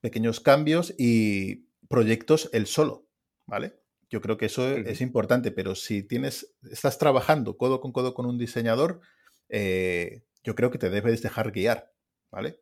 pequeños 0.00 0.40
cambios 0.40 0.94
y 0.98 1.68
proyectos 1.88 2.50
él 2.52 2.66
solo, 2.66 3.06
¿vale? 3.46 3.81
Yo 4.12 4.20
creo 4.20 4.36
que 4.36 4.44
eso 4.44 4.76
es 4.76 5.00
importante, 5.00 5.52
pero 5.52 5.74
si 5.74 6.02
tienes, 6.02 6.54
estás 6.70 6.98
trabajando 6.98 7.56
codo 7.56 7.80
con 7.80 7.92
codo 7.92 8.12
con 8.12 8.26
un 8.26 8.36
diseñador, 8.36 9.00
eh, 9.48 10.24
yo 10.44 10.54
creo 10.54 10.70
que 10.70 10.76
te 10.76 10.90
debes 10.90 11.22
dejar 11.22 11.50
guiar, 11.50 11.90
¿vale? 12.30 12.60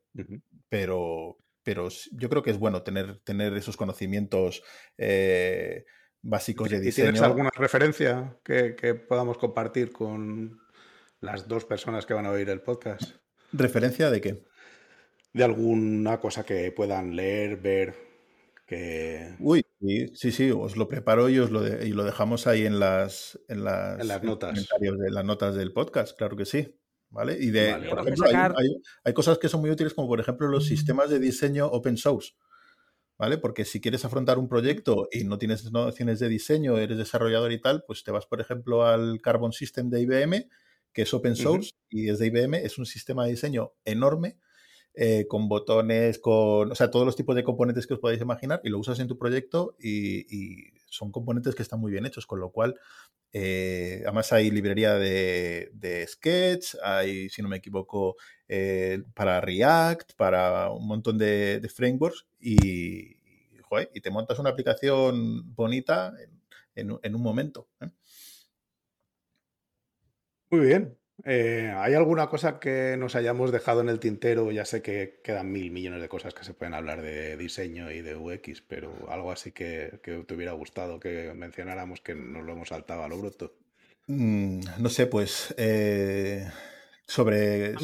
Pero, 0.69 1.39
pero 1.65 1.89
yo 2.13 2.29
creo 2.29 2.45
que 2.45 2.53
es 2.53 2.59
bueno 2.61 2.85
tener, 2.85 3.19
tener 3.25 3.57
esos 3.57 3.77
conocimientos 3.77 4.63
eh, 4.97 5.87
básicos 6.23 6.71
de 6.71 6.79
diseño. 6.79 7.07
¿Tienes 7.07 7.23
alguna 7.23 7.51
referencia 7.57 8.39
que, 8.45 8.77
que, 8.77 8.95
podamos 8.95 9.37
compartir 9.37 9.91
con 9.91 10.61
las 11.19 11.49
dos 11.49 11.65
personas 11.65 12.07
que 12.07 12.15
van 12.15 12.27
a 12.27 12.31
oír 12.31 12.49
el 12.49 12.61
podcast? 12.61 13.17
¿Referencia 13.53 14.09
de 14.09 14.21
qué? 14.21 14.45
De 15.33 15.43
alguna 15.43 16.21
cosa 16.21 16.45
que 16.45 16.71
puedan 16.71 17.17
leer, 17.17 17.57
ver, 17.57 18.11
Uy, 19.41 19.65
sí, 19.81 20.33
sí, 20.33 20.51
os 20.51 20.77
lo 20.77 20.89
preparo 20.89 21.29
y, 21.29 21.39
os 21.39 21.51
lo, 21.51 21.67
y 21.67 21.91
lo 21.91 22.05
dejamos 22.05 22.47
ahí 22.47 22.67
en 22.67 22.79
las, 22.79 23.39
en 23.49 23.65
las, 23.65 24.23
notas. 24.23 24.69
de 24.79 25.11
las 25.11 25.25
notas 25.25 25.55
del 25.55 25.73
podcast, 25.73 26.17
claro 26.17 26.37
que 26.37 26.45
sí. 26.45 26.77
¿Vale? 27.13 27.37
Y 27.41 27.51
de, 27.51 27.73
hay, 29.05 29.13
cosas 29.15 29.39
que 29.39 29.49
son 29.49 29.63
muy 29.63 29.71
útiles, 29.71 29.95
como 29.95 30.07
por 30.07 30.21
ejemplo 30.21 30.47
los 30.47 30.67
sistemas 30.67 31.11
de 31.11 31.19
diseño 31.19 31.67
open 31.67 31.97
source. 31.97 32.35
¿Vale? 33.19 33.37
Porque 33.37 33.65
si 33.65 33.81
quieres 33.81 34.05
afrontar 34.05 34.39
un 34.39 34.49
proyecto 34.49 35.09
y 35.11 35.25
no 35.25 35.37
tienes 35.37 35.71
nociones 35.73 36.21
de 36.21 36.29
diseño, 36.29 36.79
eres 36.79 36.97
desarrollador 36.97 37.53
y 37.53 37.61
tal, 37.61 37.83
pues 37.85 38.05
te 38.05 38.13
vas, 38.13 38.27
por 38.27 38.41
ejemplo, 38.41 38.87
al 38.87 39.21
Carbon 39.21 39.53
System 39.53 39.91
de 39.91 40.01
IBM, 40.03 40.49
que 40.93 41.03
es 41.03 41.13
open 41.13 41.37
source 41.37 41.73
y 41.91 42.09
es 42.09 42.19
de 42.19 42.29
IBM, 42.29 42.55
es 42.55 42.79
un 42.79 42.87
sistema 42.87 43.25
de 43.25 43.33
diseño 43.33 43.73
enorme 43.85 44.39
eh, 44.95 45.27
con 45.29 45.49
botones, 45.49 46.19
con, 46.19 46.73
o 46.73 46.75
sea, 46.75 46.91
todos 46.91 47.07
los 47.07 47.17
tipos 47.17 47.37
de 47.37 47.45
componentes 47.45 47.87
que 47.87 47.95
os 47.95 48.01
podáis 48.01 48.21
imaginar 48.21 48.61
y 48.65 48.71
lo 48.71 48.79
usas 48.79 48.99
en 49.01 49.09
tu 49.09 49.19
proyecto 49.19 49.77
y, 49.79 50.73
son 50.87 51.13
componentes 51.13 51.55
que 51.55 51.63
están 51.63 51.79
muy 51.79 51.93
bien 51.93 52.05
hechos, 52.05 52.27
con 52.27 52.41
lo 52.41 52.51
cual, 52.51 52.75
eh, 53.33 54.03
además 54.05 54.33
hay 54.33 54.51
librería 54.51 54.95
de, 54.95 56.05
Sketch, 56.09 56.75
hay, 56.83 57.29
si 57.29 57.43
no 57.43 57.49
me 57.49 57.59
equivoco, 57.59 58.17
eh, 58.49 59.05
para 59.15 59.41
React, 59.41 60.15
para 60.17 60.71
un 60.71 60.89
montón 60.89 61.17
de, 61.17 61.65
frameworks 61.73 62.27
y, 62.41 63.17
y 63.95 64.01
te 64.01 64.11
montas 64.11 64.41
una 64.41 64.51
aplicación 64.51 65.55
bonita 65.55 66.13
en, 66.75 67.15
un 67.15 67.23
momento. 67.23 67.69
Muy 70.51 70.67
bien, 70.67 70.99
eh, 71.25 71.73
¿Hay 71.77 71.95
alguna 71.95 72.29
cosa 72.29 72.59
que 72.59 72.97
nos 72.99 73.17
hayamos 73.17 73.53
dejado 73.53 73.81
en 73.81 73.89
el 73.89 74.01
tintero? 74.01 74.51
Ya 74.51 74.65
sé 74.65 74.83
que 74.83 75.21
quedan 75.23 75.51
mil 75.53 75.71
millones 75.71 76.01
de 76.01 76.09
cosas 76.09 76.35
que 76.35 76.45
se 76.45 76.55
pueden 76.55 76.75
hablar 76.75 77.03
de 77.03 77.37
diseño 77.37 77.91
y 77.91 78.01
de 78.01 78.17
UX, 78.17 78.63
pero 78.63 78.93
algo 79.09 79.33
así 79.33 79.53
que, 79.53 80.01
te 80.03 80.35
hubiera 80.35 80.53
gustado 80.53 81.01
que 81.01 81.33
mencionáramos 81.35 82.01
que 82.01 82.15
nos 82.15 82.45
lo 82.45 82.53
hemos 82.53 82.69
saltado 82.69 83.03
a 83.03 83.09
lo 83.09 83.19
bruto. 83.19 83.55
Mm, 84.07 84.61
no 84.79 84.89
sé, 84.89 85.07
pues 85.07 85.55
eh, 85.57 86.49
sobre, 87.07 87.75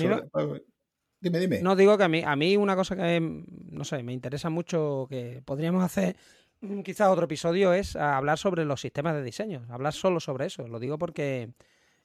Dime, 1.18 1.38
dime. 1.38 1.60
No 1.62 1.74
digo 1.74 1.96
que 1.96 2.04
a 2.04 2.08
mí, 2.08 2.22
a 2.24 2.36
mí 2.36 2.56
una 2.56 2.76
cosa 2.76 2.94
que, 2.94 3.20
no 3.20 3.84
sé, 3.84 4.02
me 4.02 4.12
interesa 4.12 4.50
mucho 4.50 5.06
que 5.08 5.42
podríamos 5.44 5.82
hacer 5.82 6.16
quizás 6.84 7.08
otro 7.08 7.24
episodio 7.24 7.72
es 7.72 7.96
hablar 7.96 8.38
sobre 8.38 8.64
los 8.64 8.80
sistemas 8.80 9.14
de 9.14 9.22
diseño, 9.22 9.66
hablar 9.70 9.92
solo 9.92 10.20
sobre 10.20 10.46
eso. 10.46 10.66
Lo 10.68 10.78
digo 10.78 10.98
porque 10.98 11.50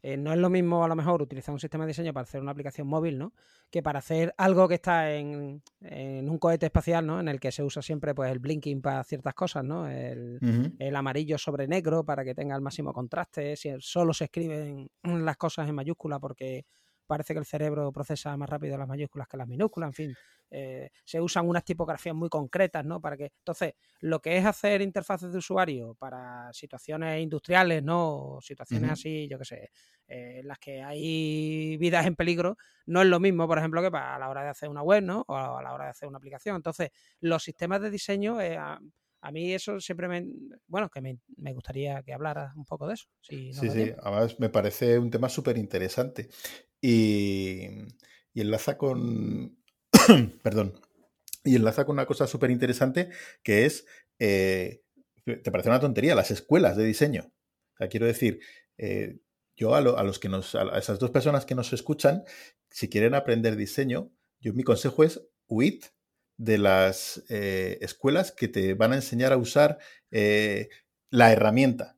eh, 0.03 0.17
no 0.17 0.33
es 0.33 0.39
lo 0.39 0.49
mismo 0.49 0.83
a 0.83 0.87
lo 0.87 0.95
mejor 0.95 1.21
utilizar 1.21 1.53
un 1.53 1.59
sistema 1.59 1.83
de 1.83 1.89
diseño 1.89 2.11
para 2.11 2.23
hacer 2.23 2.41
una 2.41 2.51
aplicación 2.51 2.87
móvil, 2.87 3.19
¿no? 3.19 3.33
Que 3.69 3.83
para 3.83 3.99
hacer 3.99 4.33
algo 4.37 4.67
que 4.67 4.75
está 4.75 5.13
en, 5.13 5.61
un 5.81 6.37
cohete 6.39 6.65
espacial, 6.65 7.05
¿no? 7.05 7.19
En 7.19 7.27
el 7.27 7.39
que 7.39 7.51
se 7.51 7.63
usa 7.63 7.81
siempre 7.81 8.15
pues 8.15 8.31
el 8.31 8.39
blinking 8.39 8.81
para 8.81 9.03
ciertas 9.03 9.35
cosas, 9.35 9.63
¿no? 9.63 9.87
El, 9.87 10.39
amarillo 10.95 11.37
sobre 11.37 11.67
negro 11.67 12.03
para 12.03 12.23
que 12.23 12.35
tenga 12.35 12.55
el 12.55 12.61
máximo 12.61 12.93
contraste. 12.93 13.55
Si 13.55 13.69
solo 13.79 14.13
se 14.13 14.25
escriben 14.25 14.89
las 15.03 15.37
cosas 15.37 15.69
en 15.69 15.75
mayúscula 15.75 16.19
porque 16.19 16.65
parece 17.11 17.33
que 17.33 17.39
el 17.39 17.45
cerebro 17.45 17.91
procesa 17.91 18.37
más 18.37 18.49
rápido 18.49 18.77
las 18.77 18.87
mayúsculas 18.87 19.27
que 19.27 19.35
las 19.35 19.45
minúsculas, 19.45 19.89
en 19.89 19.93
fin, 19.93 20.15
eh, 20.49 20.89
se 21.03 21.19
usan 21.19 21.45
unas 21.45 21.65
tipografías 21.65 22.15
muy 22.15 22.29
concretas, 22.29 22.85
¿no? 22.85 23.01
Para 23.01 23.17
que, 23.17 23.33
entonces, 23.39 23.73
lo 23.99 24.21
que 24.21 24.37
es 24.37 24.45
hacer 24.45 24.81
interfaces 24.81 25.29
de 25.33 25.37
usuario 25.37 25.93
para 25.95 26.53
situaciones 26.53 27.21
industriales, 27.21 27.83
¿no? 27.83 28.39
situaciones 28.41 28.91
así, 28.91 29.27
yo 29.27 29.37
qué 29.39 29.45
sé, 29.45 29.69
eh, 30.07 30.39
en 30.39 30.47
las 30.47 30.57
que 30.57 30.81
hay 30.81 31.75
vidas 31.75 32.05
en 32.05 32.15
peligro, 32.15 32.57
no 32.85 33.01
es 33.01 33.09
lo 33.09 33.19
mismo, 33.19 33.45
por 33.45 33.57
ejemplo, 33.57 33.81
que 33.81 33.91
para 33.91 34.15
a 34.15 34.19
la 34.19 34.29
hora 34.29 34.43
de 34.43 34.49
hacer 34.49 34.69
una 34.69 34.83
web, 34.83 35.03
¿no? 35.03 35.25
O 35.27 35.35
a 35.35 35.61
la 35.61 35.73
hora 35.73 35.83
de 35.85 35.91
hacer 35.91 36.07
una 36.07 36.17
aplicación. 36.17 36.55
Entonces, 36.55 36.91
los 37.19 37.43
sistemas 37.43 37.81
de 37.81 37.89
diseño, 37.89 38.39
eh, 38.39 38.57
a, 38.57 38.79
mí 39.33 39.53
eso 39.53 39.81
siempre 39.81 40.07
me, 40.07 40.25
bueno, 40.65 40.89
que 40.89 41.01
me, 41.01 41.53
gustaría 41.53 42.01
que 42.03 42.13
hablara 42.13 42.53
un 42.55 42.63
poco 42.63 42.87
de 42.87 42.93
eso. 42.93 43.07
sí, 43.19 43.51
sí, 43.53 43.93
además 44.01 44.39
me 44.39 44.49
parece 44.49 44.97
un 44.97 45.11
tema 45.11 45.27
súper 45.27 45.57
interesante. 45.57 46.29
Y, 46.81 47.67
enlaza 48.33 48.77
con. 48.77 49.57
perdón. 50.43 50.73
Y 51.43 51.55
enlaza 51.55 51.85
con 51.85 51.95
una 51.95 52.05
cosa 52.05 52.27
súper 52.27 52.51
interesante 52.51 53.09
que 53.43 53.65
es. 53.65 53.85
Eh, 54.19 54.83
te 55.25 55.51
parece 55.51 55.69
una 55.69 55.79
tontería, 55.79 56.15
las 56.15 56.31
escuelas 56.31 56.75
de 56.75 56.83
diseño. 56.83 57.31
O 57.73 57.77
sea, 57.77 57.89
quiero 57.89 58.07
decir, 58.07 58.39
eh, 58.77 59.19
yo 59.55 59.75
a, 59.75 59.81
los 59.81 60.19
que 60.19 60.29
nos, 60.29 60.55
a 60.55 60.77
esas 60.77 60.99
dos 60.99 61.11
personas 61.11 61.45
que 61.45 61.55
nos 61.55 61.73
escuchan, 61.73 62.23
si 62.69 62.89
quieren 62.89 63.13
aprender 63.13 63.55
diseño, 63.55 64.11
yo 64.39 64.53
mi 64.53 64.63
consejo 64.63 65.03
es 65.03 65.21
huid 65.47 65.83
de 66.37 66.57
las 66.57 67.23
eh, 67.29 67.77
escuelas 67.81 68.31
que 68.31 68.47
te 68.47 68.73
van 68.73 68.93
a 68.93 68.95
enseñar 68.95 69.31
a 69.31 69.37
usar 69.37 69.77
la 70.09 71.31
herramienta. 71.31 71.97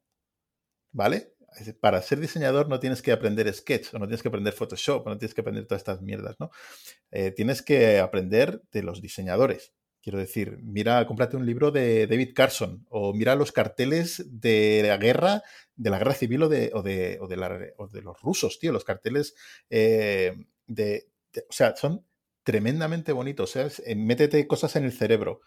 ¿Vale? 0.91 1.32
Para 1.79 2.01
ser 2.01 2.19
diseñador 2.19 2.69
no 2.69 2.79
tienes 2.79 3.01
que 3.01 3.11
aprender 3.11 3.51
Sketch, 3.53 3.93
o 3.93 3.99
no 3.99 4.05
tienes 4.05 4.21
que 4.21 4.27
aprender 4.27 4.53
Photoshop, 4.53 5.05
o 5.05 5.09
no 5.09 5.17
tienes 5.17 5.33
que 5.33 5.41
aprender 5.41 5.65
todas 5.65 5.81
estas 5.81 6.01
mierdas, 6.01 6.35
¿no? 6.39 6.51
Eh, 7.11 7.31
tienes 7.31 7.61
que 7.61 7.99
aprender 7.99 8.61
de 8.71 8.83
los 8.83 9.01
diseñadores. 9.01 9.73
Quiero 10.01 10.19
decir, 10.19 10.59
mira, 10.61 11.05
cómprate 11.07 11.37
un 11.37 11.45
libro 11.45 11.71
de 11.71 12.07
David 12.07 12.33
Carson, 12.35 12.85
o 12.89 13.13
mira 13.13 13.35
los 13.35 13.53
carteles 13.53 14.25
de 14.27 14.83
la 14.85 14.97
guerra, 14.97 15.43
de 15.75 15.89
la 15.89 15.97
guerra 15.97 16.13
civil 16.13 16.43
o 16.43 16.49
de, 16.49 16.71
o 16.73 16.81
de, 16.81 17.19
o 17.21 17.87
de, 17.87 18.01
los 18.01 18.21
rusos, 18.21 18.59
tío, 18.59 18.73
los 18.73 18.83
carteles 18.83 19.33
eh, 19.69 20.33
de, 20.67 21.07
O 21.49 21.53
sea, 21.53 21.75
son 21.77 22.05
tremendamente 22.43 23.13
bonitos. 23.13 23.55
Eh, 23.55 23.95
métete 23.95 24.45
cosas 24.45 24.75
en 24.75 24.83
el 24.83 24.91
cerebro. 24.91 25.39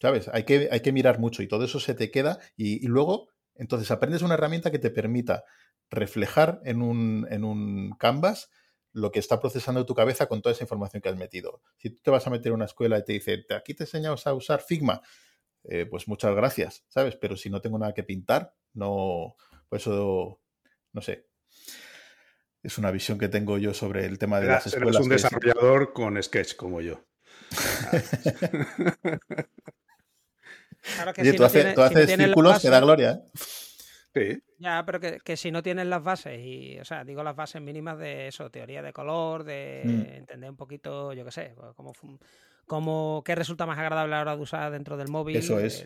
¿Sabes? 0.00 0.28
Hay 0.32 0.44
que, 0.44 0.68
hay 0.72 0.80
que 0.80 0.92
mirar 0.92 1.18
mucho 1.18 1.42
y 1.42 1.48
todo 1.48 1.64
eso 1.64 1.78
se 1.78 1.94
te 1.94 2.10
queda 2.10 2.38
y 2.56 2.86
luego 2.86 3.28
entonces 3.54 3.90
aprendes 3.90 4.22
una 4.22 4.34
herramienta 4.34 4.70
que 4.70 4.78
te 4.78 4.90
permita 4.90 5.44
reflejar 5.90 6.60
en 6.64 6.82
un, 6.82 7.26
en 7.30 7.44
un 7.44 7.92
canvas 7.98 8.50
lo 8.92 9.10
que 9.10 9.18
está 9.18 9.40
procesando 9.40 9.84
tu 9.84 9.94
cabeza 9.94 10.26
con 10.26 10.40
toda 10.40 10.54
esa 10.54 10.64
información 10.64 11.02
que 11.02 11.08
has 11.08 11.16
metido. 11.16 11.60
Si 11.76 11.90
tú 11.90 12.00
te 12.02 12.10
vas 12.10 12.26
a 12.26 12.30
meter 12.30 12.48
en 12.48 12.54
una 12.54 12.64
escuela 12.64 12.98
y 12.98 13.04
te 13.04 13.12
dice, 13.14 13.44
aquí 13.54 13.74
te 13.74 13.84
enseñamos 13.84 14.26
a 14.26 14.34
usar 14.34 14.60
Figma, 14.60 15.02
eh, 15.64 15.86
pues 15.86 16.06
muchas 16.06 16.34
gracias, 16.34 16.84
¿sabes? 16.88 17.16
Pero 17.16 17.36
si 17.36 17.50
no 17.50 17.60
tengo 17.60 17.78
nada 17.78 17.92
que 17.92 18.04
pintar, 18.04 18.54
no, 18.72 19.34
pues 19.68 19.82
eso, 19.82 20.40
no 20.92 21.00
sé. 21.00 21.26
Es 22.62 22.78
una 22.78 22.92
visión 22.92 23.18
que 23.18 23.28
tengo 23.28 23.58
yo 23.58 23.74
sobre 23.74 24.06
el 24.06 24.18
tema 24.18 24.40
de 24.40 24.46
las 24.46 24.66
escuelas. 24.66 24.94
Eres 24.94 25.04
un 25.04 25.10
desarrollador 25.10 25.92
con 25.92 26.22
Sketch 26.22 26.54
como 26.54 26.80
yo. 26.80 27.04
Claro 30.96 31.12
que 31.12 31.24
si 31.24 31.36
tú, 31.36 31.44
haces 31.44 32.16
círculos, 32.16 32.60
te 32.60 32.70
da 32.70 32.80
gloria. 32.80 33.10
¿eh? 33.12 33.38
Sí. 34.14 34.42
Ya, 34.58 34.84
pero 34.86 35.00
que, 35.00 35.36
si 35.36 35.50
no 35.50 35.62
tienes 35.62 35.86
las 35.86 36.02
bases, 36.02 36.38
y, 36.40 36.78
o 36.78 36.84
sea, 36.84 37.04
digo 37.04 37.22
las 37.22 37.34
bases 37.34 37.60
mínimas 37.60 37.98
de 37.98 38.28
eso, 38.28 38.50
teoría 38.50 38.80
de 38.80 38.92
color, 38.92 39.44
de 39.44 39.82
mm. 39.84 40.14
entender 40.14 40.50
un 40.50 40.56
poquito, 40.56 41.12
yo 41.12 41.24
qué 41.24 41.32
sé, 41.32 41.52
pues, 41.56 41.72
cómo, 41.74 41.92
cómo, 42.66 43.22
qué 43.24 43.34
resulta 43.34 43.66
más 43.66 43.78
agradable 43.78 44.14
a 44.14 44.18
la 44.18 44.22
hora 44.22 44.36
de 44.36 44.42
usar 44.42 44.70
dentro 44.70 44.96
del 44.96 45.08
móvil. 45.08 45.36
Eso 45.36 45.58
es 45.58 45.84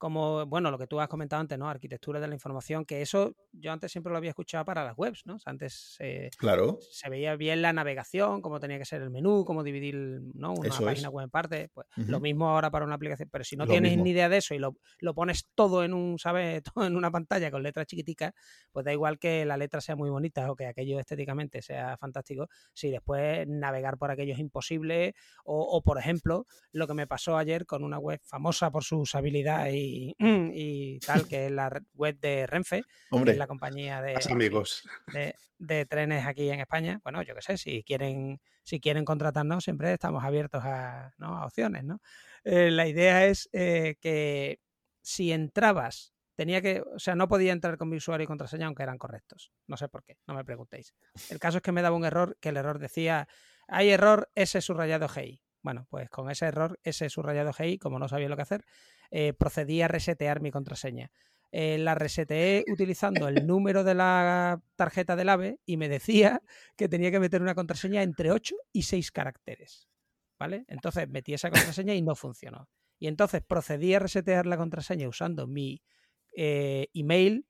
como, 0.00 0.46
bueno, 0.46 0.70
lo 0.70 0.78
que 0.78 0.86
tú 0.86 0.98
has 0.98 1.08
comentado 1.08 1.40
antes, 1.40 1.58
¿no? 1.58 1.68
Arquitectura 1.68 2.20
de 2.20 2.26
la 2.26 2.34
información, 2.34 2.86
que 2.86 3.02
eso 3.02 3.36
yo 3.52 3.70
antes 3.70 3.92
siempre 3.92 4.10
lo 4.10 4.16
había 4.16 4.30
escuchado 4.30 4.64
para 4.64 4.82
las 4.82 4.96
webs, 4.96 5.26
¿no? 5.26 5.36
antes 5.44 5.98
claro. 6.38 6.78
se 6.90 7.10
veía 7.10 7.36
bien 7.36 7.60
la 7.60 7.74
navegación, 7.74 8.40
cómo 8.40 8.60
tenía 8.60 8.78
que 8.78 8.86
ser 8.86 9.02
el 9.02 9.10
menú, 9.10 9.44
cómo 9.44 9.62
dividir 9.62 10.22
¿no? 10.32 10.54
una 10.54 10.70
página 10.70 11.10
web 11.10 11.24
en 11.24 11.30
parte. 11.30 11.70
Pues 11.74 11.86
lo 11.96 12.18
mismo 12.18 12.48
ahora 12.48 12.70
para 12.70 12.86
una 12.86 12.94
aplicación. 12.94 13.28
Pero 13.30 13.44
si 13.44 13.56
no 13.56 13.66
tienes 13.66 13.98
ni 13.98 14.10
idea 14.10 14.30
de 14.30 14.38
eso 14.38 14.54
y 14.54 14.58
lo, 14.58 14.78
lo, 15.00 15.14
pones 15.14 15.46
todo 15.54 15.84
en 15.84 15.92
un, 15.92 16.18
¿sabes? 16.18 16.62
Todo 16.74 16.86
en 16.86 16.96
una 16.96 17.10
pantalla 17.10 17.50
con 17.50 17.62
letras 17.62 17.86
chiquiticas, 17.86 18.32
pues 18.72 18.86
da 18.86 18.92
igual 18.92 19.18
que 19.18 19.44
la 19.44 19.58
letra 19.58 19.82
sea 19.82 19.96
muy 19.96 20.08
bonita 20.08 20.50
o 20.50 20.56
que 20.56 20.66
aquello 20.66 20.98
estéticamente 20.98 21.60
sea 21.60 21.98
fantástico. 21.98 22.48
Si 22.72 22.90
después 22.90 23.46
navegar 23.46 23.98
por 23.98 24.10
aquello 24.10 24.32
es 24.32 24.38
imposible, 24.38 25.14
o, 25.44 25.60
o 25.60 25.82
por 25.82 25.98
ejemplo, 25.98 26.46
lo 26.72 26.86
que 26.86 26.94
me 26.94 27.06
pasó 27.06 27.36
ayer 27.36 27.66
con 27.66 27.84
una 27.84 27.98
web 27.98 28.20
famosa 28.24 28.70
por 28.70 28.82
su 28.82 29.00
usabilidad 29.00 29.68
y 29.70 29.89
y, 30.18 30.98
tal, 31.00 31.26
que 31.26 31.46
es 31.46 31.52
la 31.52 31.70
web 31.94 32.18
de 32.18 32.46
Renfe, 32.46 32.82
Hombre, 33.10 33.36
la 33.36 33.46
compañía 33.46 34.00
de, 34.02 34.18
amigos. 34.30 34.88
De, 35.58 35.86
trenes 35.86 36.26
aquí 36.26 36.48
en 36.50 36.60
España. 36.60 37.00
Bueno, 37.02 37.22
yo 37.22 37.34
qué 37.34 37.42
sé, 37.42 37.58
si 37.58 37.82
quieren, 37.82 38.40
si 38.62 38.80
quieren 38.80 39.04
contratarnos, 39.04 39.64
siempre 39.64 39.92
estamos 39.92 40.24
abiertos 40.24 40.62
a, 40.64 41.12
opciones, 41.44 41.84
¿no? 41.84 42.00
Eh, 42.44 42.70
la 42.70 42.86
idea 42.86 43.26
es 43.26 43.48
eh, 43.52 43.96
que 44.00 44.60
si 45.02 45.32
entrabas 45.32 46.14
tenía 46.40 46.62
que, 46.62 46.80
o 46.80 46.98
sea, 46.98 47.14
no 47.14 47.28
podía 47.28 47.52
entrar 47.52 47.76
con 47.76 47.90
mi 47.90 47.98
usuario 47.98 48.24
y 48.24 48.26
contraseña 48.26 48.64
aunque 48.64 48.82
eran 48.82 48.96
correctos. 48.96 49.52
No 49.66 49.76
sé 49.76 49.90
por 49.90 50.02
qué, 50.02 50.16
no 50.26 50.32
me 50.32 50.42
preguntéis. 50.42 50.94
El 51.28 51.38
caso 51.38 51.58
es 51.58 51.62
que 51.62 51.70
me 51.70 51.82
daba 51.82 51.94
un 51.94 52.06
error, 52.06 52.38
que 52.40 52.48
el 52.48 52.56
error 52.56 52.78
decía, 52.78 53.28
hay 53.68 53.90
error 53.90 54.30
S 54.34 54.58
subrayado 54.62 55.06
GI. 55.06 55.42
Bueno, 55.62 55.86
pues 55.90 56.08
con 56.08 56.30
ese 56.30 56.46
error, 56.46 56.80
ese 56.82 57.10
subrayado 57.10 57.52
GI, 57.52 57.78
como 57.78 57.98
no 57.98 58.08
sabía 58.08 58.30
lo 58.30 58.36
que 58.36 58.42
hacer, 58.42 58.64
eh, 59.10 59.32
procedí 59.32 59.82
a 59.82 59.88
resetear 59.88 60.40
mi 60.40 60.50
contraseña. 60.50 61.10
Eh, 61.52 61.78
la 61.78 61.96
reseteé 61.96 62.64
utilizando 62.70 63.26
el 63.26 63.44
número 63.46 63.82
de 63.82 63.94
la 63.94 64.62
tarjeta 64.76 65.16
del 65.16 65.30
AVE 65.30 65.58
y 65.66 65.76
me 65.76 65.88
decía 65.88 66.42
que 66.76 66.88
tenía 66.88 67.10
que 67.10 67.18
meter 67.18 67.42
una 67.42 67.56
contraseña 67.56 68.02
entre 68.02 68.30
8 68.30 68.54
y 68.72 68.82
6 68.82 69.10
caracteres. 69.10 69.88
¿Vale? 70.38 70.64
Entonces 70.68 71.08
metí 71.08 71.34
esa 71.34 71.50
contraseña 71.50 71.94
y 71.94 72.02
no 72.02 72.14
funcionó. 72.14 72.68
Y 72.98 73.08
entonces 73.08 73.42
procedí 73.42 73.94
a 73.94 73.98
resetear 73.98 74.46
la 74.46 74.56
contraseña 74.56 75.08
usando 75.08 75.46
mi 75.46 75.82
eh, 76.36 76.88
email 76.94 77.46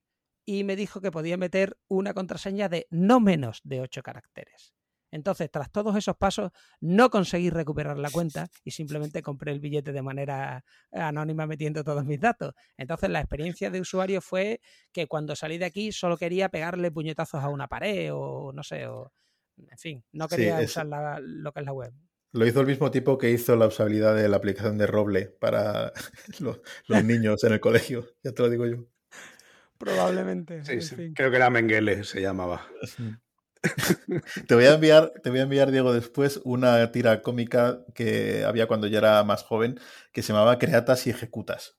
y 0.47 0.65
me 0.65 0.77
dijo 0.77 1.01
que 1.01 1.13
podía 1.13 1.37
meter 1.37 1.77
una 1.87 2.15
contraseña 2.15 2.69
de 2.69 2.87
no 2.91 3.21
menos 3.21 3.61
de 3.65 3.81
8 3.81 4.03
caracteres. 4.03 4.75
Entonces, 5.11 5.51
tras 5.51 5.71
todos 5.71 5.97
esos 5.97 6.17
pasos, 6.17 6.53
no 6.81 7.11
conseguí 7.11 7.51
recuperar 7.51 7.99
la 7.99 8.11
cuenta 8.11 8.49
y 8.65 8.71
simplemente 8.71 9.23
compré 9.23 9.53
el 9.53 9.61
billete 9.61 9.93
de 9.93 10.03
manera 10.03 10.65
anónima 10.93 11.47
metiendo 11.47 11.85
todos 11.85 12.05
mis 12.05 12.21
datos. 12.21 12.55
Entonces, 12.77 13.11
la 13.11 13.21
experiencia 13.21 13.71
de 13.71 13.81
usuario 13.81 14.21
fue 14.21 14.61
que 14.93 15.07
cuando 15.07 15.35
salí 15.37 15.59
de 15.59 15.67
aquí 15.67 15.93
solo 15.93 16.17
quería 16.17 16.49
pegarle 16.49 16.91
puñetazos 16.91 17.43
a 17.43 17.49
una 17.49 17.67
pared 17.67 18.11
o 18.13 18.53
no 18.53 18.63
sé, 18.63 18.87
o 18.87 19.13
en 19.57 19.79
fin, 19.79 20.05
no 20.13 20.29
quería 20.29 20.61
usar 20.61 20.87
lo 21.21 21.53
que 21.53 21.61
es 21.61 21.67
la 21.67 21.73
web. 21.73 21.93
Lo 22.33 22.47
hizo 22.47 22.61
el 22.61 22.67
mismo 22.67 22.91
tipo 22.93 23.19
que 23.19 23.31
hizo 23.31 23.57
la 23.57 23.67
usabilidad 23.67 24.15
de 24.15 24.29
la 24.29 24.37
aplicación 24.37 24.79
de 24.79 24.87
Roble 24.87 25.27
para 25.27 25.93
los, 26.41 26.61
los 26.87 27.05
niños 27.05 27.43
en 27.43 27.53
el 27.53 27.61
colegio, 27.61 28.07
ya 28.23 28.33
te 28.33 28.43
lo 28.43 28.51
digo 28.51 28.67
yo. 28.67 28.87
Probablemente. 29.79 30.65
Sí, 30.65 30.73
en 30.73 30.83
sí, 30.83 30.95
fin. 30.95 31.15
Creo 31.15 31.31
que 31.31 31.37
era 31.37 31.51
Mengele, 31.51 32.05
se 32.05 32.21
llamaba. 32.21 32.67
Te 34.49 34.55
voy 34.55 34.65
a 34.65 34.75
enviar, 34.75 35.13
te 35.23 35.31
voy 35.31 35.41
a 35.41 35.43
enviar, 35.43 35.71
Diego, 35.71 35.93
después 35.93 36.41
una 36.45 36.91
tira 36.93 37.23
cómica 37.23 37.81
que 37.95 38.45
había 38.45 38.67
cuando 38.67 38.87
yo 38.87 38.99
era 38.99 39.23
más 39.25 39.43
joven, 39.43 39.79
que 40.13 40.23
se 40.23 40.33
llamaba 40.33 40.59
Creatas 40.59 41.07
y 41.07 41.11
Ejecutas. 41.11 41.77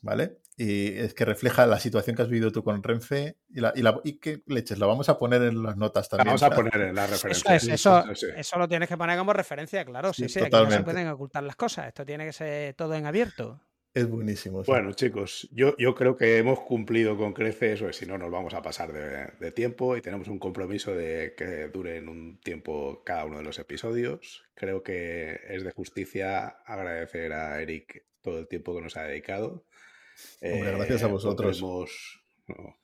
¿Vale? 0.00 0.38
Y 0.56 0.96
es 0.96 1.12
que 1.14 1.24
refleja 1.24 1.66
la 1.66 1.80
situación 1.80 2.14
que 2.14 2.22
has 2.22 2.28
vivido 2.28 2.52
tú 2.52 2.62
con 2.62 2.82
Renfe 2.84 3.36
y, 3.48 3.60
la, 3.60 3.72
y, 3.74 3.82
la, 3.82 4.00
y 4.04 4.18
qué 4.18 4.42
leches, 4.46 4.78
la 4.78 4.86
vamos 4.86 5.08
a 5.08 5.18
poner 5.18 5.42
en 5.42 5.60
las 5.62 5.76
notas 5.76 6.08
La 6.12 6.18
también. 6.18 6.36
vamos 6.36 6.42
a 6.44 6.50
poner 6.50 6.74
en 6.88 6.94
la 6.94 7.04
Eso 7.06 7.28
referencia. 7.28 7.54
es, 7.56 7.68
eso, 7.68 8.04
Sí, 8.14 8.14
sí. 8.14 8.26
eso 8.36 8.58
lo 8.58 8.68
tienes 8.68 8.88
que 8.88 8.96
poner 8.96 9.18
como 9.18 9.32
referencia, 9.32 9.84
claro. 9.84 10.12
Sí, 10.12 10.24
Sí, 10.28 10.34
sí, 10.34 10.40
aquí 10.40 10.50
no 10.56 10.70
se 10.70 10.82
pueden 10.82 11.08
ocultar 11.08 11.42
las 11.42 11.56
cosas. 11.56 11.88
Esto 11.88 12.04
tiene 12.06 12.26
que 12.26 12.32
ser 12.32 12.74
todo 12.74 12.94
en 12.94 13.06
abierto. 13.06 13.60
Es 13.98 14.08
buenísimo. 14.08 14.64
sí. 14.64 14.70
Bueno, 14.70 14.92
chicos, 14.92 15.48
yo, 15.50 15.76
yo 15.78 15.94
creo 15.94 16.16
que 16.16 16.36
hemos 16.38 16.60
cumplido 16.60 17.16
con 17.16 17.32
creces, 17.32 17.82
o 17.82 17.92
si 17.92 18.06
no, 18.06 18.18
nos 18.18 18.30
vamos 18.30 18.54
a 18.54 18.62
pasar 18.62 18.92
de, 18.92 19.32
de 19.40 19.52
tiempo 19.52 19.96
y 19.96 20.02
tenemos 20.02 20.28
un 20.28 20.38
compromiso 20.38 20.94
de 20.94 21.34
que 21.36 21.68
duren 21.68 22.08
un 22.08 22.38
tiempo 22.40 23.02
cada 23.04 23.24
uno 23.24 23.38
de 23.38 23.44
los 23.44 23.58
episodios. 23.58 24.44
Creo 24.54 24.82
que 24.82 25.40
es 25.48 25.64
de 25.64 25.72
justicia 25.72 26.46
agradecer 26.66 27.32
a 27.32 27.60
Eric 27.62 28.04
todo 28.22 28.38
el 28.38 28.48
tiempo 28.48 28.74
que 28.74 28.82
nos 28.82 28.96
ha 28.96 29.04
dedicado. 29.04 29.64
Hombre, 30.42 30.72
gracias 30.72 31.02
a 31.02 31.06
vosotros. 31.08 31.60
Pondremos, 31.60 32.20
no, 32.48 32.76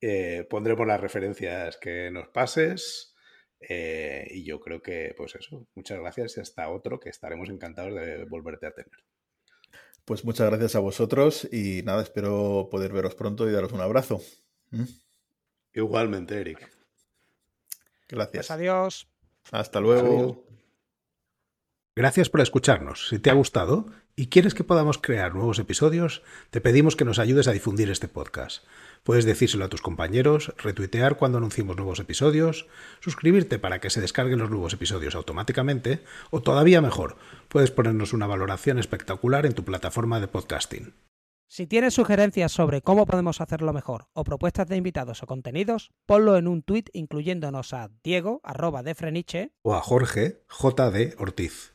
eh, 0.00 0.46
pondremos 0.50 0.86
las 0.86 1.00
referencias 1.00 1.76
que 1.78 2.10
nos 2.10 2.28
pases. 2.28 3.14
eh, 3.60 4.26
y 4.30 4.44
yo 4.44 4.60
creo 4.60 4.82
que, 4.82 5.14
pues 5.16 5.34
eso, 5.36 5.66
muchas 5.74 5.98
gracias 6.00 6.36
y 6.36 6.40
hasta 6.40 6.68
otro 6.68 6.98
que 7.00 7.10
estaremos 7.10 7.48
encantados 7.48 7.94
de 7.94 8.24
volverte 8.24 8.66
a 8.66 8.72
tener. 8.72 8.98
Pues 10.04 10.24
muchas 10.24 10.48
gracias 10.48 10.74
a 10.74 10.80
vosotros 10.80 11.48
y 11.52 11.82
nada, 11.84 12.02
espero 12.02 12.68
poder 12.70 12.92
veros 12.92 13.14
pronto 13.14 13.48
y 13.48 13.52
daros 13.52 13.72
un 13.72 13.80
abrazo. 13.80 14.20
¿Mm? 14.70 14.84
Igualmente, 15.74 16.40
Eric. 16.40 16.70
Gracias. 18.08 18.46
Pues 18.46 18.50
adiós. 18.50 19.08
Hasta 19.50 19.80
luego. 19.80 20.08
Adiós. 20.08 20.51
Gracias 21.94 22.30
por 22.30 22.40
escucharnos. 22.40 23.08
Si 23.08 23.18
te 23.18 23.28
ha 23.28 23.34
gustado 23.34 23.84
y 24.16 24.28
quieres 24.28 24.54
que 24.54 24.64
podamos 24.64 24.96
crear 24.96 25.34
nuevos 25.34 25.58
episodios, 25.58 26.22
te 26.48 26.62
pedimos 26.62 26.96
que 26.96 27.04
nos 27.04 27.18
ayudes 27.18 27.48
a 27.48 27.52
difundir 27.52 27.90
este 27.90 28.08
podcast. 28.08 28.64
Puedes 29.02 29.26
decírselo 29.26 29.66
a 29.66 29.68
tus 29.68 29.82
compañeros, 29.82 30.54
retuitear 30.56 31.18
cuando 31.18 31.36
anunciemos 31.36 31.76
nuevos 31.76 32.00
episodios, 32.00 32.66
suscribirte 33.00 33.58
para 33.58 33.78
que 33.78 33.90
se 33.90 34.00
descarguen 34.00 34.38
los 34.38 34.48
nuevos 34.48 34.72
episodios 34.72 35.14
automáticamente, 35.14 36.02
o 36.30 36.40
todavía 36.40 36.80
mejor, 36.80 37.18
puedes 37.50 37.70
ponernos 37.70 38.14
una 38.14 38.26
valoración 38.26 38.78
espectacular 38.78 39.44
en 39.44 39.52
tu 39.52 39.62
plataforma 39.62 40.18
de 40.18 40.28
podcasting. 40.28 40.94
Si 41.46 41.66
tienes 41.66 41.92
sugerencias 41.92 42.52
sobre 42.52 42.80
cómo 42.80 43.04
podemos 43.04 43.42
hacerlo 43.42 43.74
mejor 43.74 44.06
o 44.14 44.24
propuestas 44.24 44.66
de 44.68 44.78
invitados 44.78 45.22
o 45.22 45.26
contenidos, 45.26 45.90
ponlo 46.06 46.38
en 46.38 46.48
un 46.48 46.62
tuit 46.62 46.88
incluyéndonos 46.94 47.74
a 47.74 47.90
Diego, 48.02 48.40
arroba 48.44 48.82
de 48.82 48.94
Freniche, 48.94 49.52
O 49.60 49.74
a 49.74 49.82
Jorge 49.82 50.42
J.D. 50.48 51.16
Ortiz. 51.18 51.74